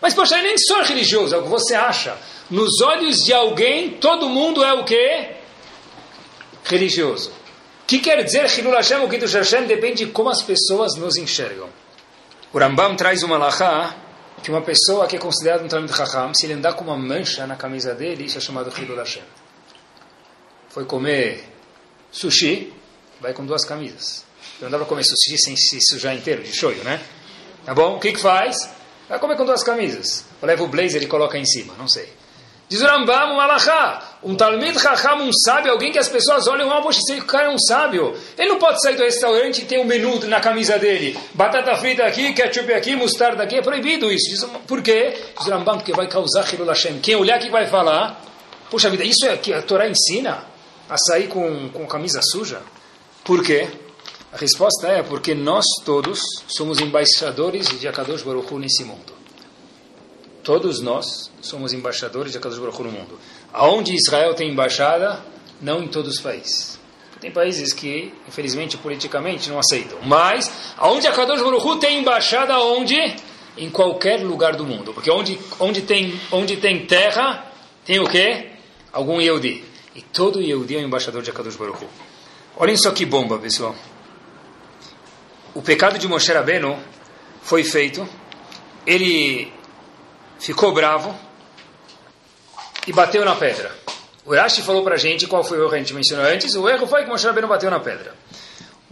Mas, 0.00 0.14
poxa, 0.14 0.36
eu 0.36 0.42
nem 0.42 0.56
sou 0.58 0.82
religioso, 0.82 1.34
é 1.34 1.38
o 1.38 1.42
que 1.42 1.48
você 1.48 1.74
acha. 1.74 2.16
Nos 2.50 2.80
olhos 2.80 3.18
de 3.18 3.32
alguém, 3.32 3.90
todo 3.90 4.28
mundo 4.28 4.64
é 4.64 4.72
o 4.72 4.84
quê? 4.84 5.30
Religioso. 6.64 7.30
O 7.82 7.86
que 7.86 7.98
quer 7.98 8.22
dizer 8.24 8.46
Hilul 8.58 8.74
Hashem 8.74 8.98
ou 8.98 9.08
Kiddush 9.08 9.34
Hashem? 9.34 9.66
Depende 9.66 10.04
de 10.04 10.10
como 10.10 10.30
as 10.30 10.42
pessoas 10.42 10.96
nos 10.96 11.16
enxergam. 11.16 11.68
O 12.52 12.58
Rambam 12.58 12.96
traz 12.96 13.22
uma 13.22 13.38
lahá 13.38 13.94
que 14.42 14.50
uma 14.50 14.62
pessoa 14.62 15.06
que 15.06 15.16
é 15.16 15.18
considerada 15.18 15.62
um 15.62 15.68
Talmud 15.68 15.94
Chacham, 15.94 16.32
se 16.34 16.46
ele 16.46 16.54
andar 16.54 16.74
com 16.74 16.84
uma 16.84 16.96
mancha 16.96 17.46
na 17.46 17.56
camisa 17.56 17.94
dele, 17.94 18.24
isso 18.24 18.38
é 18.38 18.40
chamado 18.40 18.72
Hilul 18.76 18.96
Hashem. 18.96 19.22
Foi 20.68 20.84
comer 20.84 21.44
sushi, 22.10 22.72
vai 23.20 23.32
com 23.32 23.44
duas 23.44 23.64
camisas. 23.64 24.24
Não 24.60 24.70
dá 24.70 24.78
para 24.78 24.86
comer 24.86 25.04
sushi 25.04 25.38
sem 25.38 25.56
se 25.56 25.78
sujar 25.80 26.14
inteiro, 26.14 26.42
de 26.42 26.52
shoyu, 26.52 26.82
né? 26.84 27.00
Tá 27.64 27.74
bom? 27.74 27.96
O 27.96 28.00
que 28.00 28.12
que 28.12 28.20
faz? 28.20 28.68
Vai 29.08 29.18
comer 29.18 29.36
com 29.36 29.44
duas 29.44 29.62
camisas. 29.62 30.24
Leva 30.40 30.62
o 30.62 30.68
blazer 30.68 31.02
e 31.02 31.06
coloca 31.06 31.36
em 31.36 31.44
cima, 31.44 31.74
não 31.76 31.88
sei. 31.88 32.08
Diz 32.70 32.80
o 32.82 32.86
Rambam, 32.86 33.34
um 33.34 33.40
alahá, 33.40 34.00
um 34.22 34.36
talmid 34.36 34.78
chacham, 34.78 35.22
um 35.22 35.32
sábio, 35.32 35.72
alguém 35.72 35.90
que 35.90 35.98
as 35.98 36.08
pessoas 36.08 36.46
olham, 36.46 36.70
ah, 36.70 36.80
poxa, 36.80 37.00
esse 37.00 37.20
cara 37.22 37.46
é 37.46 37.50
um 37.50 37.58
sábio. 37.58 38.16
Ele 38.38 38.50
não 38.50 38.60
pode 38.60 38.80
sair 38.80 38.94
do 38.94 39.02
restaurante 39.02 39.62
e 39.62 39.64
ter 39.64 39.80
um 39.80 39.84
menu 39.84 40.24
na 40.26 40.38
camisa 40.38 40.78
dele. 40.78 41.18
Batata 41.34 41.74
frita 41.74 42.04
aqui, 42.04 42.32
ketchup 42.32 42.72
aqui, 42.72 42.94
mostarda 42.94 43.42
aqui, 43.42 43.56
é 43.56 43.60
proibido 43.60 44.08
isso. 44.12 44.30
Diz, 44.30 44.44
por 44.68 44.80
quê? 44.82 45.20
Diz 45.36 45.48
o 45.48 45.50
Rambam, 45.50 45.78
porque 45.78 45.92
vai 45.92 46.06
causar 46.06 46.48
Hilul 46.48 46.68
Hashem. 46.68 47.00
Quem 47.00 47.16
olhar 47.16 47.40
que 47.40 47.50
vai 47.50 47.66
falar, 47.66 48.22
poxa 48.70 48.88
vida, 48.88 49.02
isso 49.02 49.26
é 49.26 49.36
que 49.36 49.52
a 49.52 49.62
Torá 49.62 49.88
ensina 49.88 50.44
a 50.88 50.96
sair 50.96 51.26
com, 51.26 51.70
com 51.70 51.84
camisa 51.88 52.20
suja? 52.22 52.62
Por 53.24 53.42
quê? 53.42 53.68
A 54.32 54.36
resposta 54.36 54.86
é 54.86 55.02
porque 55.02 55.34
nós 55.34 55.64
todos 55.84 56.20
somos 56.46 56.78
embaixadores 56.78 57.80
de 57.80 57.88
Akadosh 57.88 58.22
Baruch 58.22 58.54
nesse 58.54 58.84
mundo. 58.84 59.19
Todos 60.50 60.80
nós 60.80 61.30
somos 61.40 61.72
embaixadores 61.72 62.32
de 62.32 62.38
Akadosh 62.38 62.58
Baruch 62.58 62.82
no 62.82 62.90
mundo. 62.90 63.16
Aonde 63.52 63.94
Israel 63.94 64.34
tem 64.34 64.50
embaixada, 64.50 65.24
não 65.62 65.80
em 65.80 65.86
todos 65.86 66.14
os 66.14 66.20
países. 66.20 66.76
Tem 67.20 67.30
países 67.30 67.72
que, 67.72 68.12
infelizmente, 68.26 68.76
politicamente 68.76 69.48
não 69.48 69.60
aceitam. 69.60 69.98
Mas, 70.02 70.74
aonde 70.76 71.06
Akadosh 71.06 71.40
Baruch 71.40 71.78
tem 71.78 72.00
embaixada, 72.00 72.58
onde? 72.58 72.96
Em 73.56 73.70
qualquer 73.70 74.24
lugar 74.24 74.56
do 74.56 74.66
mundo. 74.66 74.92
Porque 74.92 75.08
onde, 75.08 75.38
onde, 75.60 75.82
tem, 75.82 76.20
onde 76.32 76.56
tem 76.56 76.84
terra, 76.84 77.46
tem 77.84 78.00
o 78.00 78.08
quê? 78.08 78.48
Algum 78.92 79.20
Yehudi. 79.20 79.64
E 79.94 80.02
todo 80.02 80.42
Yehudi 80.42 80.74
é 80.74 80.80
um 80.80 80.82
embaixador 80.82 81.22
de 81.22 81.30
Akadosh 81.30 81.54
Baruch 81.54 81.86
Olhem 82.56 82.76
só 82.76 82.90
que 82.90 83.06
bomba, 83.06 83.38
pessoal. 83.38 83.76
O 85.54 85.62
pecado 85.62 85.96
de 85.96 86.08
Moshe 86.08 86.32
Rabbeinu 86.32 86.76
foi 87.40 87.62
feito. 87.62 88.04
Ele 88.84 89.59
ficou 90.40 90.72
bravo 90.72 91.14
e 92.86 92.92
bateu 92.92 93.24
na 93.24 93.36
pedra. 93.36 93.70
O 94.24 94.34
Rashi 94.34 94.62
falou 94.62 94.82
para 94.82 94.94
a 94.94 94.98
gente 94.98 95.26
qual 95.26 95.44
foi 95.44 95.58
o 95.58 95.62
erro 95.62 95.70
que 95.70 95.76
a 95.76 95.78
gente 95.78 95.94
mencionou 95.94 96.26
antes. 96.26 96.54
O 96.54 96.68
erro 96.68 96.86
foi 96.86 97.04
que 97.04 97.08
Moshe 97.08 97.26
Rabbeinu 97.26 97.48
bateu 97.48 97.70
na 97.70 97.80
pedra. 97.80 98.14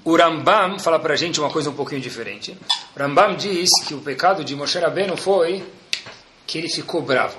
O 0.05 0.17
Rambam 0.17 0.79
fala 0.79 0.99
para 0.99 1.15
a 1.15 1.17
gente 1.17 1.41
uma 1.41 1.51
coisa 1.51 1.71
um 1.71 1.75
pouquinho 1.75 2.01
diferente. 2.01 2.57
O 2.95 2.99
Rambam 2.99 3.35
diz 3.37 3.69
que 3.87 3.95
o 3.95 4.01
pecado 4.01 4.45
de 4.45 4.55
Moshe 4.55 4.79
Rabbeinu 4.79 5.17
foi 5.17 5.65
que 6.47 6.59
ele 6.59 6.69
ficou 6.69 7.03
bravo. 7.03 7.37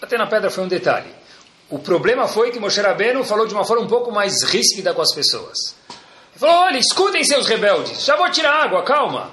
Bater 0.00 0.18
na 0.18 0.26
pedra 0.26 0.50
foi 0.50 0.64
um 0.64 0.68
detalhe. 0.68 1.08
O 1.68 1.78
problema 1.78 2.28
foi 2.28 2.50
que 2.50 2.58
Moshe 2.58 2.80
Rabbeinu 2.80 3.24
falou 3.24 3.46
de 3.46 3.54
uma 3.54 3.64
forma 3.64 3.82
um 3.82 3.88
pouco 3.88 4.12
mais 4.12 4.42
ríspida 4.42 4.94
com 4.94 5.02
as 5.02 5.14
pessoas. 5.14 5.74
Ele 5.88 6.38
falou, 6.40 6.56
olha, 6.56 6.78
escutem 6.78 7.24
seus 7.24 7.46
rebeldes, 7.46 8.04
já 8.04 8.16
vou 8.16 8.30
tirar 8.30 8.64
água, 8.64 8.82
calma. 8.82 9.32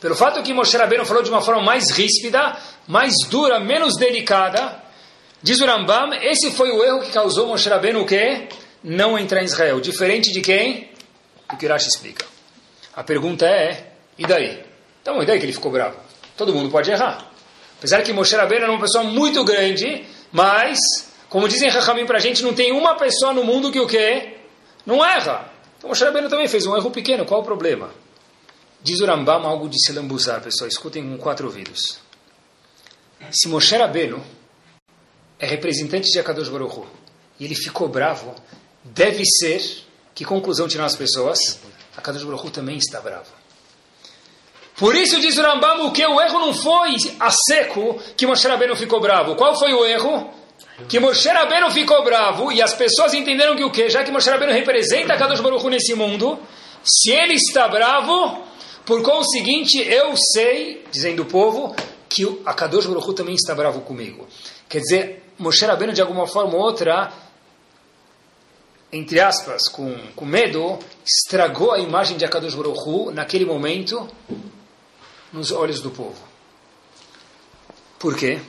Pelo 0.00 0.14
fato 0.14 0.42
que 0.42 0.52
Moshe 0.52 0.76
Rabbeinu 0.76 1.04
falou 1.06 1.22
de 1.22 1.30
uma 1.30 1.40
forma 1.40 1.62
mais 1.62 1.90
ríspida, 1.90 2.56
mais 2.86 3.14
dura, 3.28 3.58
menos 3.58 3.96
delicada, 3.96 4.82
diz 5.42 5.60
o 5.60 5.66
Rambam, 5.66 6.14
esse 6.14 6.50
foi 6.52 6.70
o 6.70 6.82
erro 6.84 7.00
que 7.00 7.12
causou 7.12 7.46
Moshe 7.46 7.68
Rabbeinu 7.68 8.02
o 8.02 8.06
quê? 8.06 8.48
Não 8.82 9.18
entrar 9.18 9.42
em 9.42 9.46
Israel. 9.46 9.80
Diferente 9.80 10.32
de 10.32 10.40
quem? 10.40 10.90
O 11.52 11.56
que 11.56 11.66
Rashi 11.66 11.88
explica. 11.88 12.24
A 12.94 13.02
pergunta 13.02 13.46
é, 13.46 13.92
e 14.16 14.26
daí? 14.26 14.64
Então, 15.02 15.22
e 15.22 15.26
daí 15.26 15.38
que 15.38 15.44
ele 15.44 15.52
ficou 15.52 15.70
bravo? 15.70 15.96
Todo 16.36 16.54
mundo 16.54 16.70
pode 16.70 16.90
errar. 16.90 17.30
Apesar 17.78 18.02
que 18.02 18.12
Moshe 18.12 18.34
Rabbeinu 18.34 18.64
era 18.64 18.72
uma 18.72 18.80
pessoa 18.80 19.04
muito 19.04 19.44
grande, 19.44 20.04
mas, 20.32 20.78
como 21.28 21.48
dizem 21.48 21.68
Rahamim 21.68 22.06
para 22.06 22.18
a 22.18 22.20
gente, 22.20 22.42
não 22.42 22.54
tem 22.54 22.72
uma 22.72 22.96
pessoa 22.96 23.32
no 23.32 23.44
mundo 23.44 23.70
que 23.70 23.80
o 23.80 23.86
quê? 23.86 24.36
Não 24.84 25.04
erra. 25.04 25.50
Então 25.78 25.88
Moshe 25.88 26.04
Rabbeinu 26.04 26.28
também 26.28 26.48
fez 26.48 26.66
um 26.66 26.76
erro 26.76 26.90
pequeno, 26.90 27.24
qual 27.24 27.40
o 27.40 27.44
problema? 27.44 27.90
Diz 28.82 29.00
o 29.00 29.06
Rambam 29.06 29.44
algo 29.46 29.68
de 29.68 29.84
se 29.84 29.92
lambuzar, 29.92 30.40
pessoal. 30.40 30.68
Escutem 30.68 31.02
com 31.08 31.18
quatro 31.18 31.46
ouvidos. 31.46 32.05
Se 33.30 33.48
Moshe 33.48 33.76
Rabbeinu 33.76 34.22
é 35.38 35.46
representante 35.46 36.10
de 36.10 36.18
Akadosh 36.18 36.48
Baruch 36.48 36.86
e 37.38 37.44
ele 37.44 37.54
ficou 37.54 37.88
bravo, 37.88 38.34
deve 38.84 39.24
ser, 39.24 39.84
que 40.14 40.24
conclusão 40.24 40.68
tiram 40.68 40.84
as 40.84 40.96
pessoas? 40.96 41.60
Akadosh 41.96 42.24
Baruch 42.24 42.50
também 42.50 42.76
está 42.76 43.00
bravo. 43.00 43.30
Por 44.76 44.94
isso 44.94 45.18
diz 45.20 45.38
o 45.38 45.42
Rambam 45.42 45.90
que 45.90 46.06
o 46.06 46.20
erro 46.20 46.38
não 46.38 46.52
foi 46.52 46.96
a 47.18 47.30
seco 47.30 47.98
que 48.16 48.26
Moshe 48.26 48.46
Rabbeinu 48.46 48.76
ficou 48.76 49.00
bravo. 49.00 49.34
Qual 49.34 49.58
foi 49.58 49.72
o 49.72 49.86
erro? 49.86 50.30
Que 50.88 51.00
Moshe 51.00 51.28
Rabbeinu 51.28 51.70
ficou 51.70 52.04
bravo 52.04 52.52
e 52.52 52.60
as 52.60 52.74
pessoas 52.74 53.14
entenderam 53.14 53.56
que 53.56 53.64
o 53.64 53.70
quê? 53.70 53.88
Já 53.88 54.04
que 54.04 54.10
Moshe 54.10 54.28
Rabbeinu 54.28 54.52
representa 54.52 55.14
Akadosh 55.14 55.40
Baruch 55.40 55.64
nesse 55.70 55.94
mundo, 55.94 56.38
se 56.84 57.10
ele 57.10 57.34
está 57.34 57.66
bravo, 57.68 58.44
por 58.84 59.02
conseguinte, 59.02 59.78
eu 59.78 60.14
sei, 60.16 60.84
dizendo 60.92 61.22
o 61.22 61.26
povo, 61.26 61.74
que 62.16 62.40
a 62.46 62.54
Kadosh 62.54 62.86
Baruch 62.86 63.14
também 63.14 63.34
está 63.34 63.54
bravo 63.54 63.82
comigo. 63.82 64.26
Quer 64.66 64.80
dizer, 64.80 65.22
Moshe 65.38 65.66
Rabbeinu, 65.66 65.92
de 65.92 66.00
alguma 66.00 66.26
forma 66.26 66.54
ou 66.54 66.60
outra, 66.60 67.12
entre 68.90 69.20
aspas, 69.20 69.68
com, 69.68 69.94
com 70.16 70.24
medo, 70.24 70.78
estragou 71.04 71.72
a 71.72 71.78
imagem 71.78 72.16
de 72.16 72.24
Akadosh 72.24 72.54
Baruch 72.54 72.88
Hu, 72.88 73.10
naquele 73.10 73.44
momento, 73.44 74.08
nos 75.30 75.52
olhos 75.52 75.82
do 75.82 75.90
povo. 75.90 76.16
Por 77.98 78.16
quê? 78.16 78.40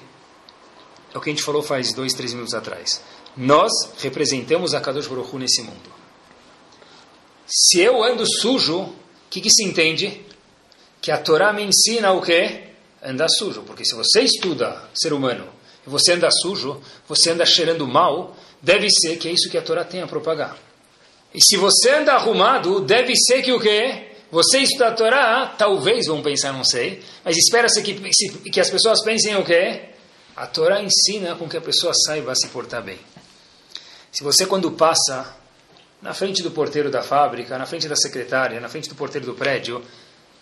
É 1.13 1.17
o 1.17 1.19
que 1.19 1.29
a 1.29 1.33
gente 1.33 1.43
falou 1.43 1.61
faz 1.61 1.91
dois, 1.91 2.13
três 2.13 2.31
minutos 2.33 2.53
atrás. 2.53 3.01
Nós 3.35 3.69
representamos 3.99 4.73
a 4.73 4.79
Kadosh 4.79 5.07
Baruch 5.07 5.35
Hu 5.35 5.39
nesse 5.39 5.61
mundo. 5.61 5.91
Se 7.45 7.81
eu 7.81 8.01
ando 8.01 8.23
sujo, 8.25 8.79
o 8.79 8.95
que, 9.29 9.41
que 9.41 9.49
se 9.49 9.65
entende? 9.65 10.25
Que 11.01 11.11
a 11.11 11.17
Torá 11.17 11.51
me 11.51 11.63
ensina 11.63 12.13
o 12.13 12.21
quê? 12.21 12.66
Andar 13.03 13.29
sujo. 13.29 13.63
Porque 13.63 13.85
se 13.85 13.95
você 13.95 14.21
estuda 14.21 14.81
ser 14.93 15.13
humano 15.13 15.47
e 15.85 15.89
você 15.89 16.13
anda 16.13 16.29
sujo, 16.31 16.81
você 17.07 17.31
anda 17.31 17.45
cheirando 17.45 17.87
mal, 17.87 18.35
deve 18.61 18.89
ser 18.89 19.17
que 19.17 19.27
é 19.27 19.31
isso 19.31 19.49
que 19.49 19.57
a 19.57 19.61
Torá 19.61 19.83
tem 19.83 20.01
a 20.01 20.07
propagar. 20.07 20.57
E 21.33 21.39
se 21.43 21.57
você 21.57 21.91
anda 21.91 22.13
arrumado, 22.13 22.81
deve 22.81 23.13
ser 23.15 23.41
que 23.41 23.51
o 23.51 23.59
quê? 23.59 24.07
Você 24.31 24.59
estuda 24.59 24.87
a 24.87 24.91
Torá, 24.91 25.55
talvez 25.57 26.07
vão 26.07 26.21
pensar, 26.21 26.51
não 26.51 26.63
sei, 26.63 27.01
mas 27.23 27.37
espera-se 27.37 27.81
que, 27.81 27.93
que 28.51 28.59
as 28.59 28.69
pessoas 28.69 29.01
pensem 29.01 29.35
o 29.37 29.45
quê? 29.45 29.89
A 30.35 30.45
Torá 30.45 30.81
ensina 30.81 31.35
com 31.35 31.47
que 31.47 31.57
a 31.57 31.61
pessoa 31.61 31.93
saiba 31.93 32.35
se 32.35 32.47
portar 32.49 32.83
bem. 32.83 32.99
Se 34.11 34.23
você, 34.23 34.45
quando 34.45 34.71
passa 34.71 35.35
na 36.01 36.13
frente 36.13 36.43
do 36.43 36.51
porteiro 36.51 36.91
da 36.91 37.01
fábrica, 37.01 37.57
na 37.57 37.65
frente 37.65 37.87
da 37.87 37.95
secretária, 37.95 38.59
na 38.59 38.69
frente 38.69 38.89
do 38.89 38.95
porteiro 38.95 39.25
do 39.25 39.33
prédio, 39.33 39.83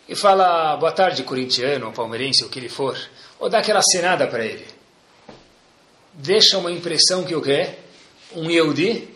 e 0.08 0.16
fala 0.16 0.76
boa 0.78 0.92
tarde, 0.92 1.24
corintiano, 1.24 1.92
palmeirense, 1.92 2.44
o 2.44 2.50
que 2.50 2.60
ele 2.60 2.70
for, 2.70 2.98
ou 3.40 3.50
dá 3.50 3.60
aquela 3.60 3.82
cenada 3.82 4.28
para 4.28 4.46
ele. 4.46 4.66
Deixa 6.14 6.58
uma 6.58 6.72
impressão 6.72 7.24
que 7.24 7.36
o 7.36 7.42
quê? 7.42 7.72
Um 8.34 8.50
Yehudi 8.50 9.10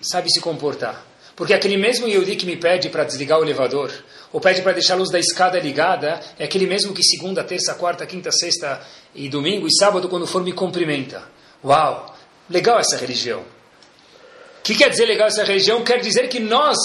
sabe 0.00 0.30
se 0.30 0.40
comportar. 0.40 1.06
Porque 1.34 1.52
aquele 1.52 1.76
mesmo 1.76 2.06
Yehudi 2.06 2.36
que 2.36 2.46
me 2.46 2.56
pede 2.56 2.88
para 2.88 3.04
desligar 3.04 3.40
o 3.40 3.42
elevador, 3.42 3.92
ou 4.32 4.40
pede 4.40 4.62
para 4.62 4.72
deixar 4.72 4.94
a 4.94 4.96
luz 4.96 5.10
da 5.10 5.18
escada 5.18 5.58
ligada, 5.58 6.20
é 6.38 6.44
aquele 6.44 6.66
mesmo 6.66 6.94
que 6.94 7.02
segunda, 7.02 7.42
terça, 7.42 7.74
quarta, 7.74 8.06
quinta, 8.06 8.30
sexta 8.30 8.80
e 9.14 9.28
domingo 9.28 9.66
e 9.66 9.74
sábado, 9.74 10.08
quando 10.08 10.26
for, 10.26 10.42
me 10.42 10.52
cumprimenta. 10.52 11.22
Uau! 11.64 12.14
Legal 12.48 12.78
essa 12.78 12.96
religião. 12.96 13.40
O 13.40 14.62
que 14.62 14.74
quer 14.74 14.90
dizer 14.90 15.06
legal 15.06 15.28
essa 15.28 15.44
religião? 15.44 15.82
Quer 15.82 16.00
dizer 16.00 16.28
que 16.28 16.38
nós 16.38 16.76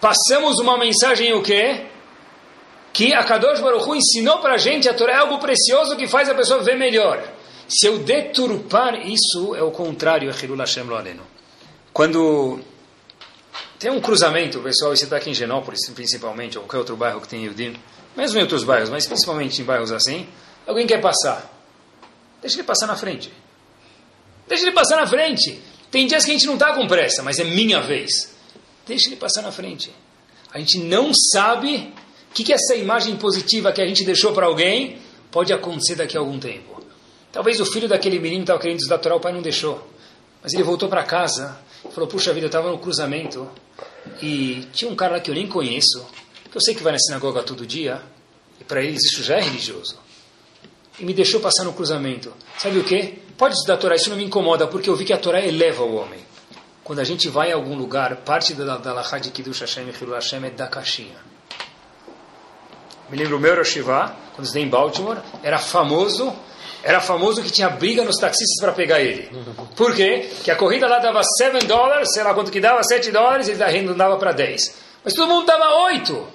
passamos 0.00 0.58
uma 0.58 0.78
mensagem 0.78 1.32
o 1.32 1.42
quê? 1.42 1.86
Que 2.94 3.12
a 3.12 3.24
Kadosh 3.24 3.60
Baruch 3.60 3.88
Hu 3.88 3.96
ensinou 3.96 4.38
para 4.38 4.54
a 4.54 4.56
gente, 4.56 4.88
a 4.88 4.94
Torá 4.94 5.14
é 5.14 5.16
algo 5.16 5.40
precioso 5.40 5.96
que 5.96 6.06
faz 6.06 6.28
a 6.28 6.34
pessoa 6.34 6.62
ver 6.62 6.78
melhor. 6.78 7.28
Se 7.68 7.88
eu 7.88 7.98
deturpar 7.98 9.04
isso, 9.04 9.52
é 9.56 9.62
o 9.64 9.72
contrário, 9.72 10.30
é 10.30 10.32
Hilul 10.32 10.56
Hashem 10.58 10.84
Lo 10.84 10.94
Aleno. 10.94 11.24
Quando 11.92 12.60
tem 13.80 13.90
um 13.90 14.00
cruzamento, 14.00 14.60
pessoal, 14.60 14.94
você 14.94 15.04
está 15.04 15.16
aqui 15.16 15.28
em 15.28 15.34
Genópolis, 15.34 15.80
principalmente, 15.90 16.56
ou 16.56 16.62
qualquer 16.62 16.78
outro 16.78 16.96
bairro 16.96 17.20
que 17.20 17.26
tem 17.26 17.44
Yudim, 17.44 17.74
mesmo 18.16 18.38
em 18.38 18.42
outros 18.42 18.62
bairros, 18.62 18.88
mas 18.90 19.08
principalmente 19.08 19.60
em 19.60 19.64
bairros 19.64 19.90
assim, 19.90 20.28
alguém 20.64 20.86
quer 20.86 21.00
passar. 21.00 21.50
Deixa 22.40 22.56
ele 22.56 22.62
passar 22.62 22.86
na 22.86 22.94
frente. 22.94 23.32
Deixa 24.46 24.62
ele 24.62 24.72
passar 24.72 24.96
na 24.96 25.06
frente. 25.06 25.60
Tem 25.90 26.06
dias 26.06 26.24
que 26.24 26.30
a 26.30 26.34
gente 26.34 26.46
não 26.46 26.54
está 26.54 26.72
com 26.72 26.86
pressa, 26.86 27.24
mas 27.24 27.40
é 27.40 27.44
minha 27.44 27.80
vez. 27.80 28.36
Deixa 28.86 29.08
ele 29.08 29.16
passar 29.16 29.42
na 29.42 29.50
frente. 29.50 29.92
A 30.52 30.60
gente 30.60 30.78
não 30.78 31.10
sabe 31.32 31.92
o 32.34 32.36
que, 32.36 32.42
que 32.42 32.52
essa 32.52 32.74
imagem 32.74 33.14
positiva 33.14 33.70
que 33.70 33.80
a 33.80 33.86
gente 33.86 34.02
deixou 34.02 34.32
para 34.32 34.46
alguém 34.46 34.98
pode 35.30 35.52
acontecer 35.52 35.94
daqui 35.94 36.16
a 36.16 36.20
algum 36.20 36.36
tempo. 36.36 36.82
Talvez 37.30 37.60
o 37.60 37.64
filho 37.64 37.86
daquele 37.88 38.18
menino 38.18 38.42
estava 38.42 38.58
querendo 38.58 38.78
estudar 38.78 38.98
Torá, 38.98 39.14
o 39.14 39.20
pai 39.20 39.32
não 39.32 39.40
deixou. 39.40 39.88
Mas 40.42 40.52
ele 40.52 40.64
voltou 40.64 40.88
para 40.88 41.04
casa 41.04 41.56
e 41.88 41.92
falou, 41.92 42.08
puxa 42.08 42.32
vida, 42.32 42.46
eu 42.46 42.48
estava 42.48 42.72
no 42.72 42.78
cruzamento 42.78 43.48
e 44.20 44.66
tinha 44.72 44.90
um 44.90 44.96
cara 44.96 45.12
lá 45.12 45.20
que 45.20 45.30
eu 45.30 45.34
nem 45.36 45.46
conheço, 45.46 46.04
que 46.50 46.56
eu 46.56 46.60
sei 46.60 46.74
que 46.74 46.82
vai 46.82 46.94
na 46.94 46.98
sinagoga 46.98 47.40
todo 47.44 47.64
dia, 47.64 48.02
e 48.60 48.64
para 48.64 48.82
eles 48.82 49.04
isso 49.04 49.22
já 49.22 49.36
é 49.36 49.40
religioso. 49.40 49.96
E 50.98 51.04
me 51.04 51.14
deixou 51.14 51.38
passar 51.38 51.62
no 51.62 51.72
cruzamento. 51.72 52.32
Sabe 52.58 52.80
o 52.80 52.82
que? 52.82 53.16
Pode 53.38 53.54
estudar 53.54 53.74
a 53.74 53.76
Torá, 53.76 53.94
isso 53.94 54.10
não 54.10 54.16
me 54.16 54.24
incomoda, 54.24 54.66
porque 54.66 54.90
eu 54.90 54.96
vi 54.96 55.04
que 55.04 55.12
a 55.12 55.18
Torá 55.18 55.40
eleva 55.40 55.84
o 55.84 55.94
homem. 55.94 56.18
Quando 56.82 56.98
a 56.98 57.04
gente 57.04 57.28
vai 57.28 57.52
a 57.52 57.54
algum 57.54 57.76
lugar, 57.76 58.16
parte 58.16 58.54
da, 58.54 58.76
da 58.76 58.92
Lachá 58.92 59.18
de 59.18 59.30
Kiddush 59.30 59.60
Hashem 59.60 59.86
e 59.88 60.02
Hilul 60.02 60.16
Hashem 60.16 60.44
é 60.44 60.50
da 60.50 60.66
caixinha. 60.66 61.33
Me 63.14 63.20
lembro 63.20 63.36
o 63.36 63.40
meu 63.40 63.54
Hashivá, 63.54 64.12
quando 64.34 64.44
estudei 64.44 64.64
em 64.64 64.68
Baltimore, 64.68 65.18
era 65.40 65.60
famoso, 65.60 66.34
era 66.82 67.00
famoso 67.00 67.44
que 67.44 67.50
tinha 67.52 67.70
briga 67.70 68.02
nos 68.02 68.16
taxistas 68.16 68.58
para 68.60 68.72
pegar 68.72 69.00
ele. 69.00 69.30
Por 69.76 69.94
quê? 69.94 70.28
Porque 70.34 70.50
a 70.50 70.56
corrida 70.56 70.88
lá 70.88 70.98
dava 70.98 71.22
7 71.22 71.64
dólares, 71.64 72.12
sei 72.12 72.24
lá 72.24 72.34
quanto 72.34 72.50
que 72.50 72.58
dava, 72.58 72.82
7 72.82 73.12
dólares, 73.12 73.48
ele 73.48 73.62
arredondava 73.62 74.16
para 74.16 74.32
10. 74.32 74.74
Mas 75.04 75.14
todo 75.14 75.28
mundo 75.28 75.46
dava 75.46 75.84
8. 75.92 76.26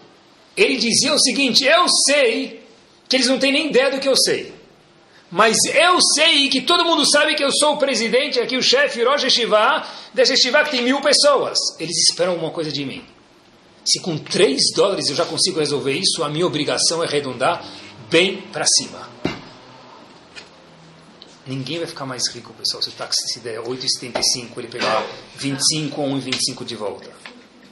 Ele 0.56 0.78
dizia 0.78 1.14
o 1.14 1.20
seguinte, 1.20 1.66
eu 1.66 1.86
sei 2.08 2.64
que 3.10 3.18
eles 3.18 3.28
não 3.28 3.40
têm 3.40 3.52
nem 3.52 3.68
ideia 3.68 3.92
do 3.92 4.00
que 4.00 4.08
eu 4.08 4.16
sei. 4.16 4.54
Mas 5.30 5.58
eu 5.66 6.00
sei 6.16 6.48
que 6.48 6.62
todo 6.62 6.86
mundo 6.86 7.04
sabe 7.12 7.36
que 7.36 7.44
eu 7.44 7.52
sou 7.52 7.74
o 7.74 7.78
presidente 7.78 8.40
aqui, 8.40 8.56
o 8.56 8.64
chefe 8.64 9.04
Rosh 9.04 9.26
Hashivá, 9.26 9.86
dessa 10.14 10.32
Hashivá 10.32 10.64
que 10.64 10.72
tem 10.72 10.82
mil 10.82 11.02
pessoas. 11.02 11.58
Eles 11.78 11.98
esperam 12.10 12.32
alguma 12.32 12.52
coisa 12.52 12.72
de 12.72 12.86
mim. 12.86 13.04
Se 13.90 14.00
com 14.02 14.18
3 14.18 14.62
dólares 14.76 15.10
eu 15.10 15.16
já 15.16 15.26
consigo 15.26 15.60
resolver 15.60 15.94
isso, 15.94 16.24
a 16.24 16.30
minha 16.30 16.46
obrigação 16.46 17.02
é 17.04 17.08
arredondar 17.08 17.66
bem 18.10 18.42
para 18.42 18.66
cima. 18.66 19.10
Ninguém 21.48 21.80
vai 21.80 21.88
ficar 21.88 22.06
mais 22.06 22.28
rico, 22.28 22.54
pessoal, 22.54 22.84
se 22.84 22.90
o 22.90 22.92
táxi 22.92 23.28
se 23.34 23.40
der 23.40 23.60
8,75, 23.60 24.58
ele 24.58 24.68
pegar 24.68 25.04
25 25.38 26.00
ou 26.00 26.08
1,25 26.10 26.64
de 26.64 26.76
volta. 26.76 27.10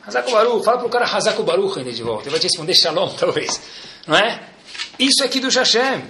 Hazako 0.03 0.32
Baruch, 0.32 0.65
fala 0.65 0.78
para 0.78 0.88
o 0.88 0.89
cara 0.89 1.05
Hazako 1.05 1.43
Baruch 1.43 1.78
ainda 1.78 1.91
de 1.91 2.01
volta. 2.01 2.24
Ele 2.24 2.32
vai 2.32 2.39
te 2.39 2.47
responder 2.47 2.74
Shalom, 2.74 3.13
talvez. 3.20 3.61
Não 4.07 4.15
é? 4.15 4.49
Isso 4.97 5.24
aqui 5.24 5.39
do 5.39 5.49
Hashem. 5.49 6.03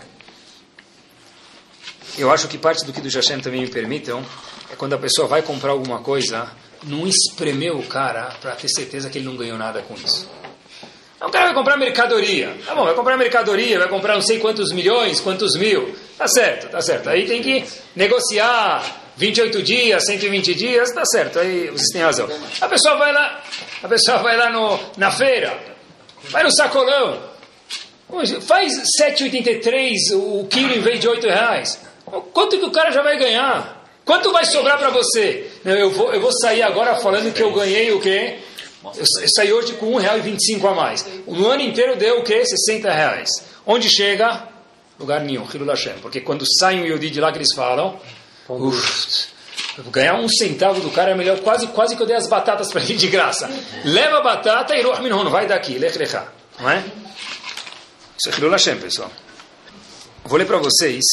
Eu 2.18 2.32
acho 2.32 2.47
que 2.47 2.58
parte 2.58 2.86
do 2.86 2.93
do 2.93 3.10
Hashem 3.10 3.41
também 3.41 3.62
me 3.62 3.68
permitam 3.68 4.24
é 4.72 4.76
quando 4.76 4.93
a 4.93 4.97
pessoa 4.97 5.28
vai 5.28 5.41
comprar 5.41 5.72
alguma 5.72 5.99
coisa, 5.99 6.49
não 6.84 7.08
espremer 7.08 7.76
o 7.76 7.84
cara 7.84 8.34
para 8.42 8.52
ter 8.56 8.70
certeza 8.70 9.10
que 9.10 9.18
ele 9.18 9.26
não 9.26 9.36
ganhou 9.36 9.58
nada 9.58 9.82
com 9.82 9.94
isso. 9.94 10.30
Então, 11.16 11.30
o 11.30 11.32
cara 11.32 11.46
vai 11.46 11.54
comprar 11.56 11.78
mercadoria. 11.78 12.56
Tá 12.66 12.76
bom, 12.76 12.86
vai 12.86 12.94
comprar 12.94 13.18
mercadoria, 13.18 13.80
vai 13.80 13.88
comprar 13.88 14.14
não 14.14 14.22
sei 14.22 14.40
quantos 14.40 14.72
milhões, 14.72 15.20
quantos 15.20 15.56
mil. 15.56 15.96
Tá 16.18 16.28
certo, 16.28 16.70
tá 16.70 16.80
certo. 16.80 17.10
Aí 17.10 17.26
tem 17.26 17.42
que 17.42 17.66
negociar 17.96 18.84
28 19.18 19.64
dias, 19.64 20.06
120 20.06 20.54
dias, 20.54 20.92
tá 20.94 21.04
certo. 21.06 21.40
Aí 21.40 21.68
vocês 21.72 21.90
têm 21.92 22.04
razão. 22.04 22.30
A 22.62 22.68
pessoa 22.68 22.96
vai 22.98 23.12
lá, 23.12 23.42
a 23.82 23.88
pessoa 23.88 24.20
vai 24.20 24.38
lá 24.38 24.52
no, 24.52 24.80
na 24.96 25.12
feira, 25.12 25.60
vai 26.30 26.44
no 26.44 26.52
sacolão. 26.56 27.20
Faz 28.42 28.74
7,83 29.02 30.14
o 30.14 30.48
quilo 30.48 30.74
em 30.74 30.80
vez 30.80 31.00
de 31.00 31.08
8 31.10 31.28
reais. 31.28 31.80
Quanto 32.32 32.58
que 32.58 32.66
o 32.66 32.72
cara 32.72 32.92
já 32.92 33.02
vai 33.02 33.18
ganhar? 33.18 33.77
Quanto 34.08 34.32
vai 34.32 34.45
sobrar 34.45 34.80
para 34.80 34.89
você? 34.89 35.51
Eu 35.66 35.91
vou, 35.91 36.14
eu 36.14 36.22
vou 36.22 36.32
sair 36.32 36.62
agora 36.64 36.95
falando 36.95 37.34
que 37.34 37.43
eu 37.43 37.51
ganhei 37.51 37.91
o 37.91 37.99
quê? 37.99 38.39
Eu, 38.82 39.03
eu 39.22 39.28
saí 39.36 39.51
hoje 39.51 39.74
com 39.74 39.97
R$1,25 39.97 40.66
a 40.66 40.74
mais. 40.74 41.05
No 41.28 41.47
ano 41.47 41.62
inteiro 41.62 41.97
deu 41.97 42.20
o 42.20 42.24
quê? 42.24 42.45
60 42.45 42.89
reais. 42.89 43.30
Onde 43.66 43.89
chega? 43.89 44.47
Lugar 44.97 45.20
nenhum, 45.20 45.43
Hashem. 45.43 45.95
Porque 46.01 46.22
quando 46.22 46.45
sai 46.58 46.80
um 46.80 46.86
Yodi 46.86 47.10
de 47.10 47.20
lá 47.20 47.34
que 47.34 47.38
eles 47.38 47.53
falam, 47.53 47.99
uff, 48.47 49.28
ganhar 49.91 50.16
um 50.16 50.30
centavo 50.30 50.80
do 50.80 50.89
cara 50.89 51.12
é 51.12 51.16
melhor, 51.16 51.39
quase, 51.41 51.68
quase 51.68 51.97
que 51.97 52.01
eu 52.01 52.08
dei 52.08 52.16
as 52.16 52.28
batatas 52.28 52.72
para 52.72 52.82
ele 52.82 52.95
de 52.95 53.10
graça. 53.10 53.49
Leva 53.84 54.20
a 54.20 54.22
batata 54.22 54.74
e 54.74 54.84
Ruh 54.84 55.01
Minhon, 55.01 55.30
vai 55.30 55.47
daqui, 55.47 55.78
Lech 55.78 55.97
Lecha. 55.97 56.26
Não 56.58 56.70
é? 56.70 56.82
Isso 58.18 58.30
é 58.30 58.49
Hashem, 58.49 58.80
pessoal. 58.80 59.12
Vou 60.24 60.38
ler 60.39 60.45
para 60.45 60.60
vocês. 60.60 61.03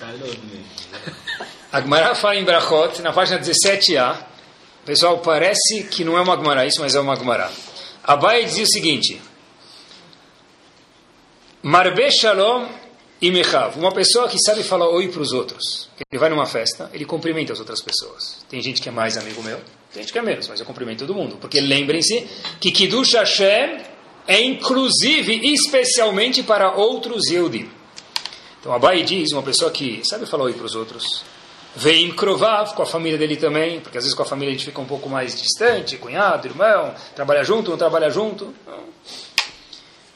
A 1.72 1.80
Gemara 1.80 2.16
fala 2.16 2.34
em 2.34 2.44
Brachot, 2.44 3.00
na 3.00 3.12
página 3.12 3.38
17a. 3.38 4.16
Pessoal, 4.84 5.18
parece 5.18 5.84
que 5.84 6.02
não 6.02 6.18
é 6.18 6.20
uma 6.20 6.36
Gemara 6.36 6.66
isso, 6.66 6.80
mas 6.80 6.96
é 6.96 7.00
uma 7.00 7.14
Gemara. 7.14 7.48
Abai 8.02 8.44
dizia 8.44 8.64
o 8.64 8.66
seguinte: 8.66 9.22
Marbe 11.62 12.10
Shalom 12.10 12.66
Mechav. 13.22 13.78
Uma 13.78 13.92
pessoa 13.92 14.28
que 14.28 14.36
sabe 14.40 14.64
falar 14.64 14.88
oi 14.88 15.06
para 15.08 15.22
os 15.22 15.32
outros. 15.32 15.88
Ele 16.10 16.18
vai 16.18 16.28
numa 16.28 16.46
festa, 16.46 16.90
ele 16.92 17.04
cumprimenta 17.04 17.52
as 17.52 17.60
outras 17.60 17.80
pessoas. 17.80 18.44
Tem 18.48 18.60
gente 18.60 18.82
que 18.82 18.88
é 18.88 18.92
mais 18.92 19.16
amigo 19.16 19.40
meu, 19.40 19.60
tem 19.92 20.02
gente 20.02 20.12
que 20.12 20.18
é 20.18 20.22
menos, 20.22 20.48
mas 20.48 20.58
eu 20.58 20.66
cumprimento 20.66 21.06
todo 21.06 21.14
mundo. 21.14 21.36
Porque 21.36 21.60
lembrem-se 21.60 22.26
que 22.58 22.72
Kiddush 22.72 23.12
Hashem 23.12 23.78
é 24.26 24.40
inclusive, 24.40 25.52
especialmente 25.52 26.42
para 26.42 26.72
outros 26.72 27.28
Yehudim. 27.28 27.70
Então 28.58 28.72
Abai 28.72 29.04
diz, 29.04 29.30
uma 29.30 29.42
pessoa 29.42 29.70
que 29.70 30.02
sabe 30.04 30.26
falar 30.26 30.44
oi 30.44 30.52
para 30.52 30.66
os 30.66 30.74
outros, 30.74 31.22
vem 31.74 32.10
Krovav 32.12 32.74
com 32.74 32.82
a 32.82 32.86
família 32.86 33.18
dele 33.18 33.36
também, 33.36 33.80
porque 33.80 33.98
às 33.98 34.04
vezes 34.04 34.16
com 34.16 34.22
a 34.22 34.26
família 34.26 34.52
a 34.52 34.56
gente 34.56 34.66
fica 34.66 34.80
um 34.80 34.86
pouco 34.86 35.08
mais 35.08 35.40
distante, 35.40 35.96
cunhado, 35.96 36.48
irmão, 36.48 36.94
trabalha 37.14 37.44
junto, 37.44 37.70
não 37.70 37.78
trabalha 37.78 38.10
junto. 38.10 38.54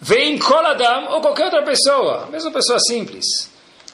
Vem 0.00 0.38
Koladam 0.38 1.12
ou 1.12 1.20
qualquer 1.20 1.44
outra 1.44 1.62
pessoa, 1.62 2.28
mesma 2.30 2.50
pessoa 2.50 2.78
simples. 2.78 3.24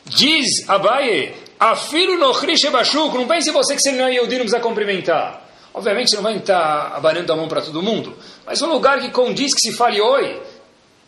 Diz 0.05 0.69
Abaye, 0.69 1.37
afiro 1.59 2.17
no 2.19 2.33
Bashuk, 2.73 3.17
não 3.17 3.29
pense 3.29 3.51
você 3.51 3.77
que 3.77 3.83
se 3.83 3.91
ele 3.91 3.99
não 3.99 4.07
é 4.07 4.15
Yehudi 4.15 4.33
não 4.33 4.45
precisa 4.45 4.61
cumprimentar. 4.61 5.47
Obviamente 5.73 6.15
não 6.17 6.23
vai 6.23 6.37
estar 6.37 6.95
abanando 6.97 7.33
a 7.33 7.37
mão 7.37 7.47
para 7.47 7.63
todo 7.63 7.81
mundo, 7.83 8.17
mas 8.45 8.61
um 8.61 8.73
lugar 8.73 9.01
que 9.01 9.11
condiz 9.11 9.55
que 9.55 9.61
se 9.61 9.73
fale 9.73 10.01
oi, 10.01 10.43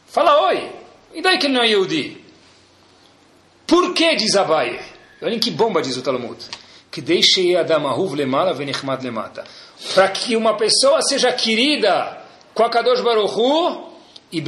fala 0.07 0.47
oi. 0.47 0.71
E 1.15 1.21
daí 1.21 1.37
que 1.39 1.47
ele 1.47 1.55
não 1.55 1.63
é 1.63 1.69
Yehudi? 1.69 2.23
Por 3.67 3.93
que 3.93 4.15
diz 4.15 4.37
Abaye? 4.37 4.92
Olhem 5.23 5.39
que 5.39 5.51
bomba 5.51 5.81
diz 5.81 5.97
o 5.97 6.03
Talmud. 6.03 6.39
Que 6.91 7.01
deixe 7.01 7.57
Adamahuv 7.57 8.15
lemala 8.15 8.53
venichmad 8.53 9.03
lemata. 9.03 9.45
Para 9.95 10.09
que 10.09 10.37
uma 10.37 10.57
pessoa 10.57 11.01
seja 11.03 11.33
querida 11.33 12.19
com 12.53 12.65
a 12.65 12.69
Kadosh 12.71 13.01
Baruchu 13.01 13.93
e 14.31 14.43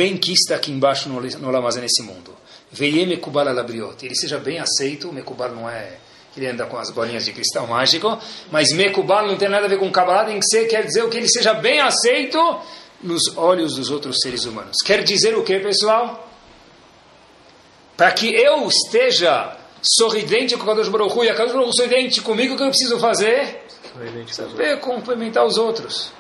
aqui 0.53 0.72
embaixo 0.72 1.09
no, 1.09 1.20
no 1.20 1.51
Lamazé 1.51 1.81
nesse 1.81 2.03
mundo. 2.03 2.35
Veie 2.72 3.07
Mekubal 3.07 3.49
alabriot. 3.49 4.05
Ele 4.05 4.14
seja 4.14 4.39
bem 4.39 4.59
aceito. 4.59 5.12
Mekubal 5.12 5.51
não 5.51 5.68
é 5.68 5.99
ele 6.37 6.49
anda 6.49 6.66
com 6.66 6.77
as 6.77 6.91
bolinhas 6.91 7.25
de 7.25 7.33
cristal 7.33 7.66
mágico, 7.66 8.18
mas 8.51 8.72
Mekubal 8.72 9.27
não 9.27 9.37
tem 9.37 9.49
nada 9.49 9.66
a 9.66 9.68
ver 9.68 9.79
com 9.79 9.91
Kabbalah, 9.91 10.25
tem 10.25 10.41
que 10.41 10.47
ser, 10.47 10.66
quer 10.66 10.85
dizer 10.85 11.05
o 11.05 11.09
que 11.09 11.16
ele 11.16 11.29
seja 11.29 11.55
bem 11.55 11.81
aceito 11.81 12.39
nos 13.01 13.37
olhos 13.37 13.77
dos 13.77 13.91
outros 13.91 14.18
seres 14.20 14.45
humanos. 14.45 14.79
Quer 14.85 15.05
dizer 15.05 15.37
o 15.37 15.45
que, 15.45 15.59
pessoal? 15.61 16.29
Para 17.97 18.11
que 18.11 18.35
eu 18.35 18.66
esteja 18.66 19.57
sorridente 19.85 20.57
com 20.57 20.62
o 20.62 20.66
Kadosh 20.66 20.89
Baruch 20.89 21.16
Hu, 21.16 21.24
e 21.24 21.28
a 21.28 21.35
Kadosh 21.35 21.53
Baruch 21.53 21.68
Hu 21.68 21.76
sorridente 21.76 22.20
comigo, 22.22 22.55
o 22.55 22.57
que 22.57 22.62
eu 22.62 22.68
preciso 22.68 22.99
fazer? 22.99 23.62
Saber 24.32 24.80
complementar 24.80 25.45
os 25.45 25.59
outros. 25.59 26.11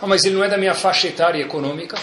Oh, 0.00 0.06
mas 0.06 0.24
ele 0.24 0.34
não 0.34 0.44
é 0.44 0.48
da 0.48 0.58
minha 0.58 0.74
faixa 0.74 1.06
etária 1.06 1.40
econômica. 1.40 1.96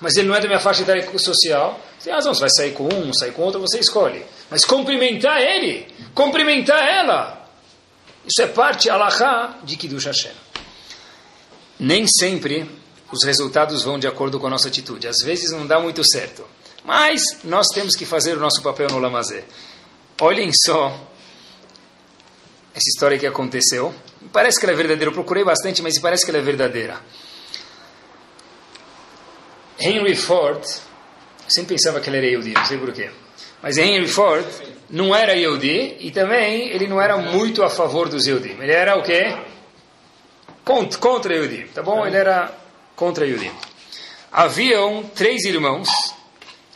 Mas 0.00 0.16
ele 0.16 0.28
não 0.28 0.34
é 0.34 0.40
da 0.40 0.46
minha 0.46 0.60
faixa 0.60 0.82
etária 0.82 1.02
social. 1.18 1.80
Você 1.98 2.04
tem 2.04 2.12
razão, 2.12 2.34
você 2.34 2.40
vai 2.40 2.50
sair 2.50 2.72
com 2.72 2.84
um, 2.84 3.12
sair 3.14 3.32
com 3.32 3.42
outro, 3.42 3.60
você 3.60 3.78
escolhe. 3.78 4.24
Mas 4.50 4.64
cumprimentar 4.64 5.40
ele, 5.40 5.86
cumprimentar 6.14 6.86
ela, 6.86 7.48
isso 8.26 8.42
é 8.42 8.46
parte, 8.46 8.90
alahá, 8.90 9.58
de 9.64 9.76
Kiddush 9.76 10.04
Hashem. 10.04 10.32
Nem 11.80 12.06
sempre 12.06 12.70
os 13.10 13.24
resultados 13.24 13.82
vão 13.82 13.98
de 13.98 14.06
acordo 14.06 14.38
com 14.38 14.46
a 14.46 14.50
nossa 14.50 14.68
atitude. 14.68 15.08
Às 15.08 15.22
vezes 15.22 15.50
não 15.50 15.66
dá 15.66 15.80
muito 15.80 16.02
certo. 16.04 16.44
Mas 16.84 17.22
nós 17.42 17.66
temos 17.68 17.96
que 17.96 18.04
fazer 18.04 18.36
o 18.36 18.40
nosso 18.40 18.62
papel 18.62 18.88
no 18.88 18.98
Lamazé. 18.98 19.44
Olhem 20.20 20.50
só 20.52 20.88
essa 22.74 22.88
história 22.88 23.18
que 23.18 23.26
aconteceu. 23.26 23.94
Parece 24.32 24.60
que 24.60 24.66
ela 24.66 24.74
é 24.74 24.76
verdadeira. 24.76 25.10
Eu 25.10 25.14
procurei 25.14 25.42
bastante, 25.44 25.80
mas 25.80 25.98
parece 25.98 26.24
que 26.24 26.30
ela 26.30 26.38
é 26.38 26.42
verdadeira. 26.42 27.00
Henry 29.78 30.14
Ford, 30.14 30.62
eu 30.62 31.50
sempre 31.50 31.74
pensava 31.74 32.00
que 32.00 32.10
ele 32.10 32.18
era 32.18 32.26
Yehudi, 32.26 32.52
não 32.52 32.64
sei 32.64 32.78
porquê. 32.78 33.10
Mas 33.62 33.78
Henry 33.78 34.06
Ford 34.06 34.46
não 34.90 35.14
era 35.14 35.34
Yehudi 35.34 35.96
e 36.00 36.10
também 36.10 36.68
ele 36.68 36.86
não 36.86 37.00
era 37.00 37.16
muito 37.16 37.62
a 37.62 37.70
favor 37.70 38.08
dos 38.08 38.26
Yehudi. 38.26 38.56
Ele 38.60 38.72
era 38.72 38.96
o 38.96 39.02
quê? 39.02 39.36
Contra, 40.64 40.98
contra 40.98 41.34
Yehudi, 41.34 41.68
tá 41.74 41.82
bom? 41.82 42.06
Ele 42.06 42.16
era 42.16 42.52
contra 42.94 43.26
Yehudi. 43.26 43.50
Haviam 44.30 45.02
três 45.14 45.44
irmãos 45.44 45.88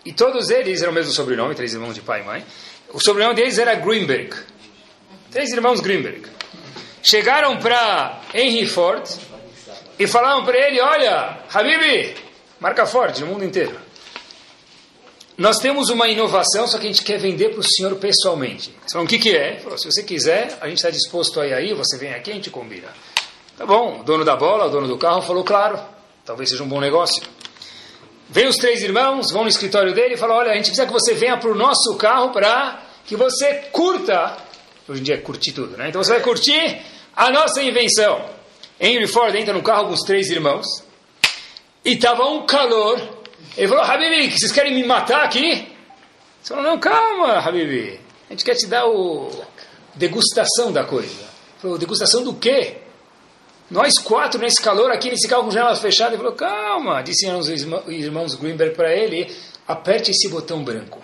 e 0.09 0.13
todos 0.15 0.49
eles 0.49 0.81
eram 0.81 0.91
o 0.91 0.95
mesmo 0.95 1.13
sobrenome, 1.13 1.55
três 1.55 1.75
irmãos 1.75 1.95
de 1.95 2.01
pai 2.01 2.23
e 2.23 2.25
mãe. 2.25 2.43
O 2.95 2.99
sobrenome 2.99 3.35
deles 3.35 3.59
era 3.59 3.75
Greenberg. 3.75 4.35
Três 5.31 5.53
irmãos 5.53 5.83
Greenberg. 5.83 6.23
Chegaram 7.03 7.59
para 7.59 8.19
Henry 8.33 8.65
Ford 8.65 9.07
e 9.99 10.07
falaram 10.07 10.47
para 10.47 10.57
ele: 10.57 10.81
Olha, 10.81 11.41
Habibi, 11.53 12.15
marca 12.59 12.87
forte 12.87 13.21
no 13.21 13.27
mundo 13.27 13.45
inteiro. 13.45 13.79
Nós 15.37 15.59
temos 15.59 15.91
uma 15.91 16.09
inovação, 16.09 16.67
só 16.67 16.79
que 16.79 16.87
a 16.87 16.89
gente 16.89 17.05
quer 17.05 17.19
vender 17.19 17.51
para 17.51 17.61
o 17.61 17.63
senhor 17.63 17.95
pessoalmente. 17.97 18.71
Eles 18.81 18.95
O 18.95 19.07
que, 19.07 19.19
que 19.19 19.37
é? 19.37 19.51
Ele 19.51 19.61
falou, 19.61 19.77
Se 19.77 19.93
você 19.93 20.03
quiser, 20.03 20.57
a 20.63 20.69
gente 20.69 20.79
está 20.79 20.89
disposto 20.89 21.39
a 21.39 21.47
ir 21.47 21.53
aí, 21.53 21.75
você 21.75 21.99
vem 21.99 22.15
aqui, 22.15 22.31
a 22.31 22.35
gente 22.35 22.49
combina. 22.49 22.89
Tá 23.59 23.67
bom, 23.67 24.01
o 24.01 24.05
dono 24.05 24.25
da 24.25 24.37
bola, 24.37 24.65
o 24.65 24.71
dono 24.71 24.89
do 24.89 24.97
carro 24.97 25.21
falou: 25.21 25.45
Claro, 25.45 25.79
talvez 26.25 26.49
seja 26.49 26.63
um 26.63 26.69
bom 26.69 26.81
negócio. 26.81 27.23
Vem 28.31 28.47
os 28.47 28.57
três 28.57 28.83
irmãos, 28.83 29.31
vão 29.33 29.43
no 29.43 29.49
escritório 29.49 29.95
dele 29.95 30.15
e 30.15 30.17
falam: 30.17 30.37
Olha, 30.37 30.53
a 30.53 30.55
gente 30.55 30.67
precisa 30.67 30.87
que 30.87 30.93
você 30.93 31.15
venha 31.15 31.39
para 31.39 31.51
o 31.51 31.55
nosso 31.55 31.97
carro 31.97 32.31
para 32.31 32.83
que 33.07 33.17
você 33.17 33.55
curta. 33.73 34.37
Hoje 34.87 35.01
em 35.01 35.05
dia 35.05 35.15
é 35.15 35.19
curtir 35.19 35.53
tudo, 35.53 35.77
né? 35.77 35.89
Então 35.89 36.03
você 36.03 36.13
vai 36.13 36.21
curtir 36.21 36.79
a 37.17 37.31
nossa 37.31 37.63
invenção. 37.63 38.23
Henry 38.79 39.07
Ford 39.07 39.35
entra 39.35 39.55
no 39.55 39.63
carro 39.63 39.87
com 39.87 39.95
os 39.95 40.03
três 40.03 40.31
irmãos 40.31 40.67
e 41.85 41.95
estava 41.95 42.25
um 42.27 42.45
calor. 42.45 43.01
Ele 43.57 43.67
falou: 43.67 43.83
Habibi, 43.83 44.31
vocês 44.31 44.53
querem 44.53 44.75
me 44.75 44.85
matar 44.85 45.25
aqui? 45.25 45.47
Ele 45.47 45.67
falou: 46.43 46.65
Não, 46.65 46.79
calma, 46.79 47.39
Habibi. 47.39 47.99
A 48.29 48.33
gente 48.33 48.45
quer 48.45 48.57
te 48.57 48.67
dar 48.67 48.87
o 48.87 49.31
degustação 49.95 50.71
da 50.71 50.85
coisa. 50.85 51.09
Ele 51.09 51.63
falou: 51.63 51.79
Degustação 51.79 52.23
do 52.23 52.35
quê? 52.35 52.78
Nós 53.71 53.95
quatro, 53.99 54.41
nesse 54.41 54.63
calor 54.63 54.91
aqui, 54.91 55.11
nesse 55.11 55.29
carro 55.29 55.45
com 55.45 55.51
janelas 55.51 55.79
fechadas, 55.79 56.15
ele 56.15 56.23
falou, 56.23 56.37
calma, 56.37 57.03
disseram 57.03 57.39
os 57.39 57.49
irmãos 57.49 58.35
Greenberg 58.35 58.75
para 58.75 58.95
ele, 58.95 59.31
aperte 59.67 60.11
esse 60.11 60.29
botão 60.29 60.65
branco. 60.65 61.03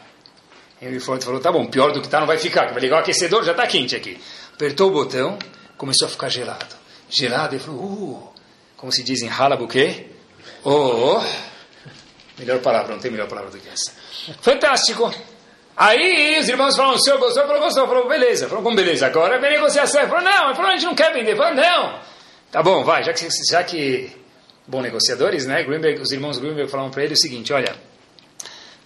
Henry 0.81 0.99
Ford 0.99 1.23
falou, 1.23 1.41
tá 1.41 1.53
bom, 1.53 1.67
pior 1.67 1.93
do 1.93 2.01
que 2.01 2.09
tá 2.09 2.21
não 2.21 2.27
vai 2.27 2.39
ficar, 2.39 2.73
vai 2.73 2.81
ligar 2.81 2.97
o 2.97 3.01
aquecedor, 3.01 3.45
já 3.45 3.53
está 3.53 3.67
quente 3.67 3.95
aqui. 3.95 4.19
Apertou 4.55 4.89
o 4.89 4.93
botão, 4.93 5.39
começou 5.77 6.07
a 6.07 6.11
ficar 6.11 6.29
gelado. 6.29 6.75
Gelado, 7.09 7.55
ele 7.55 7.63
falou, 7.63 7.81
uh, 7.81 8.33
como 8.77 8.91
se 8.91 9.03
diz 9.03 9.23
em 9.23 9.29
o 9.29 9.69
quê? 9.69 10.07
Oh, 10.63 11.19
oh, 11.19 11.23
melhor 12.39 12.61
palavra, 12.61 12.95
não 12.95 13.01
tem 13.01 13.11
melhor 13.11 13.29
palavra 13.29 13.51
do 13.51 13.59
que 13.59 13.69
essa. 13.69 13.93
Fantástico. 14.41 15.13
Aí 15.77 16.39
os 16.39 16.49
irmãos 16.49 16.77
falaram, 16.77 16.95
o 16.95 17.03
senhor 17.03 17.19
gostou? 17.19 17.47
Falou, 17.47 17.61
gostou. 17.61 17.87
Falou, 17.87 18.09
beleza. 18.09 18.49
Falou, 18.49 18.63
como 18.63 18.77
beleza? 18.77 19.07
Agora 19.07 19.41
vem 19.41 19.51
negociação. 19.51 20.09
Falou, 20.09 20.23
não. 20.23 20.47
Ele 20.47 20.55
falou, 20.55 20.71
a 20.71 20.75
gente 20.75 20.85
não 20.85 20.95
quer 20.95 21.13
vender. 21.13 21.37
Falou, 21.37 21.55
não. 21.55 22.01
Tá 22.55 22.63
bom, 22.63 22.85
vai, 22.85 23.03
já 23.03 23.13
que, 23.13 23.29
já 23.51 23.65
que 23.65 24.13
bom, 24.65 24.81
negociadores, 24.81 25.45
né? 25.45 25.65
Greenberg, 25.65 26.01
os 26.01 26.13
irmãos 26.13 26.39
Greenberg 26.39 26.71
falaram 26.71 26.89
para 26.89 27.03
ele 27.03 27.15
o 27.15 27.17
seguinte: 27.17 27.53
olha, 27.53 27.75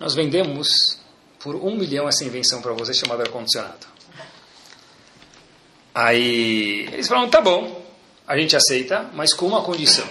nós 0.00 0.14
vendemos 0.14 0.98
por 1.38 1.54
um 1.54 1.76
milhão 1.76 2.08
essa 2.08 2.24
invenção 2.24 2.62
para 2.62 2.72
você 2.72 2.94
chamada 2.94 3.24
ar-condicionado. 3.24 3.86
Aí 5.94 6.88
eles 6.90 7.06
falaram: 7.08 7.28
tá 7.28 7.42
bom, 7.42 7.84
a 8.26 8.38
gente 8.38 8.56
aceita, 8.56 9.10
mas 9.12 9.34
com 9.34 9.46
uma 9.46 9.60
condição. 9.60 10.06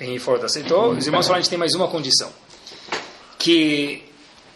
Henry 0.00 0.18
Ford 0.18 0.42
aceitou, 0.42 0.92
os 0.92 1.04
irmãos 1.04 1.26
falaram: 1.26 1.40
a 1.40 1.42
gente 1.42 1.50
tem 1.50 1.58
mais 1.58 1.74
uma 1.74 1.88
condição. 1.88 2.32
Que 3.38 4.02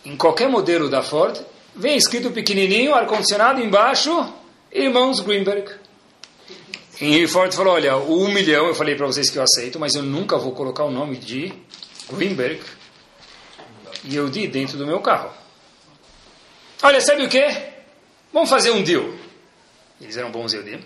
em 0.07 0.17
qualquer 0.17 0.49
modelo 0.49 0.89
da 0.89 1.03
Ford, 1.03 1.39
vem 1.77 1.99
escrito 1.99 2.31
pequenininho, 2.31 2.95
ar-condicionado 2.95 3.61
embaixo, 3.61 4.33
irmãos 4.73 5.21
Greenberg. 5.21 5.71
E 7.01 7.27
Ford 7.29 7.53
falou, 7.55 7.75
olha, 7.75 7.97
um 7.97 8.29
milhão 8.33 8.67
eu 8.67 8.75
falei 8.75 8.97
para 8.97 9.07
vocês 9.07 9.31
que 9.31 9.39
eu 9.39 9.43
aceito, 9.43 9.79
mas 9.79 9.95
eu 9.95 10.03
nunca 10.03 10.37
vou 10.37 10.53
colocar 10.53 10.85
o 10.85 10.91
nome 10.91 11.17
de 11.17 11.53
Greenberg 12.11 12.61
e 14.05 14.17
eu 14.17 14.29
di 14.29 14.49
dentro 14.49 14.77
do 14.77 14.87
meu 14.87 15.01
carro. 15.01 15.31
Olha, 16.83 17.01
sabe 17.01 17.25
o 17.25 17.29
que? 17.29 17.45
Vamos 18.33 18.51
fazer 18.51 18.73
um 18.73 18.83
deal. 18.83 19.05
Eles 20.01 20.17
eram 20.17 20.31
bons 20.31 20.53
eu 20.53 20.63
di. 20.63 20.79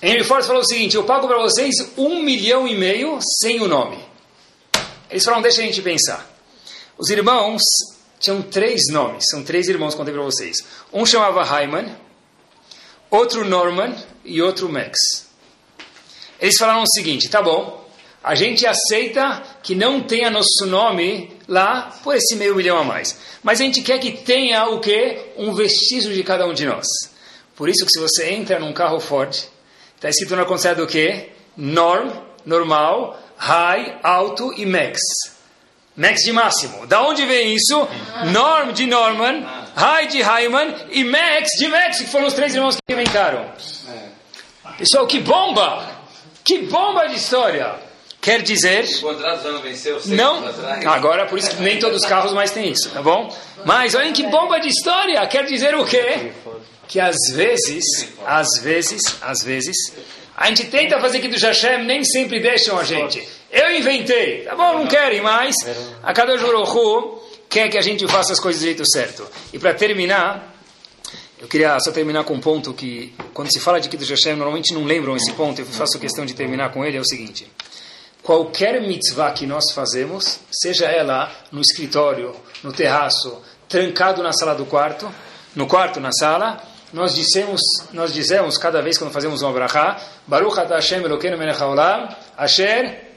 Henry 0.00 0.22
Ford 0.24 0.44
falou 0.44 0.62
o 0.62 0.66
seguinte, 0.66 0.94
eu 0.94 1.04
pago 1.04 1.26
para 1.26 1.38
vocês 1.38 1.74
um 1.96 2.22
milhão 2.22 2.68
e 2.68 2.76
meio 2.76 3.18
sem 3.40 3.60
o 3.60 3.66
nome. 3.66 3.98
Eles 5.10 5.24
falaram, 5.24 5.42
deixa 5.42 5.60
a 5.60 5.64
gente 5.64 5.80
pensar. 5.82 6.28
Os 6.98 7.10
irmãos 7.10 7.62
tinham 8.20 8.42
três 8.42 8.82
nomes, 8.90 9.24
são 9.28 9.42
três 9.42 9.68
irmãos, 9.68 9.94
contei 9.94 10.12
para 10.12 10.22
vocês. 10.22 10.56
Um 10.92 11.04
chamava 11.04 11.42
Hyman, 11.42 11.96
outro 13.10 13.44
Norman 13.44 13.94
e 14.26 14.42
outro 14.42 14.68
Max. 14.68 15.26
Eles 16.40 16.56
falaram 16.58 16.82
o 16.82 16.88
seguinte: 16.88 17.28
tá 17.28 17.42
bom, 17.42 17.88
a 18.22 18.34
gente 18.34 18.66
aceita 18.66 19.42
que 19.62 19.74
não 19.74 20.00
tenha 20.00 20.30
nosso 20.30 20.66
nome 20.66 21.36
lá 21.48 21.96
por 22.02 22.16
esse 22.16 22.36
meio 22.36 22.54
milhão 22.54 22.78
a 22.78 22.84
mais, 22.84 23.16
mas 23.42 23.60
a 23.60 23.64
gente 23.64 23.82
quer 23.82 23.98
que 23.98 24.12
tenha 24.12 24.66
o 24.66 24.80
que? 24.80 25.32
Um 25.36 25.54
vestígio 25.54 26.12
de 26.12 26.22
cada 26.22 26.46
um 26.46 26.52
de 26.52 26.66
nós. 26.66 26.86
Por 27.54 27.68
isso 27.68 27.86
que 27.86 27.92
se 27.92 28.00
você 28.00 28.30
entra 28.30 28.58
num 28.58 28.72
carro 28.72 29.00
Ford, 29.00 29.34
está 29.94 30.08
escrito 30.08 30.36
na 30.36 30.44
conselho 30.44 30.76
do 30.76 30.86
que? 30.86 31.30
Norm, 31.56 32.10
normal, 32.44 33.18
high, 33.36 33.98
alto 34.02 34.52
e 34.56 34.66
max. 34.66 35.00
Max 35.96 36.20
de 36.20 36.32
Máximo. 36.32 36.86
Da 36.86 37.02
onde 37.02 37.24
vem 37.24 37.54
isso? 37.54 37.88
Norm 38.30 38.72
de 38.72 38.86
Norman, 38.86 39.40
High 39.74 40.08
de 40.08 40.20
Hyman 40.20 40.74
e 40.90 41.04
Max 41.04 41.50
de 41.58 41.68
Max, 41.68 42.00
que 42.00 42.06
foram 42.08 42.26
os 42.26 42.34
três 42.34 42.54
irmãos 42.54 42.76
que 42.76 42.92
inventaram. 42.92 43.50
Pessoal, 44.78 45.06
que 45.06 45.20
bomba! 45.20 45.86
Que 46.44 46.58
bomba 46.62 47.06
de 47.06 47.16
história! 47.16 47.86
Quer 48.20 48.42
dizer. 48.42 48.84
Venceu? 49.62 50.00
Não, 50.06 50.42
agora 50.90 51.26
por 51.26 51.38
isso 51.38 51.50
que 51.54 51.62
nem 51.62 51.78
todos 51.78 52.02
os 52.02 52.08
carros 52.08 52.32
mais 52.32 52.50
têm 52.50 52.72
isso, 52.72 52.90
tá 52.90 53.00
bom? 53.00 53.32
Mas 53.64 53.94
olhem 53.94 54.12
que 54.12 54.24
bomba 54.24 54.58
de 54.58 54.68
história! 54.68 55.24
Quer 55.28 55.44
dizer 55.44 55.76
o 55.76 55.84
quê? 55.84 56.32
Que 56.88 56.98
às 56.98 57.16
vezes, 57.32 57.84
às 58.26 58.58
vezes, 58.60 59.00
às 59.22 59.44
vezes, 59.44 59.76
a 60.36 60.48
gente 60.48 60.64
tenta 60.64 61.00
fazer 61.00 61.20
que 61.20 61.28
do 61.28 61.36
Hashem 61.36 61.84
nem 61.84 62.02
sempre 62.04 62.40
deixam 62.40 62.78
a 62.78 62.84
gente. 62.84 63.26
Eu 63.50 63.70
inventei, 63.76 64.42
tá 64.42 64.56
bom? 64.56 64.74
Não 64.74 64.86
querem 64.86 65.20
mais. 65.20 65.54
A 66.02 66.12
Kadosh 66.12 66.42
Baruch 66.42 66.70
Hu 66.70 67.22
quer 67.48 67.68
que 67.68 67.78
a 67.78 67.82
gente 67.82 68.06
faça 68.08 68.32
as 68.32 68.40
coisas 68.40 68.60
do 68.60 68.64
jeito 68.64 68.84
certo. 68.84 69.26
E 69.52 69.58
para 69.58 69.72
terminar, 69.72 70.55
eu 71.38 71.46
queria 71.48 71.78
só 71.80 71.92
terminar 71.92 72.24
com 72.24 72.34
um 72.34 72.40
ponto 72.40 72.72
que, 72.72 73.12
quando 73.34 73.52
se 73.52 73.60
fala 73.60 73.78
de 73.78 73.88
Kiddush 73.88 74.10
Hashem, 74.10 74.36
normalmente 74.36 74.72
não 74.72 74.84
lembram 74.84 75.14
esse 75.14 75.32
ponto, 75.32 75.60
eu 75.60 75.66
faço 75.66 75.98
questão 75.98 76.24
de 76.24 76.34
terminar 76.34 76.72
com 76.72 76.84
ele, 76.84 76.96
é 76.96 77.00
o 77.00 77.04
seguinte. 77.04 77.50
Qualquer 78.22 78.80
mitzvah 78.80 79.30
que 79.32 79.46
nós 79.46 79.70
fazemos, 79.72 80.40
seja 80.50 80.86
ela 80.86 81.30
no 81.52 81.60
escritório, 81.60 82.34
no 82.62 82.72
terraço, 82.72 83.42
trancado 83.68 84.22
na 84.22 84.32
sala 84.32 84.54
do 84.54 84.64
quarto, 84.64 85.12
no 85.54 85.66
quarto, 85.66 86.00
na 86.00 86.10
sala, 86.10 86.60
nós 86.92 87.14
dissemos, 87.14 87.60
nós 87.92 88.14
dizemos 88.14 88.56
cada 88.56 88.80
vez 88.80 88.96
quando 88.96 89.12
fazemos 89.12 89.42
uma 89.42 89.52
brachá, 89.52 90.00
Baruch 90.26 90.58
atah 90.58 90.76
Hashem 90.76 91.04
Elokeinu 91.04 91.36
melech 91.36 91.60
haolam, 91.60 92.08
Asher 92.36 93.12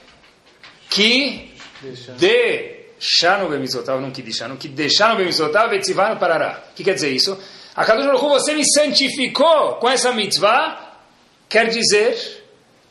ki 0.90 1.54
deixaram 2.18 3.50
bemizotav, 3.50 4.02
não 4.02 4.12
que 4.12 4.22
deixaram, 4.22 4.58
que 4.58 4.68
deixaram 4.68 5.16
bemizotav, 5.16 5.74
etzivaram 5.74 6.18
parará. 6.18 6.64
O 6.72 6.76
que 6.76 6.84
quer 6.84 6.94
dizer 6.94 7.12
isso? 7.12 7.38
A 7.80 7.86
Kadosh 7.86 8.08
Baruch 8.08 8.26
você 8.26 8.54
me 8.54 8.64
santificou 8.70 9.76
com 9.76 9.88
essa 9.90 10.12
mitzvah, 10.12 10.98
quer 11.48 11.70
dizer, 11.70 12.44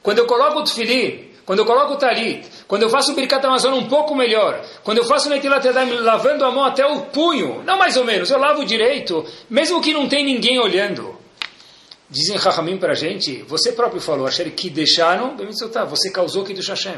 quando 0.02 0.16
eu 0.16 0.26
coloco 0.26 0.60
o 0.60 0.64
tefilim, 0.64 1.28
quando 1.44 1.58
eu 1.58 1.66
coloco 1.66 1.92
o 1.92 1.96
talit, 1.98 2.48
quando 2.66 2.84
eu 2.84 2.88
faço 2.88 3.12
o 3.12 3.14
Birkat 3.14 3.44
Amazon 3.44 3.74
um 3.74 3.86
pouco 3.86 4.16
melhor, 4.16 4.64
quando 4.82 4.96
eu 4.96 5.04
faço 5.04 5.26
o 5.26 5.30
Netilat 5.30 5.62
lavando 6.00 6.42
a 6.42 6.50
mão 6.50 6.64
até 6.64 6.86
o 6.86 7.02
punho, 7.02 7.62
não 7.64 7.76
mais 7.76 7.98
ou 7.98 8.04
menos, 8.06 8.30
eu 8.30 8.38
lavo 8.38 8.64
direito, 8.64 9.26
mesmo 9.50 9.78
que 9.82 9.92
não 9.92 10.08
tem 10.08 10.24
ninguém 10.24 10.58
olhando. 10.58 11.18
Dizem 12.08 12.38
Chachamim 12.38 12.78
para 12.78 12.92
a 12.92 12.96
gente, 12.96 13.42
você 13.42 13.72
próprio 13.72 14.00
falou, 14.00 14.26
Asher 14.26 14.50
deixaram, 14.70 15.36
você 15.86 16.10
causou 16.10 16.44
do 16.44 16.62
Hashem. 16.62 16.96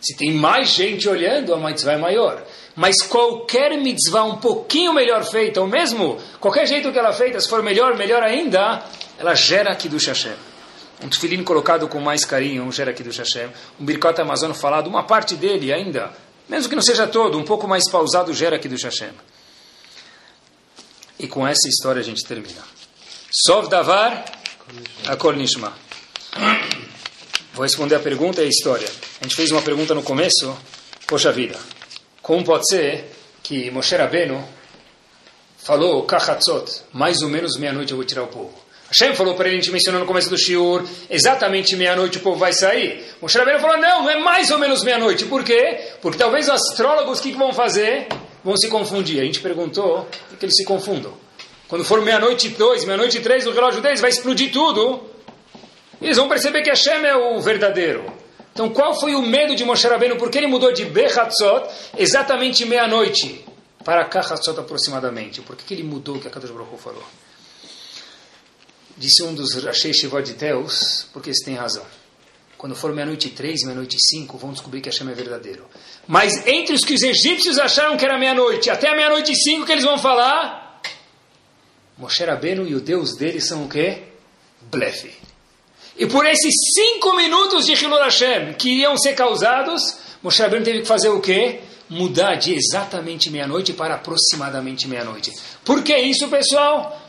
Se 0.00 0.16
tem 0.16 0.32
mais 0.32 0.70
gente 0.70 1.08
olhando, 1.08 1.54
a 1.54 1.58
mitzvah 1.58 1.92
é 1.92 1.96
maior. 1.96 2.42
Mas 2.76 3.02
qualquer 3.08 3.76
mitzvah 3.76 4.22
um 4.24 4.36
pouquinho 4.36 4.92
melhor 4.92 5.24
feita, 5.24 5.60
ou 5.60 5.66
mesmo 5.66 6.16
qualquer 6.38 6.66
jeito 6.66 6.92
que 6.92 6.98
ela 6.98 7.08
é 7.08 7.12
feita, 7.12 7.40
se 7.40 7.48
for 7.48 7.62
melhor, 7.62 7.96
melhor 7.96 8.22
ainda, 8.22 8.84
ela 9.18 9.34
gera 9.34 9.72
aqui 9.72 9.88
do 9.88 9.96
Hashem. 9.98 10.34
Um 11.02 11.08
tefilim 11.08 11.42
colocado 11.42 11.88
com 11.88 12.00
mais 12.00 12.24
carinho, 12.24 12.70
gera 12.70 12.92
aqui 12.92 13.02
do 13.02 13.10
Hashem. 13.10 13.48
Um 13.80 13.84
birkot 13.84 14.20
amazon 14.20 14.52
falado, 14.52 14.86
uma 14.86 15.04
parte 15.04 15.34
dele 15.34 15.72
ainda, 15.72 16.12
mesmo 16.48 16.68
que 16.68 16.74
não 16.76 16.82
seja 16.82 17.06
todo, 17.06 17.36
um 17.36 17.44
pouco 17.44 17.66
mais 17.68 17.88
pausado, 17.90 18.32
gera 18.32 18.56
aqui 18.56 18.68
do 18.68 18.76
Hashem. 18.76 19.10
E 21.18 21.26
com 21.26 21.46
essa 21.46 21.68
história 21.68 22.00
a 22.00 22.04
gente 22.04 22.24
termina. 22.24 22.62
Sov 23.30 23.68
davar, 23.68 24.24
akol 25.06 25.32
nishma. 25.32 25.72
Vou 27.58 27.64
responder 27.64 27.96
a 27.96 27.98
pergunta 27.98 28.40
e 28.40 28.44
a 28.44 28.48
história. 28.48 28.88
A 29.20 29.24
gente 29.24 29.34
fez 29.34 29.50
uma 29.50 29.60
pergunta 29.60 29.92
no 29.92 30.00
começo. 30.00 30.56
Poxa 31.08 31.32
vida, 31.32 31.58
como 32.22 32.44
pode 32.44 32.68
ser 32.68 33.06
que 33.42 33.68
Moshe 33.72 33.96
Rabbeinu 33.96 34.48
falou, 35.64 36.04
Kachatzot, 36.04 36.82
mais 36.92 37.20
ou 37.20 37.28
menos 37.28 37.58
meia-noite 37.58 37.90
eu 37.90 37.96
vou 37.96 38.06
tirar 38.06 38.22
o 38.22 38.28
povo. 38.28 38.54
Hashem 38.88 39.12
falou 39.16 39.34
para 39.34 39.48
ele, 39.48 39.56
a 39.56 39.60
gente 39.60 39.72
mencionou 39.72 40.00
no 40.00 40.06
começo 40.06 40.30
do 40.30 40.38
Shiur, 40.38 40.86
exatamente 41.10 41.74
meia-noite 41.74 42.18
o 42.18 42.20
povo 42.20 42.38
vai 42.38 42.52
sair. 42.52 43.04
Moshe 43.20 43.36
Rabbeinu 43.36 43.58
falou, 43.58 43.76
não, 43.76 44.04
não 44.04 44.10
é 44.10 44.20
mais 44.20 44.52
ou 44.52 44.58
menos 44.60 44.84
meia-noite. 44.84 45.24
Por 45.24 45.42
quê? 45.42 45.80
Porque 46.00 46.16
talvez 46.16 46.46
os 46.46 46.52
astrólogos, 46.52 47.18
o 47.18 47.22
que, 47.24 47.32
que 47.32 47.38
vão 47.38 47.52
fazer? 47.52 48.06
Vão 48.44 48.56
se 48.56 48.68
confundir. 48.68 49.20
A 49.20 49.24
gente 49.24 49.40
perguntou, 49.40 50.06
por 50.28 50.38
que 50.38 50.44
eles 50.44 50.54
se 50.54 50.64
confundam? 50.64 51.12
Quando 51.66 51.84
for 51.84 52.00
meia-noite 52.02 52.50
dois, 52.50 52.84
meia-noite 52.84 53.18
três, 53.18 53.48
o 53.48 53.50
relógio 53.50 53.82
deles 53.82 54.00
vai 54.00 54.10
explodir 54.10 54.52
tudo. 54.52 55.17
Eles 56.00 56.16
vão 56.16 56.28
perceber 56.28 56.62
que 56.62 56.70
Hashem 56.70 57.04
é 57.04 57.16
o 57.16 57.40
verdadeiro. 57.40 58.04
Então, 58.52 58.70
qual 58.70 58.98
foi 58.98 59.14
o 59.14 59.22
medo 59.22 59.54
de 59.54 59.64
Moshe 59.64 59.86
Rabbeinu? 59.86 60.16
Por 60.16 60.30
que 60.30 60.38
ele 60.38 60.46
mudou 60.46 60.72
de 60.72 60.84
Bechatzot, 60.84 61.68
exatamente 61.96 62.64
meia-noite, 62.64 63.44
para 63.84 64.04
Kachatzot 64.04 64.58
aproximadamente? 64.58 65.40
Por 65.42 65.54
que, 65.54 65.72
ele 65.72 65.84
mudou 65.84 66.16
o 66.16 66.20
que 66.20 66.26
a 66.26 66.30
Kadosh 66.30 66.50
Baruch 66.50 66.74
Hu 66.74 66.76
falou? 66.76 67.04
Disse 68.96 69.22
um 69.22 69.32
dos 69.32 69.54
Rashei 69.62 69.94
Shivot 69.94 70.22
de 70.22 70.34
Teus, 70.34 71.06
porque 71.12 71.28
eles 71.28 71.44
têm 71.44 71.54
razão. 71.54 71.86
Quando 72.56 72.74
for 72.74 72.92
meia-noite 72.92 73.28
e 73.28 73.30
três, 73.30 73.62
meia-noite 73.62 73.96
e 73.96 74.00
cinco, 74.00 74.36
vão 74.36 74.50
descobrir 74.50 74.80
que 74.80 74.88
Hashem 74.88 75.08
é 75.08 75.14
verdadeiro. 75.14 75.64
Mas 76.08 76.44
entre 76.44 76.74
os 76.74 76.84
que 76.84 76.94
os 76.94 77.02
egípcios 77.02 77.60
acharam 77.60 77.96
que 77.96 78.04
era 78.04 78.18
meia-noite, 78.18 78.68
até 78.68 78.88
a 78.88 78.96
meia-noite 78.96 79.30
e 79.30 79.36
cinco 79.36 79.66
que 79.66 79.70
eles 79.70 79.84
vão 79.84 79.96
falar, 79.96 80.80
Moshe 81.96 82.24
Rabbeinu 82.24 82.66
e 82.66 82.74
o 82.74 82.80
Deus 82.80 83.16
deles 83.16 83.46
são 83.46 83.66
o 83.66 83.68
quê? 83.68 84.02
Blefe. 84.62 85.27
E 85.98 86.06
por 86.06 86.24
esses 86.24 86.54
cinco 86.76 87.16
minutos 87.16 87.66
de 87.66 87.72
Hilul 87.72 87.98
Hashem 87.98 88.52
que 88.54 88.70
iam 88.70 88.96
ser 88.96 89.14
causados, 89.14 89.82
Moshe 90.22 90.40
Rabbeinu 90.40 90.64
teve 90.64 90.80
que 90.82 90.86
fazer 90.86 91.08
o 91.08 91.20
quê? 91.20 91.60
Mudar 91.90 92.36
de 92.36 92.54
exatamente 92.54 93.30
meia-noite 93.30 93.72
para 93.72 93.96
aproximadamente 93.96 94.86
meia-noite. 94.86 95.32
Por 95.64 95.82
que 95.82 95.96
isso, 95.96 96.28
pessoal? 96.28 97.00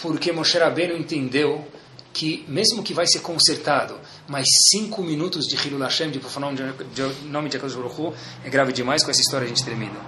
Porque 0.00 0.30
Moshe 0.30 0.56
Rabbeinu 0.56 0.96
entendeu 0.96 1.66
que, 2.12 2.44
mesmo 2.46 2.82
que 2.82 2.94
vai 2.94 3.06
ser 3.08 3.20
consertado, 3.20 3.98
mas 4.28 4.46
cinco 4.70 5.02
minutos 5.02 5.46
de 5.46 5.56
Hilul 5.56 5.80
Hashem, 5.80 6.10
de 6.10 6.20
profanar 6.20 6.50
o 6.50 7.26
nome 7.28 7.48
de 7.48 7.56
Akadosh 7.56 7.76
Baruch 7.76 8.00
Hu, 8.00 8.14
é 8.44 8.48
grave 8.48 8.72
demais, 8.72 9.02
com 9.02 9.10
essa 9.10 9.20
história 9.20 9.46
a 9.46 9.48
gente 9.48 9.64
termina. 9.64 9.98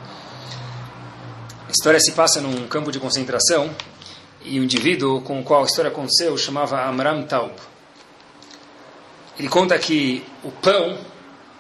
A 1.66 1.70
história 1.70 1.99
se 1.99 2.12
passa 2.12 2.40
num 2.40 2.68
campo 2.68 2.92
de 2.92 3.01
concentração, 3.01 3.74
e 4.44 4.61
o 4.61 4.64
indivíduo 4.64 5.20
com 5.20 5.40
o 5.40 5.42
qual 5.42 5.62
a 5.62 5.66
história 5.66 5.90
aconteceu 5.90 6.38
chamava 6.38 6.88
Amram 6.88 7.24
Taub. 7.24 7.53
Ele 9.39 9.49
conta 9.49 9.78
que 9.78 10.24
o 10.43 10.51
pão 10.51 10.99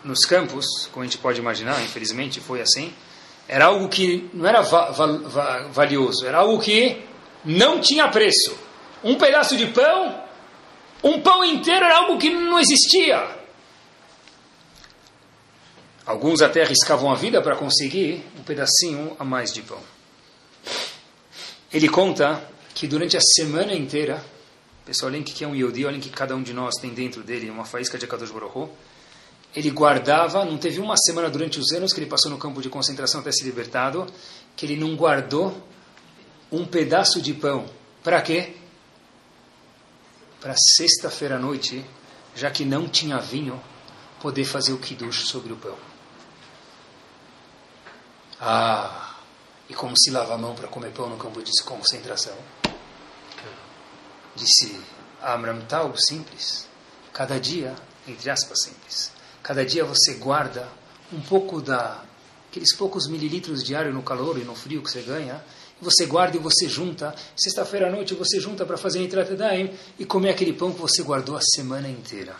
nos 0.02 0.24
campos, 0.24 0.88
como 0.92 1.02
a 1.02 1.06
gente 1.06 1.18
pode 1.18 1.38
imaginar, 1.38 1.80
infelizmente 1.82 2.40
foi 2.40 2.60
assim, 2.60 2.92
era 3.46 3.66
algo 3.66 3.88
que 3.88 4.28
não 4.34 4.46
era 4.46 4.62
va 4.62 4.90
va 4.90 5.68
valioso, 5.68 6.26
era 6.26 6.38
algo 6.38 6.60
que 6.60 7.02
não 7.44 7.80
tinha 7.80 8.08
preço. 8.08 8.58
Um 9.02 9.16
pedaço 9.16 9.56
de 9.56 9.66
pão, 9.66 10.22
um 11.02 11.20
pão 11.20 11.44
inteiro 11.44 11.84
era 11.84 11.98
algo 11.98 12.18
que 12.18 12.30
não 12.30 12.58
existia. 12.58 13.38
Alguns 16.04 16.40
até 16.42 16.62
arriscavam 16.62 17.12
a 17.12 17.14
vida 17.14 17.40
para 17.42 17.54
conseguir 17.54 18.24
um 18.38 18.42
pedacinho 18.42 19.14
a 19.18 19.24
mais 19.24 19.52
de 19.52 19.62
pão. 19.62 19.80
Ele 21.72 21.88
conta 21.88 22.42
que 22.74 22.86
durante 22.86 23.16
a 23.16 23.20
semana 23.20 23.74
inteira, 23.74 24.24
pessoal, 24.88 25.12
olhem 25.12 25.22
que 25.22 25.44
é 25.44 25.46
um 25.46 25.54
Yodi, 25.54 25.84
olhem 25.84 26.00
que 26.00 26.08
cada 26.08 26.34
um 26.34 26.42
de 26.42 26.52
nós 26.52 26.74
tem 26.80 26.92
dentro 26.94 27.22
dele 27.22 27.50
uma 27.50 27.64
faísca 27.64 27.98
de 27.98 28.06
Akadosh 28.06 28.30
Baruch 28.30 28.70
ele 29.54 29.70
guardava, 29.70 30.44
não 30.44 30.58
teve 30.58 30.78
uma 30.78 30.96
semana 30.96 31.30
durante 31.30 31.58
os 31.58 31.72
anos 31.72 31.92
que 31.92 32.00
ele 32.00 32.08
passou 32.08 32.30
no 32.30 32.38
campo 32.38 32.60
de 32.60 32.68
concentração 32.68 33.20
até 33.20 33.32
se 33.32 33.44
libertado, 33.44 34.06
que 34.54 34.66
ele 34.66 34.76
não 34.76 34.94
guardou 34.94 35.56
um 36.52 36.66
pedaço 36.66 37.20
de 37.20 37.32
pão. 37.32 37.66
Para 38.02 38.20
quê? 38.20 38.54
Para 40.40 40.54
sexta-feira 40.76 41.36
à 41.36 41.38
noite, 41.38 41.84
já 42.34 42.50
que 42.50 42.64
não 42.64 42.88
tinha 42.88 43.18
vinho, 43.18 43.60
poder 44.20 44.44
fazer 44.44 44.72
o 44.72 44.78
kiddush 44.78 45.26
sobre 45.26 45.52
o 45.52 45.56
pão. 45.56 45.76
Ah, 48.40 49.16
e 49.68 49.74
como 49.74 49.98
se 49.98 50.10
lava 50.10 50.34
a 50.34 50.38
mão 50.38 50.54
para 50.54 50.68
comer 50.68 50.92
pão 50.92 51.08
no 51.08 51.16
campo 51.16 51.42
de 51.42 51.50
concentração? 51.64 52.36
Disse 54.38 54.80
Amram 55.22 55.60
Taub, 55.62 55.96
simples. 55.98 56.66
Cada 57.12 57.40
dia, 57.40 57.74
entre 58.06 58.30
aspas, 58.30 58.62
simples. 58.62 59.10
Cada 59.42 59.64
dia 59.66 59.84
você 59.84 60.14
guarda 60.14 60.68
um 61.12 61.20
pouco 61.20 61.60
da 61.60 62.04
aqueles 62.50 62.74
poucos 62.74 63.06
mililitros 63.08 63.62
diário 63.62 63.92
no 63.92 64.02
calor 64.02 64.38
e 64.38 64.44
no 64.44 64.54
frio 64.54 64.82
que 64.82 64.90
você 64.90 65.02
ganha, 65.02 65.44
você 65.80 66.06
guarda 66.06 66.36
e 66.36 66.40
você 66.40 66.68
junta. 66.68 67.14
Sexta-feira 67.36 67.88
à 67.88 67.90
noite 67.90 68.14
você 68.14 68.40
junta 68.40 68.64
para 68.64 68.78
fazer 68.78 69.00
Nitrat 69.00 69.30
Daim 69.32 69.76
e 69.98 70.04
comer 70.04 70.30
aquele 70.30 70.52
pão 70.52 70.72
que 70.72 70.80
você 70.80 71.02
guardou 71.02 71.36
a 71.36 71.40
semana 71.40 71.88
inteira. 71.88 72.34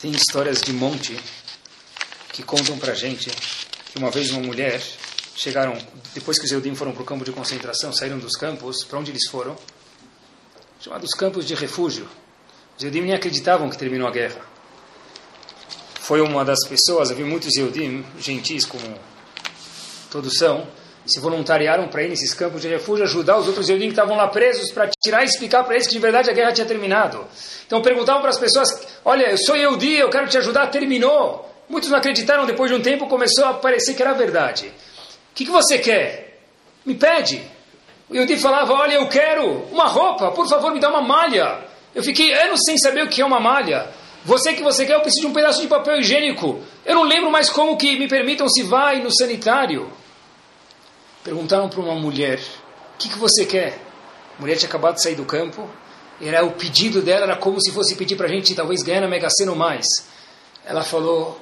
Tem 0.00 0.10
histórias 0.12 0.62
de 0.62 0.72
monte 0.72 1.18
que 2.32 2.42
contam 2.42 2.78
para 2.78 2.94
gente 2.94 3.30
que 3.92 3.98
uma 3.98 4.10
vez 4.10 4.30
uma 4.30 4.40
mulher 4.40 4.80
chegaram, 5.40 5.74
depois 6.14 6.38
que 6.38 6.44
os 6.44 6.52
Eudim 6.52 6.74
foram 6.74 6.92
para 6.92 7.02
o 7.02 7.04
campo 7.06 7.24
de 7.24 7.32
concentração, 7.32 7.90
saíram 7.94 8.18
dos 8.18 8.36
campos, 8.36 8.84
para 8.84 8.98
onde 8.98 9.10
eles 9.10 9.26
foram? 9.26 9.56
Chamados 10.78 11.14
campos 11.14 11.46
de 11.46 11.54
refúgio. 11.54 12.06
Os 12.76 12.84
Eudim 12.84 13.00
nem 13.00 13.14
acreditavam 13.14 13.70
que 13.70 13.78
terminou 13.78 14.06
a 14.06 14.10
guerra. 14.10 14.42
foi 15.98 16.20
uma 16.20 16.44
das 16.44 16.58
pessoas, 16.68 17.10
havia 17.10 17.24
muitos 17.24 17.54
Yehudim, 17.56 18.04
gentis 18.18 18.66
como 18.66 18.82
todos 20.10 20.36
são, 20.36 20.66
se 21.06 21.20
voluntariaram 21.20 21.88
para 21.88 22.02
ir 22.02 22.08
nesses 22.08 22.34
campos 22.34 22.60
de 22.60 22.68
refúgio, 22.68 23.04
ajudar 23.04 23.38
os 23.38 23.46
outros 23.46 23.68
Yehudim 23.68 23.86
que 23.86 23.92
estavam 23.92 24.16
lá 24.16 24.26
presos, 24.28 24.70
para 24.72 24.90
tirar 25.02 25.22
e 25.22 25.26
explicar 25.26 25.64
para 25.64 25.74
eles 25.74 25.86
que 25.86 25.94
de 25.94 26.00
verdade 26.00 26.28
a 26.28 26.32
guerra 26.34 26.52
tinha 26.52 26.66
terminado. 26.66 27.24
Então 27.66 27.80
perguntavam 27.80 28.20
para 28.20 28.30
as 28.30 28.38
pessoas, 28.38 28.68
olha, 29.04 29.30
eu 29.30 29.38
sou 29.38 29.56
Yehudi, 29.56 29.94
eu 29.94 30.10
quero 30.10 30.28
te 30.28 30.36
ajudar, 30.36 30.66
terminou. 30.66 31.48
Muitos 31.68 31.88
não 31.88 31.96
acreditaram, 31.96 32.44
depois 32.44 32.70
de 32.70 32.76
um 32.76 32.82
tempo 32.82 33.06
começou 33.06 33.44
a 33.44 33.54
parecer 33.54 33.94
que 33.94 34.02
era 34.02 34.12
verdade. 34.12 34.70
O 35.30 35.34
que, 35.34 35.44
que 35.44 35.50
você 35.50 35.78
quer? 35.78 36.40
Me 36.84 36.94
pede. 36.94 37.42
O 38.08 38.14
Yehudi 38.14 38.36
falava, 38.38 38.72
olha, 38.72 38.94
eu 38.94 39.08
quero 39.08 39.64
uma 39.70 39.86
roupa, 39.86 40.32
por 40.32 40.48
favor, 40.48 40.72
me 40.72 40.80
dá 40.80 40.88
uma 40.88 41.00
malha. 41.00 41.64
Eu 41.94 42.02
fiquei 42.02 42.32
anos 42.32 42.60
sem 42.64 42.76
saber 42.76 43.04
o 43.04 43.08
que 43.08 43.22
é 43.22 43.24
uma 43.24 43.38
malha. 43.38 43.88
Você 44.24 44.52
que 44.52 44.62
você 44.62 44.84
quer, 44.84 44.94
eu 44.94 45.00
preciso 45.00 45.22
de 45.22 45.26
um 45.28 45.32
pedaço 45.32 45.62
de 45.62 45.68
papel 45.68 45.98
higiênico. 45.98 46.60
Eu 46.84 46.94
não 46.94 47.04
lembro 47.04 47.30
mais 47.30 47.48
como 47.48 47.76
que 47.76 47.98
me 47.98 48.08
permitam 48.08 48.48
se 48.48 48.62
vai 48.62 49.00
no 49.00 49.10
sanitário. 49.10 49.90
Perguntaram 51.24 51.68
para 51.68 51.80
uma 51.80 51.94
mulher: 51.94 52.38
O 52.94 52.98
que, 52.98 53.08
que 53.08 53.18
você 53.18 53.46
quer? 53.46 53.78
A 54.38 54.40
mulher 54.40 54.56
tinha 54.56 54.68
acabado 54.68 54.96
de 54.96 55.02
sair 55.02 55.14
do 55.14 55.24
campo. 55.24 55.68
Era 56.20 56.44
o 56.44 56.50
pedido 56.52 57.00
dela 57.00 57.24
era 57.24 57.36
como 57.36 57.60
se 57.62 57.72
fosse 57.72 57.94
pedir 57.94 58.16
para 58.16 58.26
a 58.26 58.28
gente 58.28 58.54
talvez 58.54 58.82
ganhar 58.82 59.00
na 59.00 59.08
Mega 59.08 59.30
Sena 59.30 59.52
ou 59.52 59.56
mais. 59.56 59.86
Ela 60.66 60.82
falou 60.82 61.40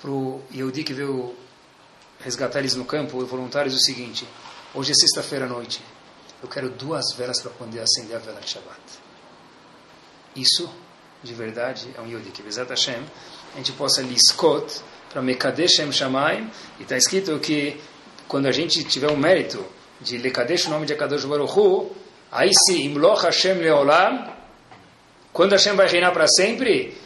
para 0.00 0.10
o 0.10 0.42
Yehudi 0.54 0.84
que 0.84 0.92
veio 0.92 1.34
resgatar 2.24 2.60
eles 2.60 2.74
no 2.74 2.84
campo, 2.84 3.18
os 3.18 3.28
voluntários, 3.28 3.74
o 3.74 3.80
seguinte: 3.80 4.26
Hoje 4.74 4.90
é 4.90 4.94
sexta-feira 4.94 5.44
à 5.44 5.48
noite. 5.48 5.80
Eu 6.42 6.48
quero 6.48 6.70
duas 6.70 7.12
velas 7.16 7.40
para 7.40 7.50
poder 7.52 7.80
acender 7.80 8.16
a 8.16 8.18
vela 8.18 8.40
de 8.40 8.48
Shabbat. 8.48 8.80
Isso, 10.34 10.68
de 11.22 11.32
verdade, 11.32 11.88
é 11.96 12.00
um 12.00 12.06
Yehudi 12.06 12.30
que, 12.30 12.42
Bezat 12.42 12.68
Hashem, 12.68 13.02
a 13.54 13.56
gente 13.58 13.72
possa 13.72 14.02
liskot 14.02 14.82
para 15.10 15.22
Mekadesh 15.22 15.76
Shem 15.76 15.92
Shamayim. 15.92 16.50
E 16.80 16.82
está 16.82 16.96
escrito 16.96 17.38
que 17.38 17.80
quando 18.26 18.46
a 18.46 18.52
gente 18.52 18.82
tiver 18.84 19.10
o 19.10 19.16
mérito 19.16 19.64
de 20.00 20.18
Lekadesh 20.18 20.66
o 20.66 20.70
nome 20.70 20.86
de 20.86 20.92
Akadosh 20.92 21.24
Baruch 21.24 21.56
Hu, 21.56 21.94
aí 22.32 22.50
se 22.52 22.82
Imloch 22.82 23.22
Hashem 23.22 23.54
Leolam, 23.58 24.34
quando 25.32 25.52
Hashem 25.52 25.76
vai 25.76 25.88
reinar 25.88 26.12
para 26.12 26.26
sempre, 26.26 26.96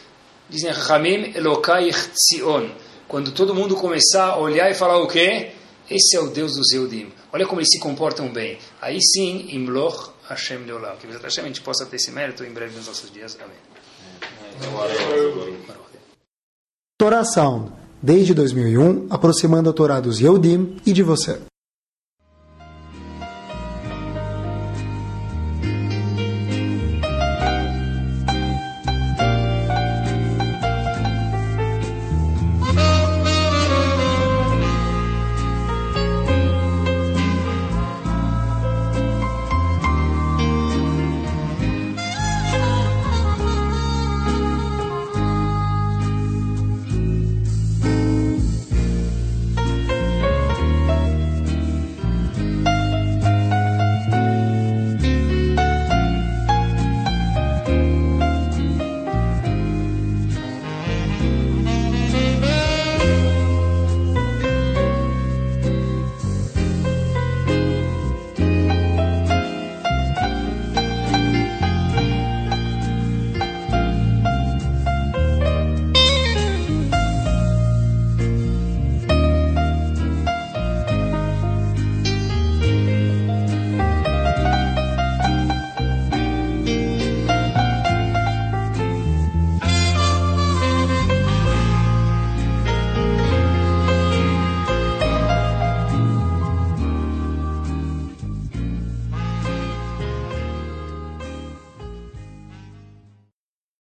dizem 0.49 0.71
Hamim 0.71 1.33
Elokai 1.35 1.91
Tzion. 1.91 2.69
Quando 3.09 3.31
todo 3.31 3.55
mundo 3.55 3.75
começar 3.75 4.25
a 4.25 4.37
olhar 4.37 4.69
e 4.69 4.75
falar 4.75 4.99
o 4.99 5.07
quê? 5.07 5.49
Esse 5.89 6.15
é 6.15 6.19
o 6.19 6.27
Deus 6.27 6.53
dos 6.55 6.71
Eudim. 6.71 7.11
Olha 7.33 7.47
como 7.47 7.59
eles 7.59 7.69
se 7.71 7.79
comportam 7.79 8.31
bem. 8.31 8.59
Aí 8.79 8.99
sim, 9.01 9.47
Imloch 9.49 10.11
Hashem 10.29 10.59
Leolam. 10.59 10.95
Que 10.95 11.07
a 11.07 11.43
gente 11.43 11.59
possa 11.61 11.87
ter 11.87 11.95
esse 11.95 12.11
mérito 12.11 12.43
em 12.43 12.51
breve 12.51 12.75
nos 12.75 12.85
nossos 12.85 13.11
dias. 13.11 13.35
Amém. 13.41 13.57
Torá 16.99 17.25
Sound, 17.25 17.71
desde 17.99 18.35
2001, 18.35 19.07
aproximando 19.09 19.71
a 19.71 19.73
Torá 19.73 19.99
dos 19.99 20.19
Yehudim 20.19 20.79
e 20.85 20.93
de 20.93 21.01
você. 21.01 21.41